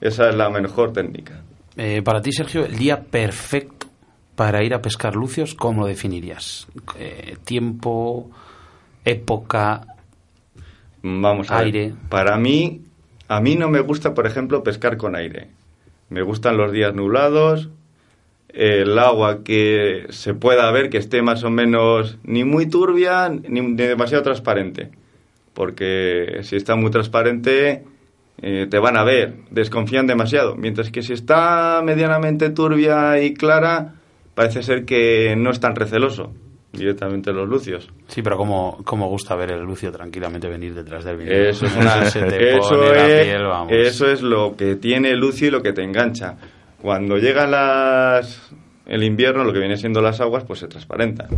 Esa 0.00 0.30
es 0.30 0.34
la 0.34 0.48
mejor 0.48 0.92
técnica. 0.92 1.42
Eh, 1.76 2.02
para 2.02 2.20
ti, 2.20 2.32
Sergio, 2.32 2.64
el 2.64 2.76
día 2.76 3.02
perfecto 3.02 3.86
para 4.34 4.62
ir 4.64 4.72
a 4.74 4.80
pescar 4.82 5.16
lucios, 5.16 5.54
¿cómo 5.54 5.82
lo 5.82 5.86
definirías? 5.86 6.66
Eh, 6.98 7.36
tiempo, 7.44 8.30
época, 9.04 9.86
Vamos 11.02 11.50
a 11.50 11.58
Aire. 11.58 11.86
ver. 11.90 11.94
Para 12.08 12.36
mí, 12.36 12.82
a 13.28 13.40
mí 13.40 13.56
no 13.56 13.68
me 13.68 13.80
gusta, 13.80 14.12
por 14.14 14.26
ejemplo, 14.26 14.62
pescar 14.62 14.96
con 14.96 15.16
aire. 15.16 15.48
Me 16.10 16.22
gustan 16.22 16.56
los 16.56 16.72
días 16.72 16.94
nublados, 16.94 17.70
el 18.48 18.98
agua 18.98 19.42
que 19.44 20.06
se 20.10 20.34
pueda 20.34 20.70
ver 20.72 20.90
que 20.90 20.98
esté 20.98 21.22
más 21.22 21.44
o 21.44 21.50
menos 21.50 22.18
ni 22.24 22.44
muy 22.44 22.66
turbia 22.66 23.28
ni 23.30 23.74
demasiado 23.76 24.22
transparente. 24.22 24.90
Porque 25.54 26.40
si 26.42 26.56
está 26.56 26.76
muy 26.76 26.90
transparente, 26.90 27.84
eh, 28.42 28.66
te 28.70 28.78
van 28.78 28.96
a 28.96 29.04
ver, 29.04 29.34
desconfían 29.50 30.06
demasiado. 30.06 30.56
Mientras 30.56 30.90
que 30.90 31.02
si 31.02 31.12
está 31.12 31.80
medianamente 31.84 32.50
turbia 32.50 33.20
y 33.22 33.34
clara, 33.34 33.94
parece 34.34 34.62
ser 34.62 34.84
que 34.84 35.34
no 35.36 35.50
es 35.50 35.60
tan 35.60 35.74
receloso 35.76 36.32
directamente 36.72 37.32
los 37.32 37.48
lucios. 37.48 37.90
Sí, 38.06 38.22
pero 38.22 38.36
como, 38.36 38.78
como 38.84 39.08
gusta 39.08 39.34
ver 39.34 39.50
el 39.50 39.60
Lucio 39.62 39.90
tranquilamente 39.90 40.48
venir 40.48 40.72
detrás 40.72 41.04
del 41.04 41.16
vinilo. 41.16 41.36
Eso 41.36 41.66
es, 41.66 41.76
una- 41.80 42.04
se 42.10 42.22
te 42.22 42.56
eso 42.56 42.68
pone 42.68 42.90
la 42.92 43.08
es- 43.08 43.26
piel, 43.26 43.42
vamos. 43.44 43.72
eso 43.72 44.08
es 44.10 44.22
lo 44.22 44.54
que 44.56 44.76
tiene 44.76 45.16
Lucio 45.16 45.48
y 45.48 45.50
lo 45.50 45.62
que 45.62 45.72
te 45.72 45.82
engancha. 45.82 46.36
Cuando 46.80 47.18
llegan 47.18 47.50
las 47.50 48.52
el 48.86 49.02
invierno, 49.04 49.44
lo 49.44 49.52
que 49.52 49.58
viene 49.58 49.76
siendo 49.76 50.00
las 50.00 50.20
aguas, 50.20 50.44
pues 50.44 50.60
se 50.60 50.68
transparentan. 50.68 51.28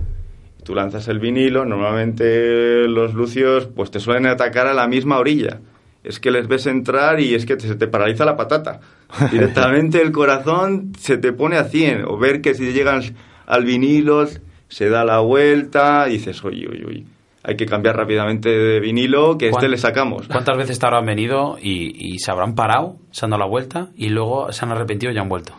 Tú 0.64 0.74
lanzas 0.74 1.08
el 1.08 1.18
vinilo, 1.18 1.64
normalmente 1.64 2.86
los 2.88 3.14
lucios 3.14 3.66
pues 3.74 3.90
te 3.90 4.00
suelen 4.00 4.26
atacar 4.26 4.66
a 4.66 4.74
la 4.74 4.86
misma 4.86 5.18
orilla. 5.18 5.58
Es 6.04 6.18
que 6.20 6.30
les 6.30 6.48
ves 6.48 6.66
entrar 6.66 7.20
y 7.20 7.34
es 7.34 7.46
que 7.46 7.56
te- 7.56 7.68
se 7.68 7.74
te 7.76 7.86
paraliza 7.86 8.24
la 8.24 8.36
patata. 8.36 8.80
Directamente 9.30 10.00
el 10.02 10.10
corazón 10.12 10.92
se 10.98 11.16
te 11.18 11.32
pone 11.32 11.56
a 11.56 11.64
100. 11.64 12.04
O 12.06 12.18
ver 12.18 12.40
que 12.40 12.54
si 12.54 12.72
llegan 12.72 13.02
al 13.46 13.64
vinilo 13.64 14.26
se 14.68 14.88
da 14.88 15.04
la 15.04 15.20
vuelta 15.20 16.06
y 16.08 16.12
dices, 16.14 16.42
oye, 16.44 16.66
oye, 16.68 16.84
oye, 16.86 17.04
hay 17.44 17.56
que 17.56 17.66
cambiar 17.66 17.96
rápidamente 17.96 18.48
de 18.48 18.80
vinilo 18.80 19.36
que 19.38 19.46
este 19.46 19.58
¿Cuán- 19.60 19.70
le 19.70 19.76
sacamos. 19.78 20.26
¿Cuántas 20.28 20.56
veces 20.56 20.78
te 20.78 20.86
habrán 20.86 21.06
venido 21.06 21.56
y, 21.60 21.94
y 22.14 22.18
se 22.18 22.30
habrán 22.30 22.54
parado, 22.54 22.96
se 23.10 23.24
han 23.26 23.30
dado 23.30 23.40
la 23.42 23.48
vuelta 23.48 23.88
y 23.96 24.08
luego 24.08 24.50
se 24.52 24.64
han 24.64 24.70
arrepentido 24.72 25.12
y 25.12 25.18
han 25.18 25.28
vuelto? 25.28 25.52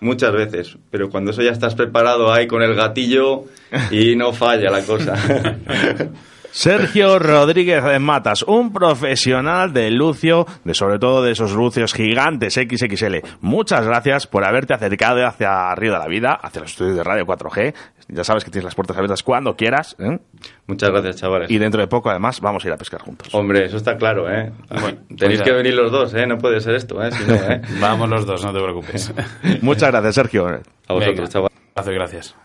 Muchas 0.00 0.32
veces, 0.32 0.76
pero 0.90 1.10
cuando 1.10 1.30
eso 1.30 1.42
ya 1.42 1.52
estás 1.52 1.76
preparado 1.76 2.32
ahí 2.32 2.48
con 2.48 2.60
el 2.62 2.74
gatillo 2.74 3.44
y 3.92 4.16
no 4.16 4.32
falla 4.32 4.68
la 4.70 4.82
cosa. 4.84 5.14
Sergio 6.54 7.18
Rodríguez 7.18 7.82
de 7.82 7.98
Matas, 7.98 8.42
un 8.42 8.74
profesional 8.74 9.72
de 9.72 9.90
lucio, 9.90 10.44
de 10.64 10.74
sobre 10.74 10.98
todo 10.98 11.22
de 11.22 11.32
esos 11.32 11.52
lucios 11.52 11.94
gigantes 11.94 12.52
XXL. 12.52 13.26
Muchas 13.40 13.86
gracias 13.86 14.26
por 14.26 14.44
haberte 14.44 14.74
acercado 14.74 15.26
hacia 15.26 15.74
Río 15.74 15.94
de 15.94 15.98
la 15.98 16.06
Vida, 16.08 16.38
hacia 16.42 16.60
los 16.60 16.72
estudios 16.72 16.96
de 16.98 17.04
Radio 17.04 17.24
4G. 17.24 17.74
Ya 18.08 18.22
sabes 18.22 18.44
que 18.44 18.50
tienes 18.50 18.66
las 18.66 18.74
puertas 18.74 18.94
abiertas 18.98 19.22
cuando 19.22 19.56
quieras. 19.56 19.96
¿eh? 19.98 20.18
Muchas 20.66 20.90
gracias, 20.90 21.16
chavales. 21.16 21.50
Y 21.50 21.56
dentro 21.56 21.80
de 21.80 21.86
poco, 21.86 22.10
además, 22.10 22.38
vamos 22.42 22.62
a 22.62 22.68
ir 22.68 22.74
a 22.74 22.76
pescar 22.76 23.00
juntos. 23.00 23.34
Hombre, 23.34 23.64
eso 23.64 23.78
está 23.78 23.96
claro, 23.96 24.30
¿eh? 24.30 24.52
Bueno, 24.68 24.98
Tenéis 25.16 25.40
pues 25.40 25.42
que 25.42 25.52
venir 25.52 25.72
los 25.72 25.90
dos, 25.90 26.12
¿eh? 26.12 26.26
No 26.26 26.36
puede 26.36 26.60
ser 26.60 26.74
esto, 26.74 27.02
¿eh? 27.02 27.12
Si 27.12 27.24
no, 27.24 27.34
¿eh? 27.34 27.62
Vamos 27.80 28.10
los 28.10 28.26
dos, 28.26 28.44
no 28.44 28.52
te 28.52 28.60
preocupes. 28.60 29.10
Muchas 29.62 29.90
gracias, 29.90 30.16
Sergio. 30.16 30.46
A 30.86 30.92
vosotros, 30.92 31.30
chavales. 31.30 31.58
Gracias, 31.74 31.94
gracias. 31.94 32.36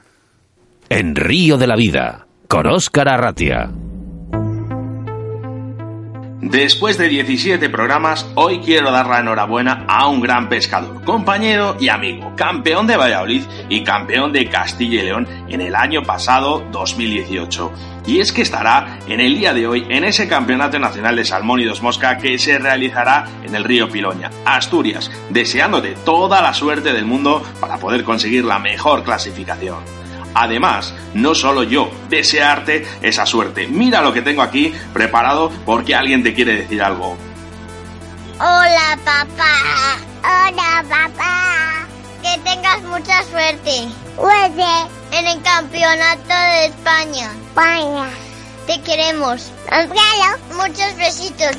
En 0.88 1.13
Río 1.13 1.58
de 1.58 1.67
la 1.67 1.76
Vida, 1.76 2.26
con 2.48 2.67
Óscar 2.67 3.10
Arratia. 3.10 3.70
Después 6.41 7.00
de 7.00 7.10
17 7.10 7.67
programas, 7.69 8.28
hoy 8.36 8.60
quiero 8.60 8.91
dar 8.91 9.08
la 9.08 9.21
enhorabuena 9.21 9.86
a 9.88 10.08
un 10.08 10.21
gran 10.21 10.47
pescador, 10.50 11.04
compañero 11.04 11.76
y 11.80 11.89
amigo, 11.89 12.32
campeón 12.36 12.86
de 12.86 12.95
Valladolid 12.95 13.41
y 13.69 13.84
campeón 13.84 14.32
de 14.32 14.47
Castilla 14.47 15.02
y 15.02 15.06
León 15.06 15.28
en 15.50 15.62
el 15.62 15.73
año 15.73 16.04
pasado 16.04 16.63
2018. 16.71 17.71
Y 18.06 18.19
es 18.19 18.32
que 18.32 18.43
estará 18.43 19.00
en 19.08 19.19
el 19.19 19.36
día 19.36 19.52
de 19.52 19.65
hoy 19.65 19.88
en 19.89 20.04
ese 20.04 20.28
Campeonato 20.28 20.78
Nacional 20.78 21.15
de 21.15 21.26
Salmón 21.26 21.60
y 21.60 21.65
Dos 21.65 21.82
Mosca 21.82 22.19
que 22.19 22.38
se 22.38 22.60
realizará 22.60 23.26
en 23.43 23.56
el 23.56 23.63
río 23.63 23.89
Piloña, 23.89 24.30
Asturias, 24.45 25.10
deseándote 25.32 25.95
toda 26.06 26.43
la 26.43 26.54
suerte 26.54 26.93
del 26.93 27.06
mundo 27.06 27.41
para 27.60 27.80
poder 27.80 28.04
conseguir 28.04 28.45
la 28.45 28.60
mejor 28.60 29.04
clasificación. 29.04 30.07
Además, 30.39 30.93
no 31.15 31.34
solo 31.34 31.63
yo, 31.63 31.89
desearte 32.10 32.86
esa 33.02 33.26
suerte. 33.26 33.65
Mira 33.65 34.02
lo 34.02 34.13
que 34.13 34.21
tengo 34.21 34.43
aquí 34.43 34.71
preparado 34.93 35.50
porque 35.65 35.95
alguien 35.95 36.21
te 36.21 36.36
quiere 36.36 36.58
decir 36.58 36.83
algo. 36.83 37.17
Hola, 38.35 39.00
papá. 39.04 39.98
Hola, 40.21 40.85
papá. 40.88 41.88
Que 42.21 42.40
tengas 42.42 42.83
mucha 42.83 43.23
suerte. 43.23 43.90
Suerte. 44.15 44.63
En 45.12 45.25
el 45.25 45.42
campeonato 45.42 46.27
de 46.27 46.65
España. 46.67 47.31
España. 47.48 48.08
Te 48.67 48.79
queremos. 48.81 49.52
Muchos 50.54 50.96
besitos. 50.98 51.58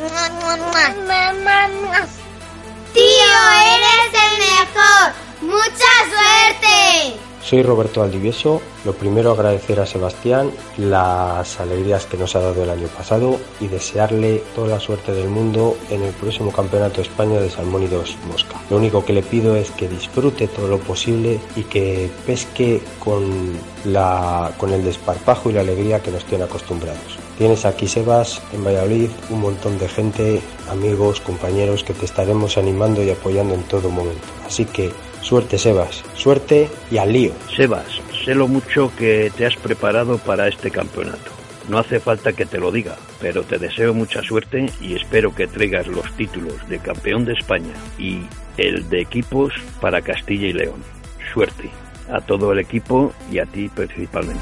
Tío, 2.95 3.33
eres 3.74 4.12
el 4.14 4.39
mejor. 4.39 5.12
Mucha 5.41 5.93
suerte. 6.12 7.28
Soy 7.43 7.62
Roberto 7.62 8.03
Aldivieso. 8.03 8.61
Lo 8.84 8.93
primero 8.93 9.32
agradecer 9.32 9.80
a 9.80 9.86
Sebastián 9.86 10.51
las 10.76 11.61
alegrías 11.61 12.07
que 12.07 12.16
nos 12.16 12.36
ha 12.36 12.41
dado 12.41 12.62
el 12.62 12.70
año 12.70 12.89
pasado 12.89 13.39
y 13.61 13.68
desearle 13.68 14.43
toda 14.55 14.68
la 14.68 14.80
suerte 14.80 15.12
del 15.12 15.28
mundo 15.28 15.76
en 15.91 16.03
el 16.03 16.12
próximo 16.12 16.53
Campeonato 16.53 16.97
de 16.97 17.03
España 17.03 17.41
de 17.41 17.51
Salmón 17.51 17.84
y 17.84 17.86
dos 17.86 18.16
Mosca. 18.30 18.57
Lo 18.70 18.76
único 18.76 19.05
que 19.05 19.12
le 19.12 19.22
pido 19.22 19.57
es 19.57 19.70
que 19.70 19.89
disfrute 19.89 20.49
todo 20.49 20.68
lo 20.68 20.78
posible 20.78 21.41
y 21.57 21.64
que 21.64 22.11
pesque 22.26 22.80
con, 22.99 23.59
la, 23.84 24.53
con 24.59 24.72
el 24.72 24.84
desparpajo 24.84 25.51
y 25.51 25.55
la 25.55 25.61
alegría 25.61 26.01
que 26.01 26.11
nos 26.11 26.24
tiene 26.24 26.45
acostumbrados. 26.45 27.18
Tienes 27.39 27.64
aquí, 27.64 27.86
Sebas, 27.86 28.43
en 28.53 28.64
Valladolid, 28.64 29.11
un 29.30 29.41
montón 29.41 29.78
de 29.78 29.89
gente, 29.89 30.41
amigos, 30.68 31.20
compañeros 31.20 31.84
que 31.84 31.95
te 31.95 32.05
estaremos 32.05 32.59
animando 32.59 33.03
y 33.03 33.11
apoyando 33.11 33.55
en 33.55 33.62
todo 33.62 33.91
momento. 33.91 34.26
Así 34.45 34.64
que 34.64 34.91
suerte, 35.29 35.59
Sebas, 35.59 36.05
suerte 36.14 36.70
y 36.91 36.97
al 36.97 37.12
lío. 37.12 37.33
Sebas, 37.55 38.01
sé 38.24 38.35
lo 38.35 38.49
mucho 38.49 38.91
que 38.97 39.31
te 39.37 39.45
has 39.45 39.57
preparado 39.57 40.16
para 40.16 40.49
este 40.49 40.70
campeonato. 40.70 41.31
No 41.68 41.76
hace 41.76 42.01
falta 42.01 42.33
que 42.33 42.47
te 42.47 42.59
lo 42.59 42.72
diga, 42.72 42.97
pero 43.20 43.43
te 43.43 43.59
deseo 43.59 43.93
mucha 43.93 44.22
suerte 44.22 44.72
y 44.81 44.95
espero 44.95 45.35
que 45.35 45.47
traigas 45.47 45.87
los 45.87 46.11
títulos 46.16 46.66
de 46.70 46.79
campeón 46.79 47.26
de 47.26 47.35
España 47.35 47.74
y 47.99 48.22
el 48.57 48.89
de 48.89 49.03
equipos 49.03 49.53
para 49.83 50.01
Castilla 50.01 50.47
y 50.47 50.55
León. 50.55 50.83
suerte 51.35 51.68
a 52.11 52.22
todo 52.22 52.53
el 52.53 52.61
equipo 52.61 53.12
y 53.31 53.39
a 53.39 53.45
ti 53.45 53.68
principalmente. 53.68 54.41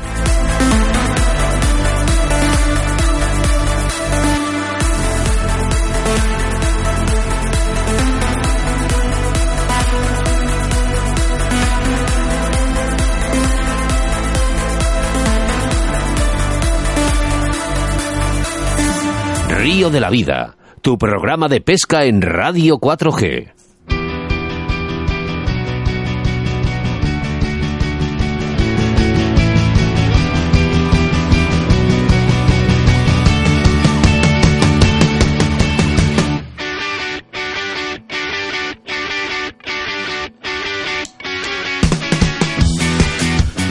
Río 19.66 19.90
de 19.90 19.98
la 19.98 20.10
Vida, 20.10 20.56
tu 20.80 20.96
programa 20.96 21.48
de 21.48 21.60
pesca 21.60 22.04
en 22.04 22.22
Radio 22.22 22.78
4G. 22.78 23.55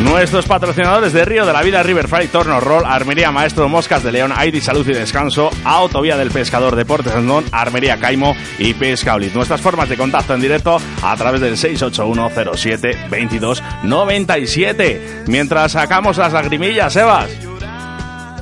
Nuestros 0.05 0.45
patrocinadores 0.45 1.13
de 1.13 1.25
Río 1.25 1.45
de 1.47 1.53
la 1.53 1.63
Vida, 1.63 1.81
Riverfly, 1.81 2.27
Torno 2.27 2.59
Roll, 2.59 2.85
Armería 2.85 3.31
Maestro, 3.31 3.67
Moscas 3.67 4.03
de 4.03 4.11
León, 4.11 4.31
Aidi 4.35 4.61
Salud 4.61 4.87
y 4.87 4.93
Descanso, 4.93 5.49
Autovía 5.63 6.15
del 6.15 6.29
Pescador, 6.29 6.75
Deportes 6.75 7.13
Andón, 7.13 7.43
Armería 7.51 7.97
Caimo 7.97 8.35
y 8.59 8.75
Pesca 8.75 9.17
Nuestras 9.33 9.61
formas 9.61 9.89
de 9.89 9.97
contacto 9.97 10.35
en 10.35 10.41
directo 10.41 10.77
a 11.01 11.15
través 11.17 11.41
del 11.41 11.57
681 11.57 12.55
07 12.55 13.07
22 13.09 13.63
97. 13.83 15.23
Mientras 15.27 15.71
sacamos 15.71 16.17
las 16.17 16.33
lagrimillas, 16.33 16.93
Sebas. 16.93 17.54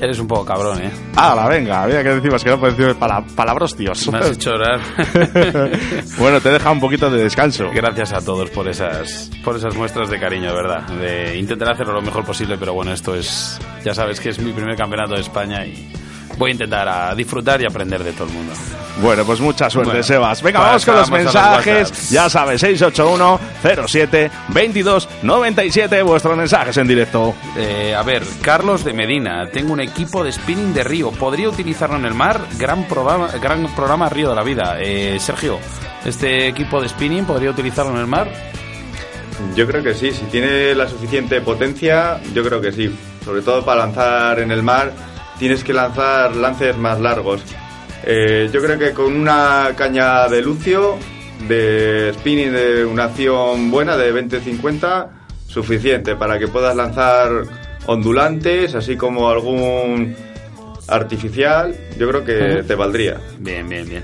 Eres 0.04 0.18
un 0.18 0.28
poco 0.28 0.44
cabrón, 0.44 0.82
¿eh? 0.82 0.90
Ah, 1.16 1.34
la 1.34 1.48
venga, 1.48 1.82
había 1.82 2.02
que 2.02 2.10
decimos 2.10 2.44
que 2.44 2.50
no 2.50 2.60
puedes 2.60 2.76
decir 2.76 2.94
palabras, 3.34 3.74
tíos. 3.74 4.06
Me 4.12 4.18
has 4.18 4.32
hecho 4.32 4.50
orar. 4.50 4.78
bueno, 6.18 6.42
te 6.42 6.50
he 6.50 6.52
dejado 6.52 6.74
un 6.74 6.80
poquito 6.80 7.08
de 7.08 7.22
descanso. 7.22 7.70
Gracias 7.72 8.12
a 8.12 8.22
todos 8.22 8.50
por 8.50 8.68
esas, 8.68 9.30
por 9.42 9.56
esas 9.56 9.74
muestras 9.74 10.10
de 10.10 10.20
cariño, 10.20 10.54
¿verdad? 10.54 10.82
De 10.88 11.38
intentar 11.38 11.72
hacerlo 11.72 11.94
lo 11.94 12.02
mejor 12.02 12.22
posible, 12.22 12.58
pero 12.58 12.74
bueno, 12.74 12.92
esto 12.92 13.14
es, 13.14 13.58
ya 13.82 13.94
sabes 13.94 14.20
que 14.20 14.28
es 14.28 14.38
mi 14.38 14.52
primer 14.52 14.76
campeonato 14.76 15.14
de 15.14 15.22
España 15.22 15.64
y 15.64 15.90
voy 16.38 16.50
a 16.50 16.52
intentar 16.52 16.88
a 16.88 17.14
disfrutar 17.14 17.60
y 17.60 17.66
aprender 17.66 18.02
de 18.02 18.12
todo 18.12 18.28
el 18.28 18.34
mundo. 18.34 18.52
Bueno, 19.02 19.24
pues 19.24 19.40
mucha 19.40 19.68
suerte, 19.68 20.02
Sebas. 20.02 20.42
Venga, 20.42 20.60
vamos 20.60 20.84
con 20.84 20.94
los 20.94 21.10
mensajes. 21.10 22.10
ya 22.10 22.30
sabes, 22.30 22.60
681 22.60 23.40
07 23.86 24.30
22 24.48 25.08
97 25.22 26.02
vuestros 26.02 26.36
mensajes 26.36 26.76
en 26.76 26.86
directo. 26.86 27.34
Eh, 27.56 27.94
a 27.94 28.02
ver, 28.02 28.22
Carlos 28.40 28.84
de 28.84 28.92
Medina. 28.92 29.48
Tengo 29.52 29.72
un 29.72 29.80
equipo 29.80 30.22
de 30.22 30.32
spinning 30.32 30.72
de 30.72 30.84
Río. 30.84 31.10
¿Podría 31.10 31.48
utilizarlo 31.48 31.96
en 31.96 32.04
el 32.04 32.14
mar? 32.14 32.40
Gran 32.56 32.84
programa, 32.84 33.28
gran 33.40 33.66
programa 33.74 34.08
Río 34.08 34.30
de 34.30 34.34
la 34.36 34.42
Vida. 34.42 34.76
Eh, 34.78 35.18
Sergio, 35.18 35.58
¿este 36.04 36.46
equipo 36.48 36.80
de 36.80 36.88
spinning 36.88 37.24
podría 37.24 37.50
utilizarlo 37.50 37.92
en 37.92 37.98
el 37.98 38.06
mar? 38.06 38.28
Yo 39.56 39.66
creo 39.66 39.82
que 39.82 39.94
sí. 39.94 40.12
Si 40.12 40.24
tiene 40.26 40.74
la 40.74 40.88
suficiente 40.88 41.40
potencia, 41.40 42.20
yo 42.32 42.44
creo 42.44 42.60
que 42.60 42.72
sí. 42.72 42.94
Sobre 43.24 43.42
todo 43.42 43.64
para 43.64 43.80
lanzar 43.86 44.38
en 44.38 44.52
el 44.52 44.62
mar 44.62 44.92
tienes 45.38 45.64
que 45.64 45.72
lanzar 45.72 46.36
lances 46.36 46.76
más 46.76 47.00
largos. 47.00 47.42
Eh, 48.04 48.50
yo 48.52 48.62
creo 48.62 48.78
que 48.78 48.92
con 48.92 49.14
una 49.14 49.70
caña 49.76 50.28
de 50.28 50.42
lucio, 50.42 50.98
de 51.48 52.12
spinning 52.14 52.52
de 52.52 52.84
una 52.84 53.04
acción 53.04 53.70
buena 53.70 53.96
de 53.96 54.12
20-50, 54.14 55.08
suficiente 55.46 56.16
para 56.16 56.38
que 56.38 56.48
puedas 56.48 56.76
lanzar 56.76 57.30
ondulantes, 57.86 58.74
así 58.74 58.96
como 58.96 59.28
algún 59.28 60.14
artificial, 60.88 61.74
yo 61.98 62.08
creo 62.08 62.24
que 62.24 62.62
te 62.62 62.74
valdría. 62.74 63.18
Bien, 63.38 63.68
bien, 63.68 63.88
bien. 63.88 64.02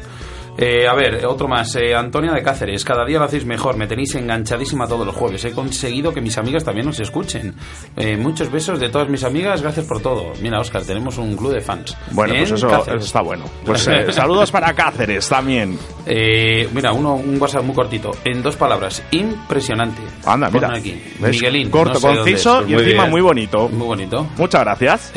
Eh, 0.63 0.87
a 0.87 0.95
ver, 0.95 1.25
otro 1.25 1.49
más. 1.49 1.75
Eh, 1.77 1.95
Antonia 1.95 2.33
de 2.33 2.43
Cáceres. 2.43 2.85
Cada 2.85 3.07
día 3.07 3.19
lo 3.19 3.25
hacéis 3.25 3.47
mejor. 3.47 3.79
Me 3.79 3.87
tenéis 3.87 4.15
enganchadísima 4.17 4.87
todos 4.87 5.07
los 5.07 5.17
jueves. 5.17 5.43
He 5.47 5.53
conseguido 5.53 6.13
que 6.13 6.21
mis 6.21 6.37
amigas 6.37 6.63
también 6.65 6.85
nos 6.85 7.01
escuchen. 7.01 7.55
Eh, 7.97 8.19
muchos 8.19 8.53
besos 8.53 8.79
de 8.79 8.91
todas 8.91 9.09
mis 9.09 9.25
amigas. 9.25 9.63
Gracias 9.63 9.87
por 9.87 10.03
todo. 10.03 10.35
Mira, 10.43 10.61
Oscar, 10.61 10.83
tenemos 10.83 11.17
un 11.17 11.35
club 11.35 11.55
de 11.55 11.63
fans. 11.63 11.97
Bueno, 12.11 12.35
pues 12.37 12.53
eso, 12.53 12.95
está 12.95 13.23
bueno. 13.23 13.47
Pues 13.65 13.89
saludos 14.11 14.51
para 14.51 14.75
Cáceres 14.75 15.31
también. 15.31 15.79
mira, 16.07 16.93
uno, 16.93 17.15
un 17.15 17.41
WhatsApp 17.41 17.65
muy 17.65 17.75
cortito. 17.75 18.11
En 18.23 18.43
dos 18.43 18.57
palabras. 18.57 19.03
Impresionante. 19.13 20.03
Anda, 20.27 20.51
mira. 20.51 20.75
Aquí. 20.75 21.01
Miguelín. 21.21 21.71
Corto, 21.71 21.99
conciso 21.99 22.69
y 22.69 22.75
encima 22.75 23.07
muy 23.07 23.23
bonito. 23.23 23.67
Muy 23.71 23.87
bonito. 23.87 24.27
Muchas 24.37 24.61
gracias. 24.61 25.13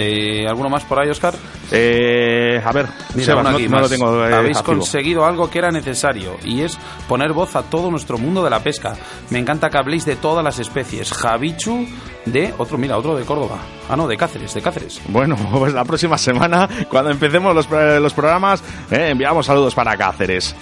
¿Alguno 0.47 0.69
más 0.69 0.85
por 0.85 0.99
ahí, 0.99 1.09
Oscar? 1.09 1.33
a 1.33 2.71
ver, 2.71 2.85
mira, 3.15 3.43
no, 3.43 3.79
lo 3.81 3.89
tengo. 3.89 4.21
Habéis 4.23 4.61
conseguido 4.61 5.25
algo 5.25 5.32
que 5.49 5.59
era 5.59 5.71
necesario 5.71 6.37
y 6.43 6.61
es 6.61 6.77
poner 7.07 7.33
voz 7.33 7.55
a 7.55 7.63
todo 7.63 7.89
nuestro 7.89 8.17
mundo 8.17 8.43
de 8.43 8.49
la 8.49 8.61
pesca. 8.61 8.95
Me 9.29 9.39
encanta 9.39 9.69
que 9.69 9.77
habléis 9.77 10.05
de 10.05 10.15
todas 10.15 10.43
las 10.43 10.59
especies. 10.59 11.11
Javichu 11.11 11.87
de 12.25 12.53
otro, 12.57 12.77
mira, 12.77 12.97
otro 12.97 13.15
de 13.15 13.25
Córdoba. 13.25 13.57
Ah, 13.89 13.95
no, 13.95 14.07
de 14.07 14.15
Cáceres, 14.15 14.53
de 14.53 14.61
Cáceres. 14.61 15.01
Bueno, 15.07 15.35
pues 15.51 15.73
la 15.73 15.83
próxima 15.83 16.17
semana, 16.17 16.69
cuando 16.89 17.11
empecemos 17.11 17.53
los, 17.55 17.69
los 17.69 18.13
programas, 18.13 18.63
eh, 18.91 19.09
enviamos 19.09 19.45
saludos 19.45 19.75
para 19.75 19.97
Cáceres. 19.97 20.55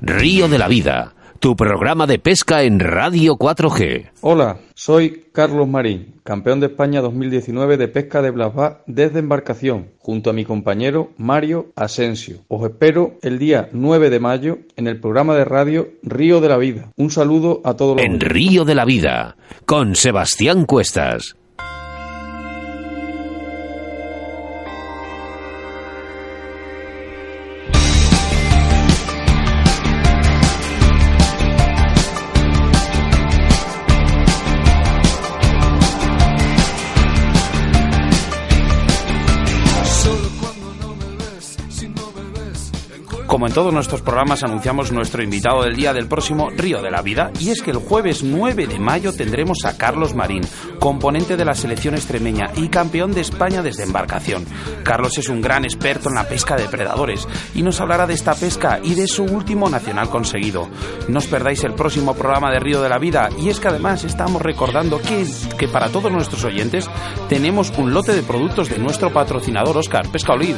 Río 0.00 0.48
de 0.48 0.58
la 0.58 0.68
Vida 0.68 1.12
tu 1.40 1.56
programa 1.56 2.06
de 2.06 2.18
pesca 2.18 2.64
en 2.64 2.78
Radio 2.78 3.36
4G. 3.38 4.10
Hola, 4.20 4.58
soy 4.74 5.24
Carlos 5.32 5.66
Marín, 5.66 6.20
campeón 6.22 6.60
de 6.60 6.66
España 6.66 7.00
2019 7.00 7.78
de 7.78 7.88
pesca 7.88 8.20
de 8.20 8.30
Blasba 8.30 8.82
desde 8.86 9.20
embarcación, 9.20 9.88
junto 9.98 10.28
a 10.28 10.32
mi 10.34 10.44
compañero 10.44 11.12
Mario 11.16 11.72
Asensio. 11.76 12.40
Os 12.48 12.62
espero 12.68 13.14
el 13.22 13.38
día 13.38 13.70
9 13.72 14.10
de 14.10 14.20
mayo 14.20 14.58
en 14.76 14.86
el 14.86 15.00
programa 15.00 15.34
de 15.34 15.46
radio 15.46 15.88
Río 16.02 16.42
de 16.42 16.48
la 16.50 16.58
Vida. 16.58 16.92
Un 16.96 17.10
saludo 17.10 17.62
a 17.64 17.72
todos 17.72 17.96
los. 17.96 18.04
En 18.04 18.20
Río 18.20 18.66
de 18.66 18.74
la 18.74 18.84
Vida, 18.84 19.36
con 19.64 19.96
Sebastián 19.96 20.66
Cuestas. 20.66 21.36
En 43.50 43.54
todos 43.54 43.74
nuestros 43.74 44.00
programas 44.02 44.44
anunciamos 44.44 44.92
nuestro 44.92 45.24
invitado 45.24 45.64
del 45.64 45.74
día 45.74 45.92
del 45.92 46.06
próximo 46.06 46.50
Río 46.50 46.80
de 46.82 46.90
la 46.92 47.02
Vida 47.02 47.32
y 47.40 47.50
es 47.50 47.62
que 47.62 47.72
el 47.72 47.78
jueves 47.78 48.22
9 48.22 48.68
de 48.68 48.78
mayo 48.78 49.12
tendremos 49.12 49.64
a 49.64 49.76
Carlos 49.76 50.14
Marín, 50.14 50.42
componente 50.78 51.36
de 51.36 51.44
la 51.44 51.54
selección 51.54 51.94
extremeña 51.94 52.52
y 52.54 52.68
campeón 52.68 53.10
de 53.10 53.22
España 53.22 53.60
desde 53.60 53.82
embarcación. 53.82 54.46
Carlos 54.84 55.18
es 55.18 55.28
un 55.28 55.40
gran 55.40 55.64
experto 55.64 56.10
en 56.10 56.14
la 56.14 56.28
pesca 56.28 56.54
de 56.54 56.68
predadores 56.68 57.26
y 57.52 57.62
nos 57.62 57.80
hablará 57.80 58.06
de 58.06 58.14
esta 58.14 58.36
pesca 58.36 58.78
y 58.84 58.94
de 58.94 59.08
su 59.08 59.24
último 59.24 59.68
nacional 59.68 60.10
conseguido. 60.10 60.68
No 61.08 61.18
os 61.18 61.26
perdáis 61.26 61.64
el 61.64 61.74
próximo 61.74 62.14
programa 62.14 62.52
de 62.52 62.60
Río 62.60 62.80
de 62.80 62.88
la 62.88 63.00
Vida 63.00 63.30
y 63.36 63.48
es 63.48 63.58
que 63.58 63.66
además 63.66 64.04
estamos 64.04 64.42
recordando 64.42 65.02
que, 65.02 65.26
que 65.58 65.66
para 65.66 65.88
todos 65.88 66.12
nuestros 66.12 66.44
oyentes 66.44 66.88
tenemos 67.28 67.72
un 67.76 67.92
lote 67.92 68.12
de 68.12 68.22
productos 68.22 68.68
de 68.68 68.78
nuestro 68.78 69.12
patrocinador 69.12 69.76
Oscar 69.76 70.06
Pesca 70.08 70.34
Olid. 70.34 70.54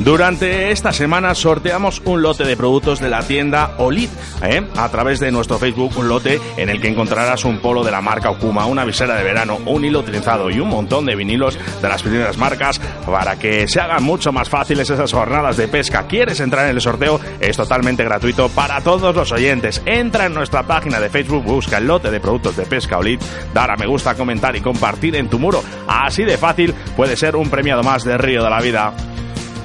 Durante 0.00 0.72
esta 0.72 0.92
semana 0.92 1.34
sorteamos 1.34 2.02
un 2.04 2.20
lote 2.20 2.33
de 2.42 2.56
productos 2.56 2.98
de 2.98 3.08
la 3.08 3.22
tienda 3.22 3.74
Olid, 3.78 4.08
¿eh? 4.42 4.66
a 4.76 4.88
través 4.88 5.20
de 5.20 5.30
nuestro 5.30 5.58
Facebook, 5.58 5.92
un 5.96 6.08
lote 6.08 6.40
en 6.56 6.68
el 6.68 6.80
que 6.80 6.88
encontrarás 6.88 7.44
un 7.44 7.58
polo 7.58 7.84
de 7.84 7.92
la 7.92 8.00
marca 8.00 8.30
Okuma, 8.30 8.66
una 8.66 8.84
visera 8.84 9.14
de 9.14 9.22
verano, 9.22 9.58
un 9.66 9.84
hilo 9.84 10.00
utilizado 10.00 10.50
y 10.50 10.58
un 10.58 10.68
montón 10.68 11.06
de 11.06 11.14
vinilos 11.14 11.56
de 11.80 11.88
las 11.88 12.02
primeras 12.02 12.36
marcas 12.36 12.80
para 13.06 13.36
que 13.36 13.68
se 13.68 13.80
hagan 13.80 14.02
mucho 14.02 14.32
más 14.32 14.48
fáciles 14.48 14.90
esas 14.90 15.12
jornadas 15.12 15.56
de 15.56 15.68
pesca. 15.68 16.08
¿Quieres 16.08 16.40
entrar 16.40 16.64
en 16.64 16.74
el 16.74 16.80
sorteo? 16.80 17.20
Es 17.38 17.56
totalmente 17.56 18.02
gratuito 18.02 18.48
para 18.48 18.80
todos 18.80 19.14
los 19.14 19.30
oyentes. 19.30 19.80
Entra 19.86 20.26
en 20.26 20.34
nuestra 20.34 20.64
página 20.64 20.98
de 20.98 21.10
Facebook, 21.10 21.44
busca 21.44 21.78
el 21.78 21.86
lote 21.86 22.10
de 22.10 22.18
productos 22.18 22.56
de 22.56 22.66
pesca 22.66 22.98
Olid, 22.98 23.20
dar 23.52 23.70
a 23.70 23.76
me 23.76 23.86
gusta, 23.86 24.14
comentar 24.14 24.56
y 24.56 24.60
compartir 24.60 25.14
en 25.14 25.28
tu 25.28 25.38
muro. 25.38 25.62
Así 25.86 26.24
de 26.24 26.38
fácil 26.38 26.74
puede 26.96 27.16
ser 27.16 27.36
un 27.36 27.50
premiado 27.50 27.82
más 27.82 28.02
de 28.02 28.18
Río 28.18 28.42
de 28.42 28.50
la 28.50 28.60
Vida. 28.60 28.92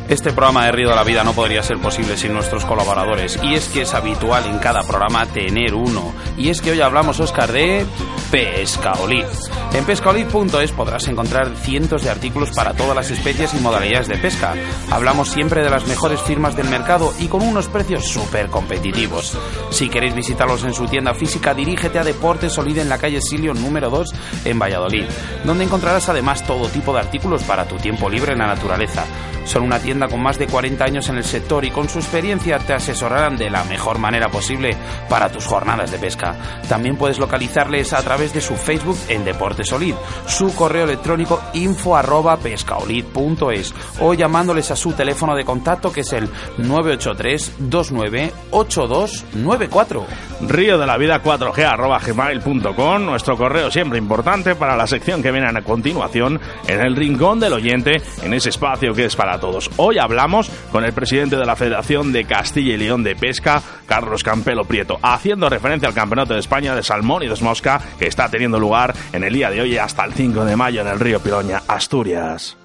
Este 0.10 0.34
programa 0.34 0.66
de 0.66 0.72
Río 0.72 0.90
de 0.90 0.96
la 0.96 1.04
Vida 1.04 1.24
no 1.24 1.34
podría 1.34 1.62
ser 1.62 1.78
posible 1.78 2.18
sin 2.18 2.34
nuestros 2.34 2.66
colaboradores. 2.66 3.38
Y 3.44 3.54
es 3.54 3.70
que 3.70 3.84
es 3.84 3.94
habitual 3.94 4.44
en 4.48 4.58
cada 4.58 4.82
programa 4.82 5.28
tener 5.28 5.76
uno. 5.76 6.16
Y 6.36 6.50
es 6.50 6.62
que 6.62 6.72
hoy 6.72 6.82
hablamos, 6.82 7.20
Oscar, 7.20 7.52
de 7.52 7.86
Pescaolid. 8.32 9.26
En 9.74 9.86
pescaolid.es 9.86 10.72
podrás 10.72 11.08
encontrar 11.08 11.56
cientos 11.56 12.04
de 12.04 12.10
artículos 12.10 12.50
para 12.50 12.74
todas 12.74 12.96
las 12.96 13.12
especies 13.12 13.54
y 13.54 13.60
modalidades 13.60 14.08
de 14.08 14.18
pesca. 14.18 14.56
Hablamos 14.90 15.30
siempre 15.30 15.62
de 15.62 15.70
las 15.70 15.86
mejores 15.86 16.20
firmas 16.22 16.56
del 16.56 16.70
mercado 16.70 17.14
y 17.20 17.28
con 17.28 17.44
unos 17.44 17.68
precios 17.68 18.08
súper 18.08 18.48
competitivos. 18.48 19.38
Si 19.70 19.90
queréis 19.90 20.16
visitarlos 20.16 20.64
en 20.64 20.74
su 20.74 20.88
tienda 20.88 21.14
física, 21.14 21.54
dirígete 21.54 22.00
a 22.00 22.04
Deportes 22.04 22.54
Solid 22.54 22.80
en 22.80 22.90
la 22.90 22.98
calle 22.98 23.22
Silio 23.22 23.54
número 23.54 23.92
2 23.92 24.16
en 24.46 24.58
Valladolid, 24.58 25.06
donde 25.44 25.66
encontrarás 25.66 26.10
además 26.10 26.44
todo 26.48 26.68
tipo 26.68 26.94
de 26.94 27.00
artículos 27.02 27.44
para 27.44 27.68
tu 27.68 27.76
tiempo 27.76 28.10
libre 28.10 28.34
en 28.34 28.40
la 28.40 28.48
naturaleza. 28.48 29.06
Son 29.46 29.64
una 29.64 29.80
tienda 29.80 29.99
con 30.08 30.22
más 30.22 30.40
de 30.40 30.48
40 30.48 30.84
años 30.84 31.10
en 31.10 31.18
el 31.18 31.24
sector 31.24 31.66
y 31.66 31.72
con 31.72 31.90
su 31.90 32.00
experiencia 32.00 32.60
te 32.60 32.74
asesorarán 32.74 33.38
de 33.38 33.50
la 33.50 33.64
mejor 33.66 34.00
manera 34.00 34.30
posible 34.30 34.76
para 35.10 35.30
tus 35.30 35.46
jornadas 35.46 35.92
de 35.92 36.00
pesca. 36.00 36.36
También 36.68 36.96
puedes 36.96 37.20
localizarles 37.20 37.94
a 37.94 38.02
través 38.02 38.34
de 38.34 38.42
su 38.42 38.56
Facebook 38.56 38.98
en 39.10 39.26
Deportes 39.26 39.68
Solid, 39.70 39.96
su 40.28 40.56
correo 40.56 40.86
electrónico 40.86 41.42
info 41.54 41.96
arroba 41.96 42.38
pescaolid.es 42.38 43.74
o 44.00 44.14
llamándoles 44.14 44.72
a 44.72 44.76
su 44.76 44.94
teléfono 44.94 45.36
de 45.36 45.46
contacto 45.46 45.92
que 45.92 46.02
es 46.02 46.14
el 46.14 46.30
983 46.58 47.54
29 47.60 48.32
8294. 48.52 50.06
Río 50.42 50.78
de 50.78 50.88
la 50.88 50.98
vida 50.98 51.22
4G 51.22 51.64
arroba 51.66 52.00
gmail.com, 52.00 53.06
nuestro 53.06 53.38
correo 53.38 53.70
siempre 53.70 53.98
importante 53.98 54.56
para 54.56 54.76
la 54.76 54.88
sección 54.88 55.22
que 55.22 55.32
viene 55.32 55.48
a 55.48 55.62
continuación 55.62 56.40
en 56.68 56.80
el 56.80 56.96
rincón 56.96 57.40
del 57.40 57.54
oyente, 57.54 58.02
en 58.24 58.34
ese 58.34 58.50
espacio 58.50 58.94
que 58.94 59.06
es 59.06 59.16
para 59.16 59.40
todos. 59.40 59.70
Hablamos 59.98 60.50
con 60.72 60.84
el 60.84 60.94
presidente 60.94 61.36
de 61.36 61.46
la 61.46 61.56
Federación 61.56 62.12
de 62.12 62.26
Castilla 62.26 62.74
y 62.74 62.78
León 62.78 63.04
de 63.04 63.16
Pesca, 63.16 63.62
Carlos 63.86 64.24
Campelo 64.24 64.66
Prieto, 64.66 65.00
haciendo 65.02 65.50
referencia 65.50 65.88
al 65.88 65.96
Campeonato 65.96 66.34
de 66.34 66.40
España 66.40 66.76
de 66.76 66.84
Salmón 66.84 67.24
y 67.24 67.28
de 67.28 67.40
Mosca 67.42 67.82
que 67.98 68.08
está 68.08 68.30
teniendo 68.30 68.60
lugar 68.60 68.94
en 69.14 69.24
el 69.24 69.34
día 69.34 69.50
de 69.50 69.62
hoy 69.62 69.78
hasta 69.78 70.04
el 70.04 70.14
5 70.14 70.46
de 70.46 70.56
mayo 70.56 70.82
en 70.82 70.88
el 70.88 71.00
río 71.00 71.20
Piroña, 71.20 71.64
Asturias. 71.68 72.58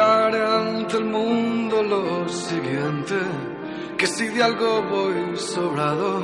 Ante 0.00 0.96
el 0.96 1.04
mundo 1.04 1.82
lo 1.82 2.28
siguiente, 2.28 3.16
que 4.00 4.06
si 4.06 4.28
de 4.28 4.42
algo 4.42 4.82
voy 4.84 5.36
sobrado, 5.36 6.22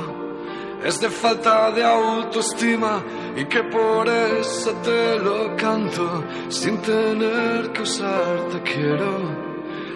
es 0.83 0.99
de 0.99 1.11
falta 1.11 1.69
de 1.69 1.83
autoestima 1.85 3.03
y 3.35 3.45
que 3.45 3.61
por 3.65 4.09
eso 4.09 4.71
te 4.83 5.19
lo 5.19 5.55
canto 5.55 6.23
sin 6.49 6.81
tener 6.81 7.71
que 7.73 7.83
usarte 7.83 8.63
quiero 8.63 9.13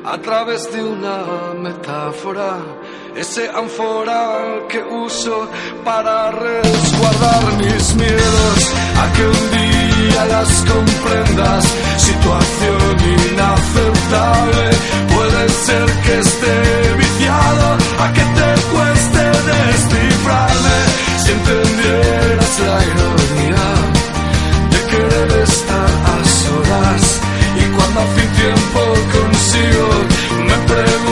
a 0.05 0.15
través 0.19 0.71
de 0.71 0.83
una 0.83 1.53
metáfora, 1.59 2.59
ese 3.15 3.49
ánfora 3.49 4.67
que 4.69 4.83
uso 4.83 5.49
para 5.83 6.29
resguardar 6.29 7.43
mis 7.57 7.95
miedos 7.95 8.73
a 9.01 9.13
que 9.13 9.25
un 9.25 9.45
día 9.57 10.25
las 10.25 10.65
comprendas. 10.71 11.65
Situación 11.97 12.95
inaceptable, 13.31 14.69
puede 15.15 15.49
ser 15.49 15.85
que 16.03 16.19
esté 16.19 17.10
a 18.03 18.13
que 18.13 18.21
te 18.37 18.49
cueste 18.73 19.23
descifrarme. 19.51 20.77
Si 21.23 21.31
entendieras 21.31 22.53
la 22.67 22.77
ironía 22.91 23.65
de 24.71 24.79
querer 24.91 25.31
estar 25.43 25.91
a 26.13 26.17
solas. 26.41 27.03
Y 27.61 27.63
cuando 27.75 27.99
hace 28.01 28.23
tiempo 28.41 28.81
consigo 29.15 29.89
me 30.47 30.57
pregunto 30.73 31.10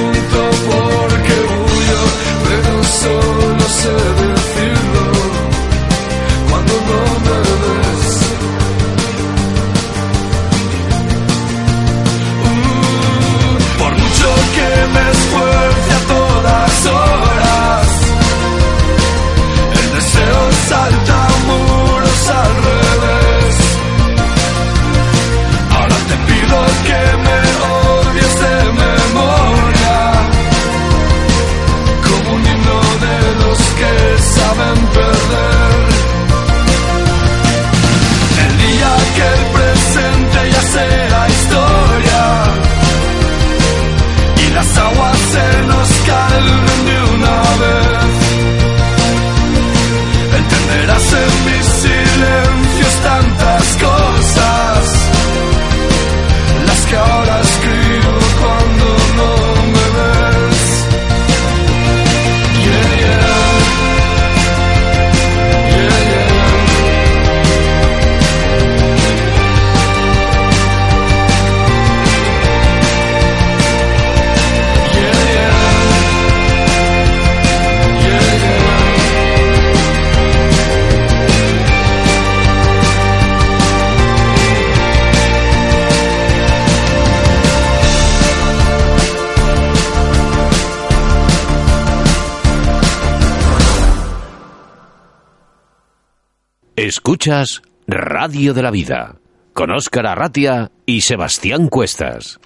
Escuchas 96.89 97.61
Radio 97.85 98.55
de 98.55 98.63
la 98.63 98.71
Vida 98.71 99.17
con 99.53 99.69
Óscar 99.69 100.07
Arratia 100.07 100.71
y 100.87 101.01
Sebastián 101.01 101.67
Cuestas. 101.67 102.39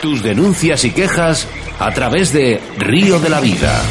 Tus 0.00 0.22
denuncias 0.22 0.84
y 0.84 0.92
quejas 0.92 1.48
a 1.80 1.90
través 1.90 2.32
de 2.32 2.60
Río 2.78 3.18
de 3.18 3.28
la 3.28 3.40
Vida. 3.40 3.82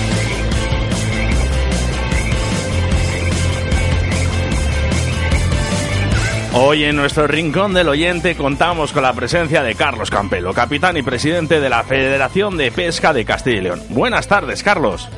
Hoy 6.53 6.85
en 6.85 6.95
nuestro 6.95 7.27
rincón 7.27 7.73
del 7.73 7.89
oyente 7.89 8.37
contamos 8.37 8.93
con 8.93 9.03
la 9.03 9.11
presencia 9.11 9.61
de 9.61 9.75
Carlos 9.75 10.09
Campelo, 10.09 10.53
capitán 10.53 10.95
y 10.95 11.01
presidente 11.01 11.59
de 11.59 11.67
la 11.67 11.83
Federación 11.83 12.55
de 12.55 12.71
Pesca 12.71 13.11
de 13.11 13.25
Castilla 13.25 13.57
y 13.57 13.61
León. 13.63 13.81
Buenas 13.89 14.25
tardes, 14.29 14.63
Carlos. 14.63 15.09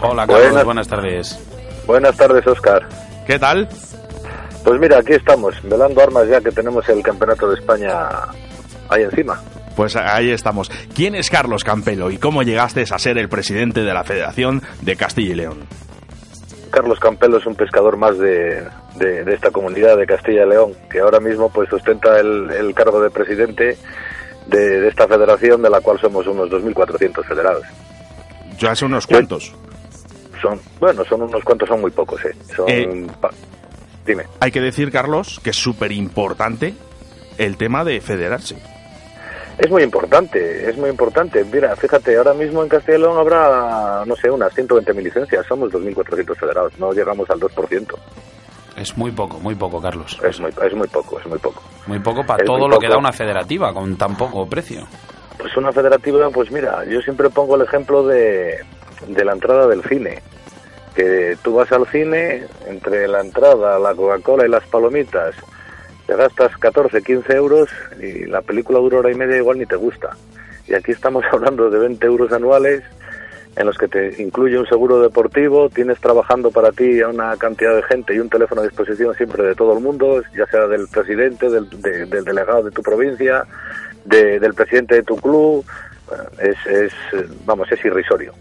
Hola, 0.00 0.24
Carlos, 0.24 0.44
Buenas. 0.44 0.64
buenas 0.64 0.86
tardes. 0.86 1.40
Buenas 1.84 2.16
tardes, 2.16 2.46
Oscar. 2.46 2.88
¿Qué 3.26 3.36
tal? 3.36 3.68
Pues 4.64 4.78
mira, 4.80 4.98
aquí 4.98 5.12
estamos, 5.14 5.54
velando 5.62 6.02
armas 6.02 6.28
ya 6.28 6.40
que 6.40 6.50
tenemos 6.50 6.88
el 6.88 7.02
Campeonato 7.02 7.48
de 7.48 7.58
España 7.58 7.92
ahí 8.88 9.02
encima. 9.02 9.40
Pues 9.76 9.96
ahí 9.96 10.30
estamos. 10.30 10.70
¿Quién 10.94 11.14
es 11.14 11.30
Carlos 11.30 11.64
Campelo 11.64 12.10
y 12.10 12.18
cómo 12.18 12.42
llegaste 12.42 12.82
a 12.82 12.98
ser 12.98 13.16
el 13.18 13.28
presidente 13.28 13.80
de 13.82 13.94
la 13.94 14.04
Federación 14.04 14.62
de 14.82 14.96
Castilla 14.96 15.32
y 15.32 15.34
León? 15.36 15.58
Carlos 16.70 17.00
Campelo 17.00 17.38
es 17.38 17.46
un 17.46 17.54
pescador 17.54 17.96
más 17.96 18.18
de, 18.18 18.62
de- 18.96 19.24
de 19.24 19.34
esta 19.34 19.50
comunidad 19.50 19.96
de 19.96 20.06
Castilla 20.06 20.44
y 20.44 20.48
León, 20.50 20.72
que 20.90 21.00
ahora 21.00 21.18
mismo 21.20 21.48
pues 21.50 21.72
ostenta 21.72 22.18
el, 22.20 22.50
el 22.50 22.74
cargo 22.74 23.00
de 23.00 23.10
presidente 23.10 23.76
de, 24.46 24.80
de 24.80 24.88
esta 24.88 25.08
federación, 25.08 25.62
de 25.62 25.70
la 25.70 25.80
cual 25.80 25.98
somos 26.00 26.26
unos 26.26 26.48
2.400 26.50 27.24
federados. 27.24 27.64
Yo 28.58 28.70
hace 28.70 28.84
unos 28.84 29.06
cuantos. 29.06 29.52
Son, 30.42 30.60
bueno, 30.78 31.04
son 31.06 31.22
unos 31.22 31.42
cuantos, 31.42 31.68
son 31.68 31.80
muy 31.80 31.90
pocos, 31.90 32.22
¿eh? 32.24 32.34
Son, 32.54 32.68
Eh. 32.68 33.06
Dime. 34.10 34.24
Hay 34.40 34.50
que 34.50 34.60
decir, 34.60 34.90
Carlos, 34.90 35.40
que 35.42 35.50
es 35.50 35.56
súper 35.56 35.92
importante 35.92 36.74
el 37.38 37.56
tema 37.56 37.84
de 37.84 38.00
federarse. 38.00 38.56
Es 39.58 39.70
muy 39.70 39.82
importante, 39.82 40.70
es 40.70 40.76
muy 40.76 40.88
importante. 40.88 41.44
Mira, 41.44 41.76
fíjate, 41.76 42.16
ahora 42.16 42.32
mismo 42.32 42.62
en 42.62 42.68
Castilla 42.68 42.96
y 42.98 43.00
León 43.02 43.18
habrá, 43.18 44.04
no 44.06 44.16
sé, 44.16 44.30
unas 44.30 44.54
120.000 44.54 45.02
licencias. 45.02 45.46
Somos 45.46 45.70
2.400 45.70 46.34
federados, 46.34 46.72
no 46.78 46.92
llegamos 46.92 47.28
al 47.28 47.38
2%. 47.40 47.94
Es 48.76 48.96
muy 48.96 49.10
poco, 49.10 49.38
muy 49.38 49.54
poco, 49.54 49.80
Carlos. 49.80 50.18
Es 50.24 50.40
muy, 50.40 50.50
es 50.50 50.74
muy 50.74 50.88
poco, 50.88 51.20
es 51.20 51.26
muy 51.26 51.38
poco. 51.38 51.62
Muy 51.86 51.98
poco 51.98 52.24
para 52.24 52.42
todo 52.42 52.68
lo 52.68 52.78
que 52.78 52.88
da 52.88 52.96
una 52.96 53.12
federativa 53.12 53.72
con 53.74 53.96
tan 53.96 54.16
poco 54.16 54.46
precio. 54.48 54.86
Pues 55.36 55.54
una 55.56 55.72
federativa, 55.72 56.30
pues 56.30 56.50
mira, 56.50 56.84
yo 56.86 57.00
siempre 57.00 57.28
pongo 57.28 57.56
el 57.56 57.62
ejemplo 57.62 58.06
de, 58.06 58.60
de 59.06 59.24
la 59.24 59.32
entrada 59.32 59.66
del 59.66 59.82
cine. 59.82 60.22
Que 60.94 61.36
tú 61.42 61.54
vas 61.54 61.70
al 61.72 61.86
cine, 61.86 62.44
entre 62.66 63.06
la 63.06 63.20
entrada, 63.20 63.78
la 63.78 63.94
Coca-Cola 63.94 64.46
y 64.46 64.50
las 64.50 64.66
palomitas, 64.66 65.34
te 66.06 66.16
gastas 66.16 66.56
14, 66.56 67.02
15 67.02 67.32
euros 67.34 67.68
y 68.00 68.26
la 68.26 68.42
película 68.42 68.80
dura 68.80 68.98
hora 68.98 69.12
y 69.12 69.14
media 69.14 69.36
igual 69.36 69.58
ni 69.58 69.66
te 69.66 69.76
gusta. 69.76 70.16
Y 70.66 70.74
aquí 70.74 70.92
estamos 70.92 71.24
hablando 71.32 71.70
de 71.70 71.78
20 71.78 72.04
euros 72.06 72.32
anuales 72.32 72.82
en 73.56 73.66
los 73.66 73.76
que 73.76 73.88
te 73.88 74.22
incluye 74.22 74.58
un 74.58 74.66
seguro 74.66 75.00
deportivo, 75.00 75.68
tienes 75.68 76.00
trabajando 76.00 76.50
para 76.50 76.72
ti 76.72 77.00
a 77.00 77.08
una 77.08 77.36
cantidad 77.36 77.74
de 77.74 77.82
gente 77.82 78.14
y 78.14 78.20
un 78.20 78.30
teléfono 78.30 78.60
a 78.60 78.64
disposición 78.64 79.14
siempre 79.14 79.44
de 79.44 79.54
todo 79.54 79.72
el 79.72 79.80
mundo, 79.80 80.22
ya 80.36 80.46
sea 80.46 80.66
del 80.66 80.88
presidente, 80.88 81.50
del, 81.50 81.68
del 81.70 82.24
delegado 82.24 82.62
de 82.62 82.70
tu 82.70 82.82
provincia, 82.82 83.44
del 84.04 84.54
presidente 84.54 84.96
de 84.96 85.02
tu 85.02 85.16
club, 85.16 85.64
es, 86.38 86.56
es, 86.66 86.92
vamos, 87.44 87.70
es 87.70 87.84
irrisorio. 87.84 88.32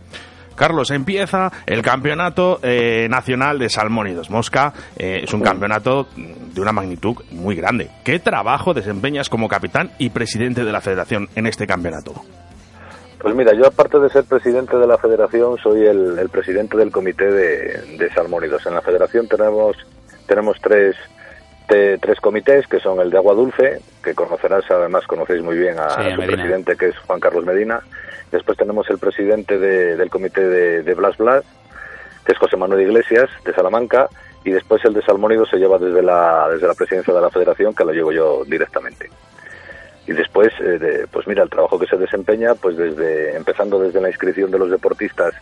Carlos, 0.60 0.92
empieza 0.92 1.50
el 1.66 1.82
campeonato 1.82 2.60
eh, 2.62 3.08
nacional 3.10 3.58
de 3.60 3.70
Salmónidos. 3.70 4.30
Mosca 4.30 4.74
eh, 4.98 5.22
es 5.24 5.34
un 5.34 5.40
campeonato 5.40 6.08
de 6.18 6.60
una 6.60 6.74
magnitud 6.74 7.16
muy 7.32 7.56
grande. 7.56 7.90
¿Qué 8.04 8.20
trabajo 8.20 8.74
desempeñas 8.74 9.30
como 9.30 9.48
capitán 9.48 9.92
y 10.00 10.10
presidente 10.10 10.66
de 10.66 10.72
la 10.74 10.82
federación 10.82 11.30
en 11.36 11.48
este 11.48 11.66
campeonato? 11.66 12.14
Pues 13.22 13.34
mira, 13.36 13.54
yo 13.54 13.68
aparte 13.68 14.00
de 14.00 14.10
ser 14.10 14.26
presidente 14.26 14.76
de 14.76 14.86
la 14.86 14.98
federación, 14.98 15.58
soy 15.64 15.86
el, 15.86 16.28
presidente 16.30 16.76
del 16.76 16.92
comité 16.92 17.32
de, 17.32 18.10
salmónidos. 18.14 18.66
En 18.66 18.74
la 18.74 18.82
federación 18.82 19.30
tenemos, 19.30 19.78
tenemos 20.28 20.58
tres, 20.62 20.98
tres 21.68 22.20
comités, 22.20 22.68
que 22.68 22.82
son 22.82 23.00
el 23.00 23.10
de 23.10 23.18
agua 23.18 23.34
dulce, 23.34 23.80
que 24.04 24.14
conocerás, 24.14 24.66
además 24.70 25.08
conocéis 25.08 25.42
muy 25.42 25.58
bien 25.58 25.80
a, 25.80 25.90
su 25.90 26.22
presidente, 26.22 26.76
que 26.76 26.88
es 26.88 26.98
Juan 26.98 27.22
Carlos 27.22 27.46
Medina. 27.46 27.82
Después 28.32 28.58
tenemos 28.58 28.90
el 28.90 29.00
presidente 29.00 29.58
del 29.58 30.10
comité 30.10 30.42
de, 30.42 30.94
Blas 30.94 31.18
Blas, 31.18 31.44
que 32.26 32.34
es 32.34 32.38
José 32.38 32.58
Manuel 32.58 32.82
Iglesias, 32.82 33.30
de 33.44 33.54
Salamanca. 33.54 34.10
Y 34.44 34.52
después 34.52 34.84
el 34.86 34.94
de 34.94 35.02
salmónidos 35.02 35.50
se 35.50 35.58
lleva 35.58 35.78
desde 35.78 36.02
la, 36.02 36.48
desde 36.50 36.68
la 36.68 36.74
presidencia 36.74 37.14
de 37.14 37.22
la 37.22 37.30
federación, 37.30 37.74
que 37.74 37.84
lo 37.84 37.92
llevo 37.92 38.12
yo 38.12 38.44
directamente 38.46 39.10
y 40.08 40.14
después 40.14 40.52
eh, 40.60 41.06
pues 41.12 41.28
mira 41.28 41.44
el 41.44 41.52
trabajo 41.52 41.78
que 41.78 41.86
se 41.86 41.96
desempeña 41.96 42.56
pues 42.56 42.76
desde 42.76 43.36
empezando 43.36 43.78
desde 43.78 44.02
la 44.02 44.10
inscripción 44.10 44.50
de 44.50 44.58
los 44.58 44.72
deportistas 44.72 45.36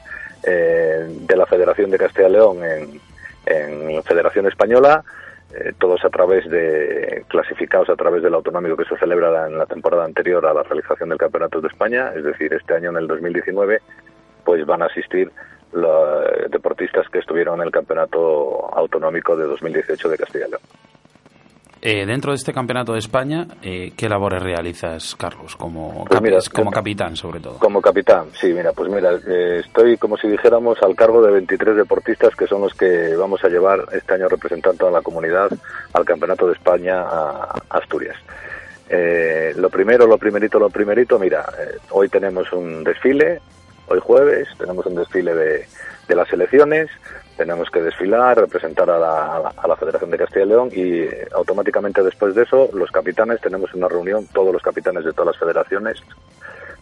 eh, 0.44 1.08
de 1.08 1.36
la 1.38 1.46
Federación 1.46 1.90
de 1.90 1.98
Castilla 1.98 2.28
y 2.28 2.32
León 2.34 2.58
en, 2.66 3.00
en 3.46 4.04
Federación 4.04 4.46
Española 4.46 5.06
eh, 5.54 5.74
todos 5.78 6.04
a 6.04 6.10
través 6.10 6.50
de 6.50 7.24
clasificados 7.28 7.90
a 7.90 7.96
través 7.96 8.22
del 8.24 8.34
autonómico 8.34 8.78
que 8.78 8.86
se 8.86 8.98
celebra 8.98 9.48
en 9.48 9.58
la 9.58 9.66
temporada 9.66 10.06
anterior 10.06 10.46
a 10.46 10.54
la 10.54 10.64
realización 10.64 11.10
del 11.10 11.18
Campeonato 11.18 11.62
de 11.62 11.68
España 11.68 12.12
es 12.16 12.24
decir 12.24 12.54
este 12.54 12.74
año 12.76 12.90
en 12.90 12.98
el 12.98 13.08
2019 13.08 13.82
pues 14.44 14.66
van 14.66 14.82
a 14.82 14.86
asistir 14.86 15.32
los 15.74 16.26
deportistas 16.50 17.10
que 17.10 17.20
estuvieron 17.20 17.60
en 17.60 17.68
el 17.68 17.72
Campeonato 17.72 18.74
Autonómico 18.74 19.36
de 19.36 19.46
2018 19.46 20.10
de 20.10 20.18
Castilla 20.18 20.48
y 20.48 20.52
León 20.52 20.87
eh, 21.82 22.06
dentro 22.06 22.32
de 22.32 22.38
este 22.38 22.54
campeonato 22.54 22.94
de 22.94 23.00
España, 23.00 23.48
eh, 23.62 23.92
¿qué 23.96 24.10
labores 24.10 24.42
realizas, 24.42 25.16
Carlos, 25.16 25.56
como, 25.56 26.06
pues 26.06 26.50
como 26.50 26.72
capitán, 26.72 27.16
sobre 27.16 27.40
todo? 27.40 27.60
Como 27.60 27.82
capitán, 27.82 28.28
sí, 28.34 28.54
mira, 28.54 28.72
pues 28.74 28.90
mira, 28.90 29.12
eh, 29.28 29.62
estoy 29.66 29.98
como 29.98 30.18
si 30.18 30.28
dijéramos 30.28 30.82
al 30.82 30.96
cargo 30.96 31.22
de 31.22 31.32
23 31.32 31.76
deportistas 31.76 32.36
que 32.36 32.48
son 32.48 32.62
los 32.62 32.74
que 32.74 33.16
vamos 33.16 33.44
a 33.44 33.50
llevar 33.50 33.86
este 33.92 34.16
año 34.16 34.28
representando 34.28 34.88
a 34.88 34.92
la 34.92 35.02
comunidad 35.02 35.50
al 35.94 36.06
campeonato 36.06 36.48
de 36.48 36.54
España 36.54 37.02
a 37.02 37.62
Asturias. 37.70 38.18
lo 39.56 39.70
primero, 39.70 40.08
lo 40.08 40.18
primerito, 40.18 40.60
lo 40.60 40.70
primerito, 40.70 41.20
mira, 41.20 41.46
hoy 41.92 42.10
tenemos 42.10 42.52
un 42.54 42.84
desfile, 42.84 43.40
hoy 43.88 44.00
jueves, 44.00 44.48
tenemos 44.58 44.86
un 44.86 44.96
desfile 44.96 45.34
de, 45.36 45.68
de 46.08 46.16
las 46.16 46.32
elecciones, 46.32 46.90
tenemos 47.38 47.70
que 47.70 47.82
desfilar, 47.82 48.38
representar 48.38 48.90
a 48.90 48.98
la, 48.98 49.76
Federación 49.78 50.10
de 50.10 50.18
Castilla 50.18 50.46
y 50.46 50.50
León 50.50 50.70
y 50.74 51.06
automáticamente 51.34 52.04
después 52.04 52.34
de 52.34 52.44
eso 52.44 52.70
los 52.74 52.92
capitanes 52.92 53.40
tenemos 53.40 53.72
una 53.76 53.88
reunión, 53.88 54.26
todos 54.34 54.52
los 54.52 54.62
capitanes 54.62 55.06
de 55.06 55.14
todas 55.14 55.28
las 55.28 55.38
federaciones 55.38 56.02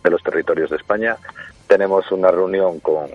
de 0.03 0.09
los 0.09 0.23
territorios 0.23 0.69
de 0.69 0.77
España, 0.77 1.17
tenemos 1.67 2.09
una 2.11 2.31
reunión 2.31 2.79
con, 2.79 3.07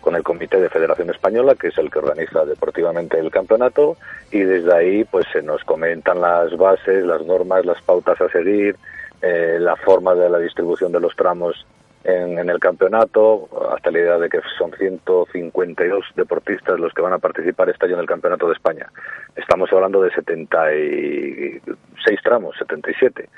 con 0.00 0.16
el 0.16 0.24
Comité 0.24 0.60
de 0.60 0.68
Federación 0.68 1.10
Española, 1.10 1.54
que 1.54 1.68
es 1.68 1.78
el 1.78 1.90
que 1.90 2.00
organiza 2.00 2.44
deportivamente 2.44 3.18
el 3.18 3.30
campeonato, 3.30 3.96
y 4.32 4.40
desde 4.40 4.74
ahí 4.74 5.04
pues 5.04 5.26
se 5.32 5.40
nos 5.42 5.62
comentan 5.62 6.20
las 6.20 6.56
bases, 6.56 7.04
las 7.04 7.24
normas, 7.24 7.64
las 7.64 7.80
pautas 7.82 8.20
a 8.20 8.28
seguir, 8.28 8.76
eh, 9.22 9.58
la 9.60 9.76
forma 9.76 10.14
de 10.14 10.28
la 10.28 10.38
distribución 10.38 10.90
de 10.90 11.00
los 11.00 11.14
tramos 11.14 11.64
en, 12.04 12.48
el 12.48 12.58
campeonato, 12.58 13.48
hasta 13.74 13.90
la 13.90 13.98
idea 13.98 14.18
de 14.18 14.28
que 14.28 14.40
son 14.58 14.72
152 14.72 16.04
deportistas 16.16 16.80
los 16.80 16.92
que 16.92 17.02
van 17.02 17.12
a 17.12 17.18
participar 17.18 17.70
este 17.70 17.86
año 17.86 17.94
en 17.94 18.00
el 18.00 18.06
Campeonato 18.06 18.48
de 18.48 18.54
España. 18.54 18.90
Estamos 19.36 19.72
hablando 19.72 20.02
de 20.02 20.10
76 20.10 22.20
tramos, 22.22 22.56
77. 22.58 23.28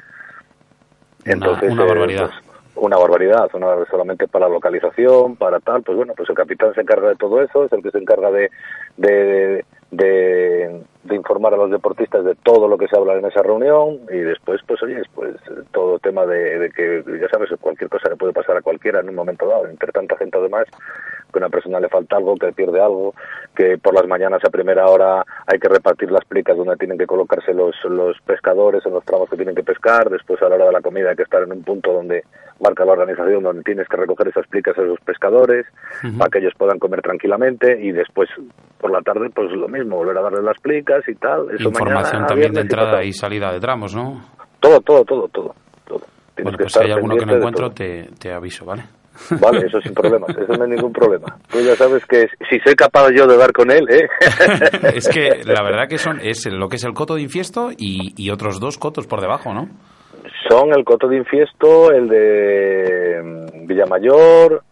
Entonces, 1.27 1.73
una, 1.73 1.85
barbaridad. 1.85 2.31
Pues, 2.31 2.45
una 2.77 2.97
barbaridad, 2.97 3.51
una, 3.55 3.85
solamente 3.91 4.29
para 4.29 4.49
localización, 4.49 5.37
para 5.37 5.61
tal, 5.61 5.83
pues 5.83 5.97
bueno, 5.97 6.15
pues 6.17 6.29
el 6.29 6.35
capitán 6.35 6.75
se 6.75 6.81
encarga 6.81 7.09
de 7.09 7.17
todo 7.17 7.43
eso, 7.43 7.65
es 7.65 7.73
el 7.73 7.83
que 7.83 7.91
se 7.91 7.99
encarga 7.99 8.31
de, 8.31 8.51
de, 8.97 9.65
de, 9.91 10.83
informar 11.11 11.55
a 11.55 11.57
los 11.57 11.71
deportistas 11.71 12.25
de 12.25 12.35
todo 12.37 12.69
lo 12.69 12.79
que 12.79 12.89
se 12.89 12.97
habla 12.97 13.15
en 13.15 13.25
esa 13.25 13.43
reunión 13.43 14.01
y 14.11 14.19
después, 14.19 14.61
pues 14.67 14.83
oye, 14.83 15.03
pues 15.15 15.37
todo 15.73 15.99
tema 15.99 16.25
de, 16.27 16.71
que, 16.75 17.05
ya 17.21 17.29
sabes, 17.29 17.51
cualquier 17.61 17.91
cosa 17.91 18.09
le 18.11 18.17
puede 18.17 18.33
pasar 18.33 18.57
a 18.57 18.63
cualquiera 18.63 19.01
en 19.01 19.09
un 19.09 19.15
momento 19.15 19.47
dado, 19.47 19.67
entre 19.67 19.93
tanta 19.93 20.17
gente 20.17 20.39
además, 20.39 20.67
que 21.33 21.39
a 21.39 21.43
una 21.43 21.49
persona 21.51 21.81
le 21.81 21.89
falta 21.89 22.17
algo, 22.17 22.37
que 22.37 22.53
pierde 22.53 22.81
algo, 22.81 23.15
que 23.55 23.77
por 23.79 23.95
las 23.95 24.07
mañanas 24.07 24.43
a 24.45 24.51
primera 24.51 24.87
hora 24.87 25.25
hay 25.47 25.59
que 25.59 25.69
repartir 25.69 26.11
las 26.11 26.25
plicas 26.25 26.57
donde 26.57 26.77
tienen 26.77 26.99
que 26.99 27.07
colocarse 27.07 27.53
los, 27.53 27.75
los 27.85 28.21
pescadores 28.23 28.85
en 28.87 28.93
los 28.93 29.05
tramos 29.05 29.29
que 29.29 29.37
tienen 29.37 29.55
que 29.55 29.65
pescar, 29.65 30.09
después 30.09 30.41
a 30.43 30.49
la 30.49 30.57
hora 30.57 30.67
de 30.67 30.73
la 30.73 30.81
comida 30.81 31.11
hay 31.11 31.17
que 31.17 31.25
estar 31.25 31.43
en 31.43 31.53
un 31.53 31.63
punto 31.63 31.93
donde 31.93 32.25
marca 32.61 32.85
la 32.85 32.93
organización 32.93 33.43
donde 33.43 33.63
tienes 33.63 33.89
que 33.89 33.97
recoger 33.97 34.29
esas 34.29 34.47
plicas 34.47 34.77
a 34.79 34.83
esos 34.83 35.01
pescadores 35.01 35.67
para 36.19 36.31
que 36.31 36.39
ellos 36.39 36.53
puedan 36.57 36.79
comer 36.79 37.03
tranquilamente. 37.03 37.81
Y 37.81 37.93
después 37.93 38.29
por 38.79 38.91
la 38.91 39.03
tarde 39.03 39.31
pues 39.31 39.51
lo 39.53 39.69
mismo, 39.69 39.97
volver 39.97 40.19
a 40.19 40.23
darles 40.23 40.45
las 40.45 40.59
plicas 40.61 40.94
y 41.07 41.15
tal. 41.15 41.51
Eso 41.55 41.69
Información 41.69 42.27
también 42.27 42.53
de 42.53 42.61
entrada 42.63 43.03
y, 43.03 43.13
salida 43.13 43.53
de 43.53 43.61
tramos, 43.61 43.95
¿no? 43.95 44.23
Todo, 44.61 44.81
todo, 44.81 45.05
todo, 45.05 45.29
todo. 45.29 45.55
todo. 45.87 46.01
Bueno, 46.43 46.59
pues 46.59 46.73
si 46.73 46.81
hay 46.81 46.93
alguno 46.93 47.17
que 47.17 47.27
no 47.27 47.37
encuentro 47.37 47.71
te, 47.71 48.09
te 48.19 48.33
aviso, 48.33 48.65
¿vale? 48.65 48.85
Vale, 49.41 49.67
eso 49.67 49.81
sin 49.81 49.95
problemas, 49.95 50.31
eso 50.37 50.53
no 50.55 50.65
hay 50.65 50.71
ningún 50.71 50.93
problema. 50.93 51.37
Tú 51.51 51.61
ya 51.61 51.77
sabes 51.77 52.05
que 52.07 52.27
si 52.51 52.59
soy 52.65 52.75
capaz 52.75 53.11
yo 53.11 53.27
de 53.27 53.37
dar 53.37 53.53
con 53.53 53.71
él, 53.71 53.87
¿eh? 53.89 54.09
es 54.95 55.09
que 55.09 55.43
la 55.45 55.63
verdad 55.63 55.89
que 55.89 55.99
son 55.99 56.19
es 56.21 56.47
lo 56.51 56.69
que 56.69 56.77
es 56.77 56.85
el 56.85 56.95
coto 56.95 57.15
de 57.15 57.23
infiesto 57.23 57.71
y, 57.77 58.15
y 58.17 58.31
otros 58.31 58.61
dos 58.61 58.79
cotos 58.79 59.07
por 59.07 59.21
debajo, 59.21 59.55
¿no? 59.55 59.69
Son 60.49 60.71
el 60.77 60.85
coto 60.85 61.09
de 61.09 61.19
infiesto, 61.19 61.91
el 61.91 62.09
de 62.09 63.21
mm, 63.23 63.67
Villamayor, 63.67 64.63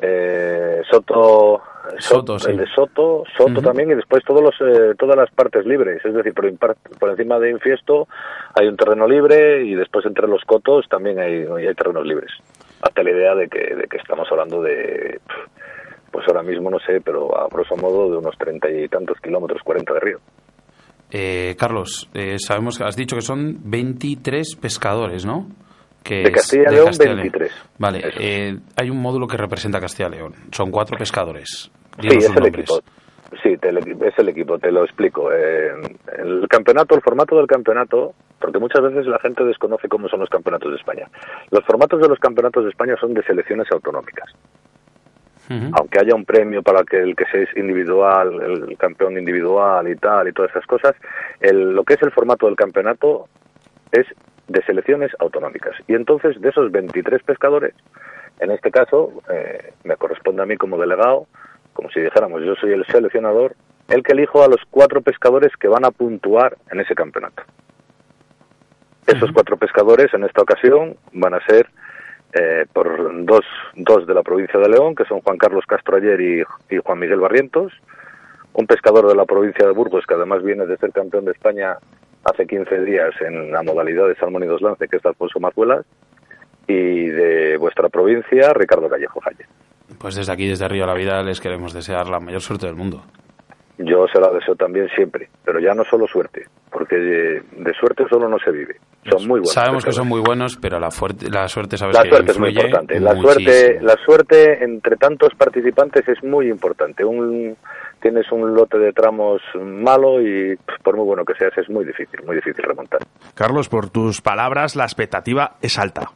eh, 0.00 0.82
Soto 0.90 1.60
Soto, 1.98 2.36
el 2.48 2.56
de 2.56 2.66
Soto, 2.74 3.24
Soto 3.36 3.60
también 3.60 3.90
y 3.90 3.94
después 3.94 4.24
todos 4.24 4.42
los, 4.42 4.54
eh, 4.60 4.94
todas 4.98 5.16
las 5.16 5.30
partes 5.30 5.66
libres, 5.66 6.04
es 6.04 6.14
decir, 6.14 6.32
por, 6.34 6.76
por, 6.98 7.10
encima 7.10 7.38
de 7.38 7.50
Infiesto 7.50 8.08
hay 8.54 8.68
un 8.68 8.76
terreno 8.76 9.06
libre 9.06 9.64
y 9.64 9.74
después 9.74 10.06
entre 10.06 10.28
los 10.28 10.42
cotos 10.44 10.86
también 10.88 11.18
hay, 11.18 11.44
hay 11.44 11.74
terrenos 11.74 12.06
libres. 12.06 12.30
Hasta 12.80 13.02
la 13.02 13.10
idea 13.10 13.34
de 13.34 13.48
que, 13.48 13.74
de 13.74 13.84
que 13.84 13.96
estamos 13.96 14.26
hablando 14.30 14.60
de, 14.62 15.20
pues 16.10 16.26
ahora 16.28 16.42
mismo 16.42 16.70
no 16.70 16.78
sé, 16.80 17.00
pero 17.00 17.36
a 17.36 17.48
grosso 17.48 17.76
modo 17.76 18.10
de 18.10 18.18
unos 18.18 18.36
treinta 18.38 18.70
y 18.70 18.86
tantos 18.88 19.18
kilómetros, 19.20 19.62
cuarenta 19.62 19.94
de 19.94 20.00
río. 20.00 20.18
Eh, 21.10 21.56
Carlos, 21.58 22.08
eh, 22.14 22.36
sabemos 22.38 22.78
que 22.78 22.84
has 22.84 22.96
dicho 22.96 23.16
que 23.16 23.22
son 23.22 23.58
23 23.64 24.56
pescadores, 24.56 25.26
¿no? 25.26 25.46
Que 26.02 26.22
de 26.22 26.32
Castilla 26.32 26.70
y 26.70 26.74
León, 26.74 26.90
23. 26.98 27.52
Vale, 27.78 28.02
eh, 28.18 28.56
hay 28.76 28.90
un 28.90 29.00
módulo 29.00 29.26
que 29.26 29.36
representa 29.36 29.78
Castilla 29.78 30.08
y 30.08 30.12
León. 30.12 30.34
Son 30.50 30.70
cuatro 30.70 30.96
pescadores. 30.96 31.70
Sí, 32.00 32.08
es 32.08 32.36
el 32.36 32.46
equipo. 32.46 32.80
Sí, 33.42 33.56
es 33.58 34.18
el 34.18 34.28
equipo, 34.28 34.58
te 34.58 34.70
lo 34.70 34.84
explico. 34.84 35.32
Eh, 35.32 35.72
el 36.18 36.46
campeonato, 36.48 36.94
el 36.94 37.00
formato 37.00 37.36
del 37.36 37.46
campeonato, 37.46 38.14
porque 38.38 38.58
muchas 38.58 38.82
veces 38.82 39.06
la 39.06 39.18
gente 39.20 39.42
desconoce 39.44 39.88
cómo 39.88 40.08
son 40.08 40.20
los 40.20 40.28
campeonatos 40.28 40.70
de 40.70 40.76
España. 40.76 41.08
Los 41.50 41.64
formatos 41.64 42.00
de 42.00 42.08
los 42.08 42.18
campeonatos 42.18 42.64
de 42.64 42.70
España 42.70 42.94
son 43.00 43.14
de 43.14 43.22
selecciones 43.22 43.70
autonómicas. 43.72 44.30
Aunque 45.48 45.98
haya 45.98 46.14
un 46.14 46.24
premio 46.24 46.62
para 46.62 46.82
que 46.82 46.98
el 46.98 47.14
que 47.14 47.26
sea 47.26 47.46
individual, 47.56 48.40
el 48.40 48.78
campeón 48.78 49.18
individual 49.18 49.86
y 49.86 49.96
tal, 49.96 50.28
y 50.28 50.32
todas 50.32 50.50
esas 50.50 50.64
cosas, 50.64 50.94
el, 51.40 51.74
lo 51.74 51.84
que 51.84 51.94
es 51.94 52.02
el 52.02 52.10
formato 52.10 52.46
del 52.46 52.56
campeonato 52.56 53.28
es 53.90 54.06
de 54.48 54.62
selecciones 54.62 55.10
autonómicas. 55.18 55.74
Y 55.88 55.94
entonces, 55.94 56.40
de 56.40 56.48
esos 56.48 56.70
23 56.72 57.22
pescadores, 57.22 57.74
en 58.40 58.50
este 58.50 58.70
caso, 58.70 59.12
eh, 59.30 59.74
me 59.84 59.96
corresponde 59.96 60.42
a 60.42 60.46
mí 60.46 60.56
como 60.56 60.78
delegado, 60.78 61.26
como 61.72 61.90
si 61.90 62.00
dijéramos, 62.00 62.42
yo 62.42 62.54
soy 62.56 62.72
el 62.72 62.84
seleccionador, 62.86 63.54
el 63.88 64.02
que 64.02 64.12
elijo 64.12 64.42
a 64.42 64.48
los 64.48 64.60
cuatro 64.70 65.02
pescadores 65.02 65.52
que 65.56 65.68
van 65.68 65.84
a 65.84 65.90
puntuar 65.90 66.56
en 66.70 66.80
ese 66.80 66.94
campeonato. 66.94 67.42
Esos 69.06 69.32
cuatro 69.32 69.56
pescadores, 69.56 70.14
en 70.14 70.24
esta 70.24 70.42
ocasión, 70.42 70.96
van 71.12 71.34
a 71.34 71.44
ser 71.44 71.68
eh, 72.34 72.66
por 72.72 73.24
dos, 73.26 73.44
dos 73.74 74.06
de 74.06 74.14
la 74.14 74.22
provincia 74.22 74.58
de 74.58 74.68
León, 74.68 74.94
que 74.94 75.04
son 75.04 75.20
Juan 75.20 75.36
Carlos 75.36 75.64
Castro 75.66 75.96
Ayer 75.96 76.20
y, 76.20 76.42
y 76.74 76.78
Juan 76.78 76.98
Miguel 76.98 77.20
Barrientos, 77.20 77.72
un 78.54 78.66
pescador 78.66 79.08
de 79.08 79.14
la 79.14 79.24
provincia 79.24 79.66
de 79.66 79.72
Burgos, 79.72 80.04
que 80.06 80.14
además 80.14 80.42
viene 80.42 80.66
de 80.66 80.76
ser 80.76 80.92
campeón 80.92 81.24
de 81.24 81.32
España 81.32 81.76
hace 82.24 82.46
15 82.46 82.84
días 82.84 83.10
en 83.20 83.50
la 83.50 83.62
modalidad 83.62 84.06
de 84.06 84.14
salmón 84.16 84.44
y 84.44 84.46
dos 84.46 84.62
lance, 84.62 84.88
que 84.88 84.96
es 84.96 85.04
Alfonso 85.04 85.40
Mazuelas, 85.40 85.84
y 86.66 87.06
de 87.08 87.56
vuestra 87.56 87.88
provincia, 87.88 88.52
Ricardo 88.54 88.88
Callejo 88.88 89.20
Jalle. 89.20 89.46
Pues 89.98 90.14
desde 90.14 90.32
aquí, 90.32 90.48
desde 90.48 90.68
Río 90.68 90.82
de 90.82 90.88
la 90.88 90.94
Vida, 90.94 91.22
les 91.22 91.40
queremos 91.40 91.72
desear 91.72 92.08
la 92.08 92.20
mayor 92.20 92.40
suerte 92.40 92.66
del 92.66 92.76
mundo. 92.76 93.02
Yo 93.78 94.06
se 94.12 94.20
la 94.20 94.30
deseo 94.30 94.54
también 94.54 94.88
siempre, 94.94 95.28
pero 95.44 95.58
ya 95.58 95.74
no 95.74 95.82
solo 95.84 96.06
suerte, 96.06 96.42
porque 96.70 96.96
de, 96.96 97.40
de 97.40 97.74
suerte 97.74 98.04
solo 98.08 98.28
no 98.28 98.38
se 98.38 98.52
vive. 98.52 98.76
Son 99.10 99.22
muy 99.22 99.40
buenos. 99.40 99.52
Sabemos 99.52 99.84
que 99.84 99.92
son 99.92 100.06
muy 100.06 100.20
buenos, 100.20 100.56
pero 100.56 100.78
la, 100.78 100.90
fuerte, 100.90 101.28
la 101.28 101.48
suerte, 101.48 101.76
sabes 101.76 101.96
la 101.96 102.02
que 102.02 102.10
suerte 102.10 102.32
es 102.32 102.38
muy 102.38 102.50
importante. 102.50 103.00
La 103.00 103.14
muchísimo. 103.14 103.50
suerte, 103.50 103.80
la 103.80 103.96
suerte 104.04 104.64
entre 104.64 104.96
tantos 104.96 105.30
participantes 105.36 106.06
es 106.06 106.22
muy 106.22 106.48
importante. 106.48 107.04
Un, 107.04 107.56
tienes 108.00 108.30
un 108.30 108.54
lote 108.54 108.78
de 108.78 108.92
tramos 108.92 109.40
malo 109.60 110.20
y 110.20 110.54
pues, 110.56 110.78
por 110.82 110.96
muy 110.96 111.06
bueno 111.06 111.24
que 111.24 111.34
seas 111.34 111.56
es 111.56 111.68
muy 111.68 111.84
difícil, 111.84 112.20
muy 112.24 112.36
difícil 112.36 112.62
remontar. 112.62 113.00
Carlos, 113.34 113.68
por 113.68 113.90
tus 113.90 114.20
palabras, 114.20 114.76
la 114.76 114.84
expectativa 114.84 115.56
es 115.60 115.78
alta. 115.78 116.10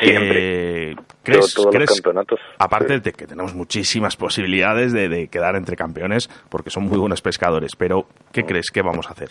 Siempre. 0.00 0.90
Eh, 0.90 0.96
¿crees, 1.22 1.54
Todos 1.54 1.66
los 1.66 1.74
crees- 1.74 1.94
campeonatos, 2.02 2.40
aparte 2.58 3.00
de 3.00 3.12
que 3.12 3.26
tenemos 3.26 3.54
muchísimas 3.54 4.16
posibilidades 4.16 4.92
de, 4.92 5.08
de 5.08 5.28
quedar 5.28 5.56
entre 5.56 5.76
campeones, 5.76 6.28
porque 6.50 6.70
son 6.70 6.84
muy 6.84 6.98
buenos 6.98 7.22
pescadores, 7.22 7.74
pero 7.76 8.06
¿qué 8.32 8.44
crees 8.44 8.70
que 8.70 8.82
vamos 8.82 9.08
a 9.08 9.12
hacer? 9.12 9.30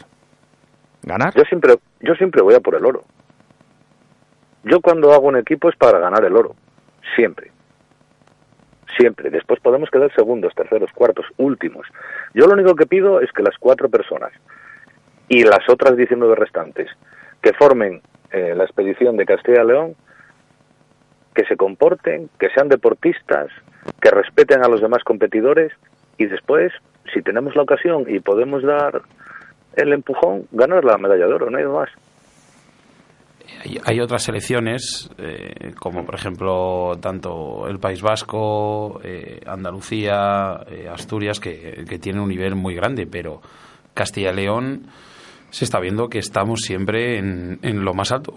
¿Ganar? 1.04 1.34
Yo 1.36 1.44
siempre, 1.44 1.76
yo 2.02 2.16
siempre 2.16 2.42
voy 2.42 2.56
a 2.56 2.60
por 2.60 2.76
el 2.76 2.86
oro. 2.86 3.04
Yo 4.64 4.82
cuando 4.82 5.14
hago 5.14 5.28
un 5.28 5.38
equipo 5.38 5.70
es 5.70 5.76
para 5.78 6.00
ganar 6.00 6.26
el 6.26 6.36
oro. 6.36 6.56
Siempre. 7.16 7.52
Siempre. 8.98 9.30
Después 9.30 9.60
podemos 9.60 9.90
quedar 9.92 10.12
segundos, 10.16 10.54
terceros, 10.56 10.92
cuartos, 10.92 11.26
últimos. 11.38 11.86
Yo 12.34 12.48
lo 12.48 12.54
único 12.54 12.76
que 12.76 12.86
pido 12.88 13.22
es 13.22 13.32
que 13.32 13.44
las 13.44 13.56
cuatro 13.60 13.90
personas 13.90 14.32
y 15.30 15.44
las 15.44 15.70
otras 15.70 15.96
19 15.96 16.36
restantes 16.36 16.90
que 17.42 17.54
formen 17.54 18.02
eh, 18.32 18.54
la 18.56 18.64
expedición 18.64 19.16
de 19.18 19.26
Castilla 19.26 19.64
y 19.64 19.68
León, 19.68 19.96
que 21.38 21.46
se 21.46 21.56
comporten, 21.56 22.32
que 22.40 22.50
sean 22.50 22.68
deportistas, 22.68 23.50
que 24.02 24.10
respeten 24.10 24.66
a 24.66 24.68
los 24.68 24.82
demás 24.82 25.04
competidores 25.04 25.72
y 26.18 26.26
después, 26.26 26.74
si 27.14 27.22
tenemos 27.22 27.56
la 27.56 27.62
ocasión 27.62 28.06
y 28.08 28.20
podemos 28.20 28.64
dar 28.64 29.04
el 29.76 29.94
empujón, 29.94 30.48
ganar 30.52 30.84
la 30.84 30.98
medalla 30.98 31.28
de 31.28 31.34
oro, 31.34 31.52
no 31.52 31.60
hay 31.60 31.66
más. 31.66 31.90
Hay, 33.86 34.00
otras 34.00 34.24
selecciones, 34.24 35.12
eh, 35.20 35.74
como 35.80 36.06
por 36.06 36.16
ejemplo 36.16 36.94
tanto 37.00 37.68
el 37.68 37.78
País 37.78 38.02
Vasco, 38.02 39.00
eh, 39.04 39.40
Andalucía, 39.46 40.62
eh, 40.68 40.90
Asturias, 40.90 41.40
que, 41.40 41.86
que 41.88 42.00
tienen 42.00 42.24
un 42.24 42.30
nivel 42.30 42.56
muy 42.56 42.74
grande, 42.74 43.06
pero 43.06 43.42
Castilla 43.94 44.32
y 44.32 44.38
León 44.38 44.88
se 45.52 45.66
está 45.66 45.80
viendo 45.80 46.10
que 46.10 46.18
estamos 46.18 46.62
siempre 46.62 47.20
en 47.20 47.86
lo 47.86 47.94
más 47.94 48.12
alto. 48.12 48.34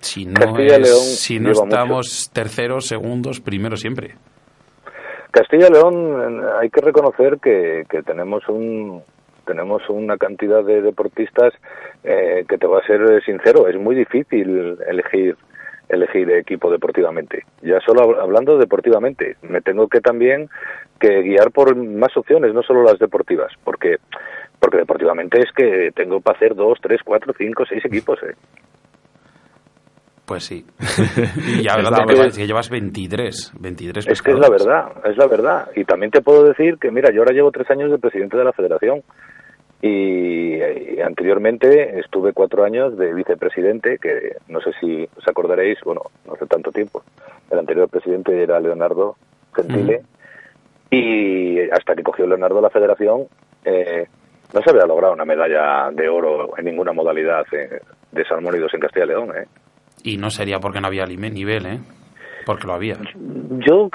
Si 0.00 0.24
no, 0.26 0.32
es- 0.58 1.18
si 1.20 1.38
no 1.40 1.50
estamos 1.74 2.30
terceros, 2.32 2.86
segundos, 2.86 3.40
primero 3.40 3.76
siempre. 3.76 4.14
Castilla 5.30 5.66
y 5.68 5.72
León 5.72 6.42
hay 6.60 6.70
que 6.70 6.80
reconocer 6.80 7.38
que, 7.42 7.84
que 7.88 8.02
tenemos 8.02 8.48
un 8.48 9.02
tenemos 9.46 9.82
una 9.88 10.16
cantidad 10.16 10.64
de 10.64 10.82
deportistas 10.82 11.52
eh, 12.02 12.44
que 12.48 12.58
te 12.58 12.66
voy 12.66 12.80
a 12.82 12.86
ser 12.86 13.22
sincero 13.24 13.68
es 13.68 13.76
muy 13.76 13.94
difícil 13.94 14.76
elegir 14.88 15.36
elegir 15.88 16.28
equipo 16.32 16.68
deportivamente 16.68 17.44
ya 17.62 17.78
solo 17.86 18.00
hab- 18.02 18.20
hablando 18.20 18.58
deportivamente 18.58 19.36
me 19.42 19.60
tengo 19.60 19.86
que 19.86 20.00
también 20.00 20.48
que 20.98 21.22
guiar 21.22 21.52
por 21.52 21.76
más 21.76 22.16
opciones 22.16 22.52
no 22.54 22.62
solo 22.64 22.82
las 22.82 22.98
deportivas 22.98 23.52
porque 23.62 23.98
porque 24.58 24.78
deportivamente 24.78 25.38
es 25.38 25.52
que 25.52 25.92
tengo 25.94 26.20
para 26.20 26.36
hacer 26.38 26.56
dos 26.56 26.78
tres 26.82 27.00
cuatro 27.04 27.32
cinco 27.38 27.64
seis 27.68 27.84
equipos 27.84 28.18
eh. 28.24 28.34
Pues 30.26 30.44
sí. 30.44 30.66
y 31.62 31.68
hablando 31.68 31.98
la 32.00 32.06
que, 32.06 32.14
llevas- 32.14 32.36
que 32.36 32.46
llevas 32.46 32.68
23, 32.70 33.52
23 33.60 34.06
Es 34.08 34.22
que 34.22 34.32
es 34.32 34.38
la 34.38 34.48
verdad, 34.50 34.88
es 35.04 35.16
la 35.16 35.26
verdad. 35.28 35.68
Y 35.76 35.84
también 35.84 36.10
te 36.10 36.20
puedo 36.20 36.42
decir 36.44 36.78
que, 36.78 36.90
mira, 36.90 37.10
yo 37.12 37.20
ahora 37.20 37.32
llevo 37.32 37.52
tres 37.52 37.70
años 37.70 37.90
de 37.92 37.98
presidente 37.98 38.36
de 38.36 38.44
la 38.44 38.52
federación 38.52 39.02
y, 39.82 40.56
y 40.56 41.00
anteriormente 41.00 42.00
estuve 42.00 42.32
cuatro 42.32 42.64
años 42.64 42.96
de 42.98 43.12
vicepresidente, 43.14 43.98
que 43.98 44.36
no 44.48 44.60
sé 44.60 44.70
si 44.80 45.08
os 45.16 45.28
acordaréis, 45.28 45.78
bueno, 45.84 46.00
no 46.26 46.32
hace 46.34 46.46
tanto 46.46 46.72
tiempo. 46.72 47.02
El 47.50 47.58
anterior 47.60 47.88
presidente 47.88 48.42
era 48.42 48.58
Leonardo 48.58 49.16
Gentile 49.54 50.02
y 50.90 51.60
hasta 51.70 51.94
que 51.94 52.02
cogió 52.02 52.26
Leonardo 52.26 52.60
la 52.60 52.70
federación 52.70 53.26
eh, 53.64 54.06
no 54.54 54.62
se 54.62 54.70
había 54.70 54.86
logrado 54.86 55.12
una 55.14 55.24
medalla 55.24 55.90
de 55.92 56.08
oro 56.08 56.56
en 56.56 56.64
ninguna 56.64 56.92
modalidad 56.92 57.44
eh, 57.52 57.80
de 58.12 58.24
salmón 58.24 58.56
y 58.56 58.58
dos 58.60 58.72
en 58.74 58.80
Castilla 58.80 59.04
y 59.04 59.08
León, 59.08 59.30
¿eh? 59.36 59.46
Y 60.06 60.18
no 60.18 60.30
sería 60.30 60.60
porque 60.60 60.80
no 60.80 60.86
había 60.86 61.04
nivel, 61.04 61.66
¿eh? 61.66 61.80
Porque 62.46 62.68
lo 62.68 62.74
había. 62.74 62.94
Yo 63.66 63.90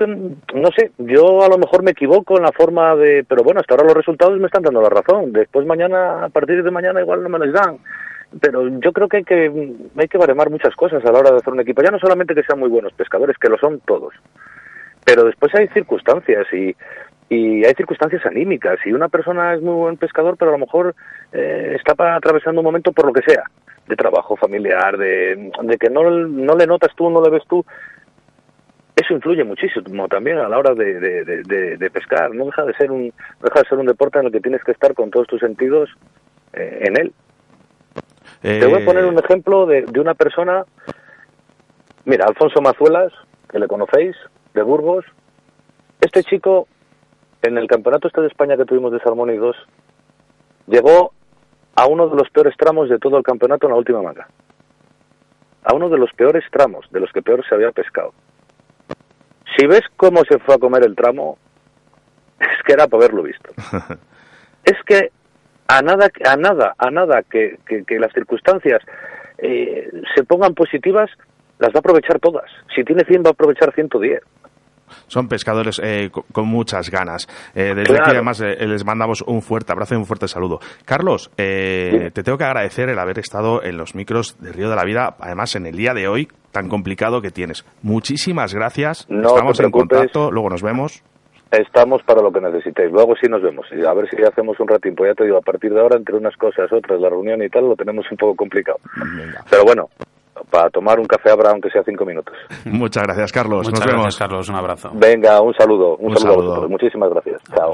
no 0.54 0.70
sé, 0.78 0.92
yo 0.98 1.42
a 1.42 1.48
lo 1.48 1.58
mejor 1.58 1.84
me 1.84 1.92
equivoco 1.92 2.36
en 2.36 2.44
la 2.44 2.52
forma 2.52 2.98
de, 2.98 3.24
pero 3.24 3.46
bueno, 3.46 3.62
hasta 3.62 3.76
ahora 3.76 3.86
los 3.86 3.96
resultados 3.96 4.38
me 4.38 4.48
están 4.48 4.62
dando 4.62 4.82
la 4.82 4.90
razón. 4.90 5.32
Después 5.32 5.66
mañana, 5.66 6.26
a 6.26 6.28
partir 6.28 6.62
de 6.62 6.70
mañana 6.70 7.00
igual 7.00 7.24
no 7.24 7.30
me 7.30 7.40
las 7.40 7.54
dan. 7.54 7.78
Pero 8.42 8.68
yo 8.68 8.92
creo 8.92 9.08
que 9.08 9.18
hay 9.18 9.24
que 9.24 9.74
hay 9.96 10.08
que 10.10 10.18
baremar 10.18 10.50
muchas 10.50 10.76
cosas 10.76 11.02
a 11.06 11.12
la 11.14 11.20
hora 11.20 11.32
de 11.32 11.38
hacer 11.38 11.54
un 11.54 11.62
equipo. 11.62 11.82
Ya 11.82 11.92
no 11.92 12.00
solamente 12.00 12.36
que 12.36 12.44
sean 12.44 12.60
muy 12.60 12.68
buenos 12.68 12.92
pescadores, 12.92 13.38
que 13.38 13.48
lo 13.48 13.58
son 13.58 13.80
todos. 13.86 14.14
Pero 15.06 15.24
después 15.26 15.54
hay 15.56 15.68
circunstancias 15.70 16.48
y 16.54 16.76
y 17.30 17.64
hay 17.64 17.74
circunstancias 17.76 18.26
anímicas 18.26 18.78
y 18.86 18.92
una 18.92 19.08
persona 19.08 19.54
es 19.54 19.62
muy 19.62 19.74
buen 19.74 19.96
pescador, 19.96 20.36
pero 20.38 20.50
a 20.52 20.58
lo 20.58 20.66
mejor 20.66 20.94
eh, 21.32 21.78
está 21.80 21.94
atravesando 22.14 22.60
un 22.60 22.66
momento 22.66 22.92
por 22.92 23.06
lo 23.06 23.14
que 23.14 23.22
sea, 23.22 23.44
de 23.88 23.96
trabajo 23.96 24.36
familiar, 24.36 24.98
de, 24.98 25.50
de 25.64 25.78
que 25.78 25.90
no, 25.90 26.04
no 26.10 26.56
le 26.58 26.68
notas 26.68 26.94
tú, 26.94 27.10
no 27.10 27.24
le 27.24 27.30
ves 27.30 27.44
tú, 27.48 27.66
eso 28.98 29.14
influye 29.14 29.46
muchísimo 29.46 30.10
también 30.10 30.40
a 30.40 30.50
la 30.50 30.58
hora 30.58 30.74
de, 30.76 31.00
de- 31.00 31.24
de- 31.24 31.44
de- 31.44 31.78
de 31.78 31.90
pescar. 31.90 32.36
No 32.36 32.48
deja 32.48 32.66
de 32.66 32.74
ser 32.74 32.92
un 32.92 33.06
no 33.08 33.14
deja 33.46 33.62
de 33.62 33.70
ser 33.70 33.78
un 33.78 33.86
deporte 33.86 34.20
en 34.20 34.26
el 34.26 34.32
que 34.34 34.42
tienes 34.42 34.62
que 34.66 34.74
estar 34.74 34.94
con 34.94 35.10
todos 35.10 35.28
tus 35.28 35.40
sentidos 35.40 35.90
eh, 36.52 36.80
en 36.82 36.98
él. 37.00 37.14
Te 38.60 38.66
voy 38.66 38.82
a 38.82 38.86
poner 38.86 39.06
un 39.06 39.18
ejemplo 39.18 39.66
de, 39.68 39.84
de 39.84 40.00
una 40.02 40.16
persona. 40.16 40.66
Mira, 42.04 42.26
Alfonso 42.26 42.60
Mazuelas, 42.62 43.14
que 43.50 43.58
le 43.58 43.68
conocéis, 43.70 44.18
de 44.54 44.62
Burgos. 44.64 45.06
Este 46.00 46.24
chico, 46.24 46.68
en 47.42 47.58
el 47.58 47.68
campeonato 47.68 48.08
este 48.08 48.22
de 48.22 48.28
España 48.28 48.58
que 48.58 48.66
tuvimos 48.66 48.92
de 48.92 49.00
Salmón 49.00 49.30
y 49.32 49.38
2, 49.38 49.56
llegó 50.68 51.14
a 51.76 51.86
uno 51.88 52.08
de 52.10 52.16
los 52.16 52.30
peores 52.30 52.56
tramos 52.58 52.90
de 52.90 53.00
todo 53.00 53.18
el 53.18 53.24
campeonato 53.24 53.68
en 53.68 53.72
la 53.74 53.78
última 53.80 54.02
manga. 54.02 54.28
A 55.64 55.74
uno 55.74 55.90
de 55.90 55.98
los 55.98 56.12
peores 56.14 56.44
tramos, 56.52 56.86
de 56.92 57.00
los 57.00 57.12
que 57.12 57.22
peor 57.22 57.46
se 57.48 57.54
había 57.56 57.72
pescado. 57.72 58.14
Si 59.58 59.66
ves 59.68 59.82
cómo 59.96 60.24
se 60.24 60.40
fue 60.40 60.56
a 60.56 60.60
comer 60.60 60.84
el 60.86 60.96
tramo, 60.96 61.38
es 62.40 62.64
que 62.66 62.74
era 62.74 62.88
para 62.88 63.04
haberlo 63.04 63.24
visto. 63.24 63.52
es 64.64 64.78
que 64.86 65.12
a 65.68 65.82
nada, 65.82 66.10
a 66.26 66.36
nada, 66.36 66.74
a 66.78 66.90
nada 66.90 67.22
que, 67.24 67.58
que- 67.66 67.84
que 67.86 68.00
las 68.00 68.12
circunstancias 68.14 68.82
eh, 69.38 69.90
se 70.16 70.24
pongan 70.24 70.54
positivas, 70.56 71.10
las 71.60 71.70
va 71.70 71.76
a 71.78 71.80
aprovechar 71.80 72.20
todas. 72.20 72.50
Si 72.76 72.84
tiene 72.84 73.04
100, 73.06 73.24
va 73.24 73.30
a 73.30 73.32
aprovechar 73.34 73.74
110. 73.74 74.22
Son 75.08 75.28
pescadores 75.28 75.80
eh, 75.84 76.10
co- 76.12 76.26
con 76.32 76.48
muchas 76.48 76.90
ganas. 76.90 77.28
Eh, 77.56 77.74
desde 77.76 77.84
Claro. 77.84 78.02
aquí, 78.04 78.12
además, 78.12 78.42
eh, 78.42 78.56
les 78.68 78.86
mandamos 78.86 79.22
un 79.22 79.42
fuerte 79.42 79.72
abrazo 79.72 79.96
y 79.96 79.98
un 79.98 80.06
fuerte 80.06 80.28
saludo. 80.28 80.60
Carlos, 80.86 81.32
eh, 81.38 82.12
te 82.14 82.24
tengo 82.24 82.38
que 82.38 82.44
agradecer 82.46 82.90
el 82.90 83.00
haber 83.00 83.20
estado 83.20 83.64
en 83.64 83.78
los 83.78 83.96
micros 83.96 84.38
de 84.42 84.52
Río 84.52 84.70
de 84.70 84.76
la 84.76 84.84
Vida, 84.84 85.16
además 85.20 85.56
en 85.56 85.66
el 85.66 85.76
día 85.76 85.94
de 85.94 86.08
hoy 86.08 86.28
tan 86.52 86.68
complicado 86.68 87.22
que 87.22 87.32
tienes. 87.32 87.64
Muchísimas 87.82 88.54
gracias. 88.54 89.06
No 89.10 89.30
Estamos 89.30 89.60
en 89.60 89.72
contacto, 89.72 90.32
luego 90.32 90.50
nos 90.50 90.62
vemos. 90.62 91.02
Estamos 91.52 92.02
para 92.04 92.22
lo 92.22 92.32
que 92.32 92.40
necesitéis. 92.40 92.92
Luego 92.92 93.14
sí 93.22 93.28
nos 93.30 93.42
vemos. 93.42 93.66
A 93.72 93.94
ver 93.94 94.10
si 94.10 94.16
hacemos 94.24 94.58
un 94.62 94.70
ratín. 94.70 94.96
Pues 94.96 95.12
ya 95.12 95.16
te 95.16 95.26
digo, 95.26 95.38
a 95.38 95.42
partir 95.42 95.74
de 95.74 95.82
ahora, 95.82 95.98
entre 95.98 96.16
unas 96.16 96.36
cosas, 96.38 96.72
otras, 96.72 97.00
la 97.02 97.10
reunión 97.10 97.44
y 97.44 97.50
tal, 97.50 97.68
lo 97.68 97.76
tenemos 97.76 98.06
un 98.10 98.16
poco 98.18 98.36
complicado. 98.38 98.78
Pero 99.50 99.64
bueno, 99.66 99.90
para 100.50 100.70
tomar 100.70 101.00
un 101.00 101.06
café 101.06 101.32
habrá 101.32 101.52
aunque 101.52 101.70
sea 101.70 101.84
cinco 101.86 102.06
minutos. 102.06 102.34
Muchas 102.66 103.04
gracias, 103.04 103.32
Carlos. 103.32 103.60
Muchas 103.68 103.72
nos 103.74 103.80
gracias, 103.82 103.98
vemos. 103.98 104.18
Carlos. 104.18 104.50
Un 104.50 104.56
abrazo. 104.56 104.92
Venga, 104.94 105.42
un 105.42 105.54
saludo. 105.54 105.98
Un, 105.98 106.12
Un 106.12 106.18
saludo, 106.18 106.20
saludo. 106.34 106.44
a 106.44 106.48
vosotros. 106.48 106.72
Muchísimas 106.72 107.10
gracias. 107.10 107.42
Chao. 107.56 107.74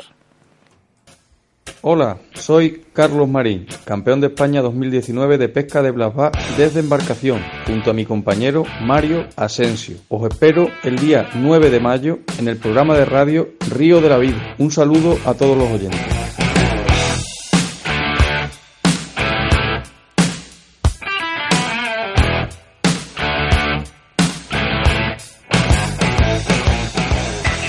Hola, 1.82 2.18
soy 2.34 2.86
Carlos 2.91 3.30
Marín, 3.30 3.68
campeón 3.86 4.20
de 4.20 4.28
España 4.28 4.61
2019 4.61 5.38
de 5.38 5.47
pesca 5.47 5.82
de 5.84 5.91
Blasbá 5.91 6.32
desde 6.57 6.80
embarcación, 6.80 7.39
junto 7.68 7.91
a 7.91 7.93
mi 7.93 8.03
compañero 8.05 8.63
Mario 8.82 9.26
Asensio. 9.36 9.97
Os 10.09 10.28
espero 10.28 10.68
el 10.84 10.97
día 10.97 11.30
9 11.36 11.70
de 11.70 11.80
mayo 11.80 12.20
en 12.39 12.47
el 12.47 12.57
programa 12.57 12.95
de 12.97 13.05
radio 13.05 13.49
Río 13.70 14.01
de 14.01 14.09
la 14.09 14.18
Vida. 14.18 14.55
Un 14.57 14.72
saludo 14.72 15.18
a 15.26 15.36
todos 15.36 15.55
los 15.57 15.70
oyentes. 15.70 16.47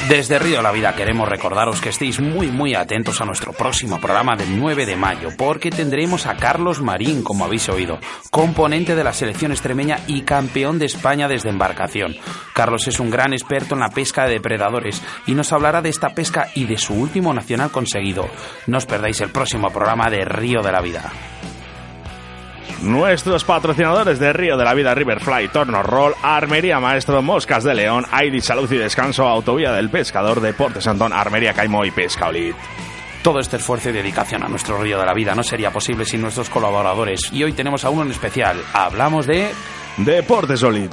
Desde 0.08 0.38
Río 0.38 0.56
de 0.56 0.62
la 0.62 0.72
Vida 0.72 0.94
queremos 0.94 1.28
recordaros 1.28 1.82
que 1.82 1.90
estéis 1.90 2.18
muy 2.18 2.46
muy 2.46 2.74
atentos 2.74 3.20
a 3.20 3.26
nuestro 3.26 3.52
próximo 3.52 4.00
programa 4.00 4.36
del 4.36 4.58
9 4.58 4.86
de 4.86 4.96
mayo, 4.96 5.28
porque 5.36 5.70
tendremos 5.70 6.24
a 6.24 6.34
Carlos 6.36 6.80
Marín, 6.80 7.22
como 7.22 7.44
habéis 7.44 7.68
oído, 7.68 7.98
componente 8.30 8.96
de 8.96 9.04
la 9.04 9.12
selección 9.12 9.52
extremeña 9.52 9.98
y 10.06 10.22
campeón 10.22 10.78
de 10.78 10.86
España 10.86 11.28
desde 11.28 11.50
embarcación. 11.50 12.16
Carlos 12.54 12.88
es 12.88 13.00
un 13.00 13.10
gran 13.10 13.34
experto 13.34 13.74
en 13.74 13.80
la 13.80 13.90
pesca 13.90 14.24
de 14.24 14.32
depredadores 14.32 15.02
y 15.26 15.34
nos 15.34 15.52
hablará 15.52 15.82
de 15.82 15.90
esta 15.90 16.14
pesca 16.14 16.48
y 16.54 16.64
de 16.64 16.78
su 16.78 16.94
último 16.94 17.34
nacional 17.34 17.70
conseguido. 17.70 18.30
No 18.66 18.78
os 18.78 18.86
perdáis 18.86 19.20
el 19.20 19.28
próximo 19.28 19.68
programa 19.68 20.08
de 20.08 20.24
Río 20.24 20.62
de 20.62 20.72
la 20.72 20.80
Vida. 20.80 21.12
Nuestros 22.82 23.42
patrocinadores 23.42 24.20
de 24.20 24.32
Río 24.32 24.56
de 24.56 24.64
la 24.64 24.72
Vida, 24.72 24.94
Riverfly, 24.94 25.48
Torno 25.48 25.82
Roll, 25.82 26.14
Armería 26.22 26.78
Maestro, 26.78 27.22
Moscas 27.22 27.64
de 27.64 27.74
León, 27.74 28.06
Aidi 28.10 28.40
Salud 28.40 28.70
y 28.70 28.76
Descanso, 28.76 29.26
Autovía 29.26 29.72
del 29.72 29.90
Pescador, 29.90 30.40
Deportes 30.40 30.86
Antón, 30.86 31.12
Armería 31.12 31.54
Caimo 31.54 31.84
y 31.84 31.90
Pesca 31.90 32.28
Olit. 32.28 32.54
Todo 33.22 33.40
este 33.40 33.56
esfuerzo 33.56 33.90
y 33.90 33.92
dedicación 33.92 34.44
a 34.44 34.48
nuestro 34.48 34.80
Río 34.80 34.98
de 35.00 35.06
la 35.06 35.12
Vida 35.12 35.34
no 35.34 35.42
sería 35.42 35.72
posible 35.72 36.04
sin 36.04 36.20
nuestros 36.20 36.48
colaboradores 36.48 37.32
y 37.32 37.42
hoy 37.42 37.52
tenemos 37.52 37.84
a 37.84 37.90
uno 37.90 38.02
en 38.02 38.12
especial. 38.12 38.56
Hablamos 38.72 39.26
de... 39.26 39.50
Deportes 39.96 40.62
Olit. 40.62 40.92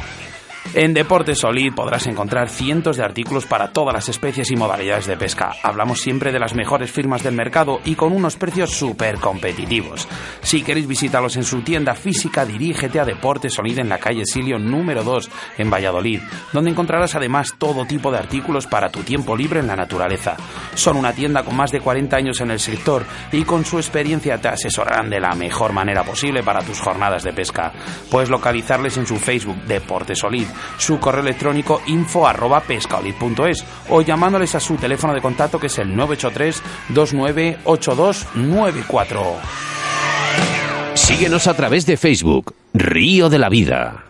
En 0.73 0.93
Deportes 0.93 1.39
Solid 1.39 1.73
podrás 1.73 2.05
encontrar 2.07 2.49
cientos 2.49 2.97
de 2.97 3.03
artículos 3.03 3.45
para 3.45 3.71
todas 3.71 3.93
las 3.93 4.09
especies 4.09 4.51
y 4.51 4.57
modalidades 4.57 5.05
de 5.05 5.15
pesca. 5.15 5.53
Hablamos 5.63 6.01
siempre 6.01 6.33
de 6.33 6.39
las 6.39 6.53
mejores 6.53 6.91
firmas 6.91 7.23
del 7.23 7.33
mercado 7.33 7.79
y 7.85 7.95
con 7.95 8.11
unos 8.11 8.35
precios 8.35 8.71
súper 8.71 9.15
competitivos. 9.15 10.07
Si 10.41 10.63
queréis 10.63 10.87
visitarlos 10.87 11.37
en 11.37 11.45
su 11.45 11.61
tienda 11.61 11.93
física, 11.93 12.45
dirígete 12.45 12.99
a 12.99 13.05
Deportes 13.05 13.53
Solid 13.53 13.79
en 13.79 13.87
la 13.87 13.99
calle 13.99 14.25
Silio 14.25 14.59
número 14.59 15.03
2 15.03 15.29
en 15.59 15.69
Valladolid, 15.69 16.19
donde 16.51 16.71
encontrarás 16.71 17.15
además 17.15 17.55
todo 17.57 17.85
tipo 17.85 18.11
de 18.11 18.17
artículos 18.17 18.67
para 18.67 18.89
tu 18.89 19.01
tiempo 19.01 19.37
libre 19.37 19.61
en 19.61 19.67
la 19.67 19.77
naturaleza. 19.77 20.35
Son 20.73 20.97
una 20.97 21.13
tienda 21.13 21.43
con 21.43 21.55
más 21.55 21.71
de 21.71 21.79
40 21.79 22.17
años 22.17 22.41
en 22.41 22.51
el 22.51 22.59
sector 22.59 23.05
y 23.31 23.43
con 23.43 23.63
su 23.63 23.77
experiencia 23.77 24.39
te 24.39 24.49
asesorarán 24.49 25.09
de 25.09 25.21
la 25.21 25.35
mejor 25.35 25.71
manera 25.71 26.03
posible 26.03 26.43
para 26.43 26.63
tus 26.63 26.81
jornadas 26.81 27.23
de 27.23 27.31
pesca. 27.31 27.71
Puedes 28.11 28.29
localizarles 28.29 28.97
en 28.97 29.07
su 29.07 29.15
Facebook 29.15 29.63
Deportes 29.65 30.19
Solid 30.19 30.47
su 30.77 30.99
correo 30.99 31.21
electrónico 31.21 31.81
info 31.87 32.27
arroba 32.27 32.59
pescaolid.es 32.61 33.63
o 33.89 34.01
llamándoles 34.01 34.53
a 34.55 34.59
su 34.59 34.75
teléfono 34.75 35.13
de 35.13 35.21
contacto 35.21 35.59
que 35.59 35.67
es 35.67 35.77
el 35.79 35.95
983 35.95 36.61
298294. 36.89 39.23
Síguenos 40.93 41.47
a 41.47 41.53
través 41.53 41.85
de 41.85 41.95
Facebook, 41.97 42.53
Río 42.73 43.29
de 43.29 43.39
la 43.39 43.49
Vida. 43.49 44.05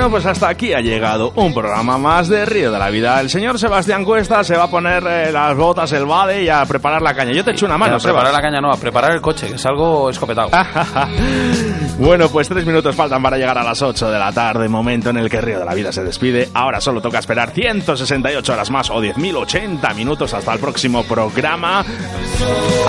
Bueno, 0.00 0.12
pues 0.12 0.24
hasta 0.24 0.48
aquí 0.48 0.72
ha 0.72 0.80
llegado 0.80 1.30
un 1.36 1.52
programa 1.52 1.98
más 1.98 2.26
de 2.26 2.46
Río 2.46 2.72
de 2.72 2.78
la 2.78 2.88
Vida. 2.88 3.20
El 3.20 3.28
señor 3.28 3.58
Sebastián 3.58 4.02
Cuesta 4.02 4.42
se 4.42 4.56
va 4.56 4.64
a 4.64 4.70
poner 4.70 5.06
eh, 5.06 5.30
las 5.30 5.54
botas, 5.54 5.92
el 5.92 6.06
bade 6.06 6.42
y 6.42 6.48
a 6.48 6.64
preparar 6.64 7.02
la 7.02 7.12
caña. 7.12 7.32
Yo 7.32 7.44
te 7.44 7.50
echo 7.50 7.66
una 7.66 7.76
mano, 7.76 7.96
a 7.96 7.98
preparar 7.98 8.32
la 8.32 8.40
caña 8.40 8.62
no, 8.62 8.72
a 8.72 8.78
preparar 8.78 9.12
el 9.12 9.20
coche, 9.20 9.48
que 9.48 9.56
es 9.56 9.66
algo 9.66 10.08
escopetado. 10.08 10.48
bueno, 11.98 12.30
pues 12.30 12.48
tres 12.48 12.64
minutos 12.64 12.96
faltan 12.96 13.22
para 13.22 13.36
llegar 13.36 13.58
a 13.58 13.62
las 13.62 13.82
8 13.82 14.10
de 14.10 14.18
la 14.18 14.32
tarde, 14.32 14.70
momento 14.70 15.10
en 15.10 15.18
el 15.18 15.28
que 15.28 15.42
Río 15.42 15.58
de 15.58 15.66
la 15.66 15.74
Vida 15.74 15.92
se 15.92 16.02
despide. 16.02 16.48
Ahora 16.54 16.80
solo 16.80 17.02
toca 17.02 17.18
esperar 17.18 17.50
168 17.50 18.54
horas 18.54 18.70
más 18.70 18.88
o 18.88 19.02
10.080 19.02 19.94
minutos 19.94 20.32
hasta 20.32 20.54
el 20.54 20.60
próximo 20.60 21.04
programa 21.04 21.84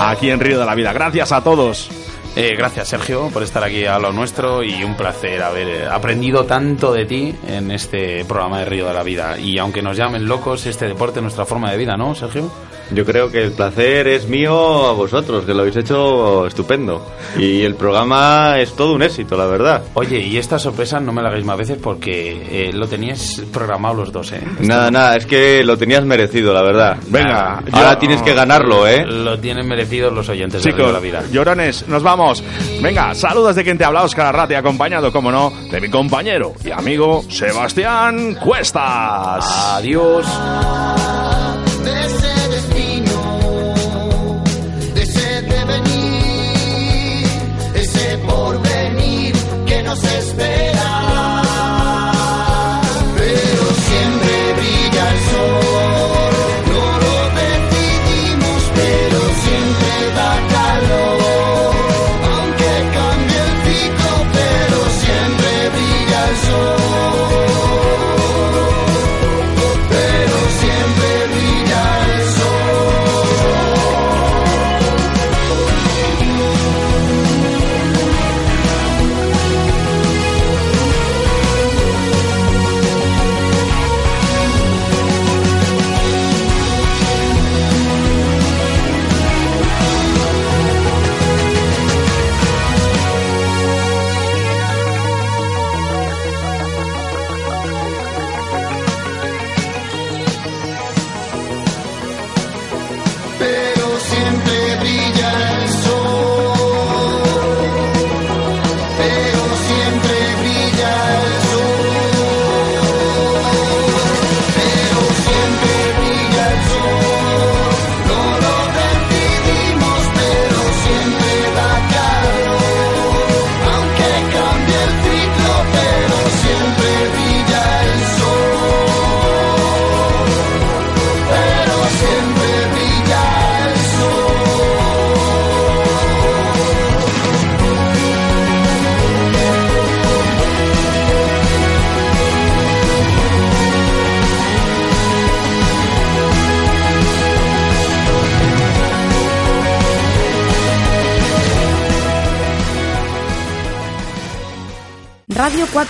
aquí 0.00 0.30
en 0.30 0.40
Río 0.40 0.58
de 0.58 0.64
la 0.64 0.74
Vida. 0.74 0.94
Gracias 0.94 1.30
a 1.30 1.44
todos. 1.44 1.90
Eh, 2.34 2.54
gracias, 2.56 2.88
Sergio, 2.88 3.28
por 3.28 3.42
estar 3.42 3.62
aquí 3.62 3.84
a 3.84 3.98
lo 3.98 4.10
nuestro 4.10 4.62
y 4.62 4.82
un 4.84 4.96
placer 4.96 5.42
haber 5.42 5.68
eh, 5.68 5.86
aprendido 5.86 6.46
tanto 6.46 6.90
de 6.90 7.04
ti 7.04 7.34
en 7.46 7.70
este 7.70 8.24
programa 8.24 8.60
de 8.60 8.64
Río 8.64 8.88
de 8.88 8.94
la 8.94 9.02
Vida. 9.02 9.38
Y 9.38 9.58
aunque 9.58 9.82
nos 9.82 9.98
llamen 9.98 10.26
locos, 10.26 10.64
este 10.64 10.88
deporte 10.88 11.18
es 11.18 11.22
nuestra 11.22 11.44
forma 11.44 11.70
de 11.70 11.76
vida, 11.76 11.98
¿no, 11.98 12.14
Sergio? 12.14 12.50
Yo 12.94 13.04
creo 13.04 13.30
que 13.30 13.42
el 13.42 13.52
placer 13.52 14.06
es 14.08 14.28
mío 14.28 14.86
a 14.86 14.92
vosotros, 14.92 15.44
que 15.44 15.54
lo 15.54 15.60
habéis 15.60 15.76
hecho 15.76 16.46
estupendo. 16.46 17.06
Y 17.38 17.62
el 17.62 17.74
programa 17.74 18.58
es 18.58 18.74
todo 18.74 18.94
un 18.94 19.02
éxito, 19.02 19.36
la 19.36 19.46
verdad. 19.46 19.82
Oye, 19.94 20.20
y 20.20 20.36
esta 20.36 20.58
sorpresa 20.58 21.00
no 21.00 21.12
me 21.12 21.22
la 21.22 21.28
hagáis 21.28 21.44
más 21.44 21.56
veces 21.56 21.78
porque 21.82 22.68
eh, 22.68 22.72
lo 22.72 22.86
tenías 22.86 23.42
programado 23.52 23.94
los 23.94 24.12
dos, 24.12 24.32
¿eh? 24.32 24.42
Nada, 24.60 24.90
nada, 24.90 25.16
es 25.16 25.26
que 25.26 25.64
lo 25.64 25.76
tenías 25.76 26.04
merecido, 26.04 26.52
la 26.52 26.62
verdad. 26.62 26.96
Venga, 27.08 27.62
ahora 27.72 27.98
tienes 27.98 28.22
que 28.22 28.34
ganarlo, 28.34 28.86
¿eh? 28.86 29.04
Lo 29.06 29.38
tienen 29.38 29.66
merecido 29.66 30.10
los 30.10 30.28
oyentes 30.28 30.62
de 30.62 30.70
Río 30.70 30.86
de 30.86 30.92
la 30.92 31.00
Vida. 31.00 31.22
Llorones, 31.30 31.88
nos 31.88 32.02
vamos. 32.02 32.42
Venga, 32.82 33.14
saludos 33.14 33.56
de 33.56 33.64
quien 33.64 33.78
te 33.78 33.84
habla, 33.84 34.02
Oscar 34.02 34.26
Arrate, 34.26 34.56
acompañado, 34.56 35.12
como 35.12 35.30
no, 35.30 35.52
de 35.70 35.80
mi 35.80 35.88
compañero 35.88 36.52
y 36.64 36.70
amigo 36.70 37.22
Sebastián 37.28 38.34
Cuestas. 38.34 39.44
Adiós. 39.76 40.26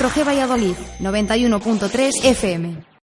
4G 0.03 0.25
Valladolid, 0.25 0.77
91.3 0.99 2.35
FM. 2.35 2.92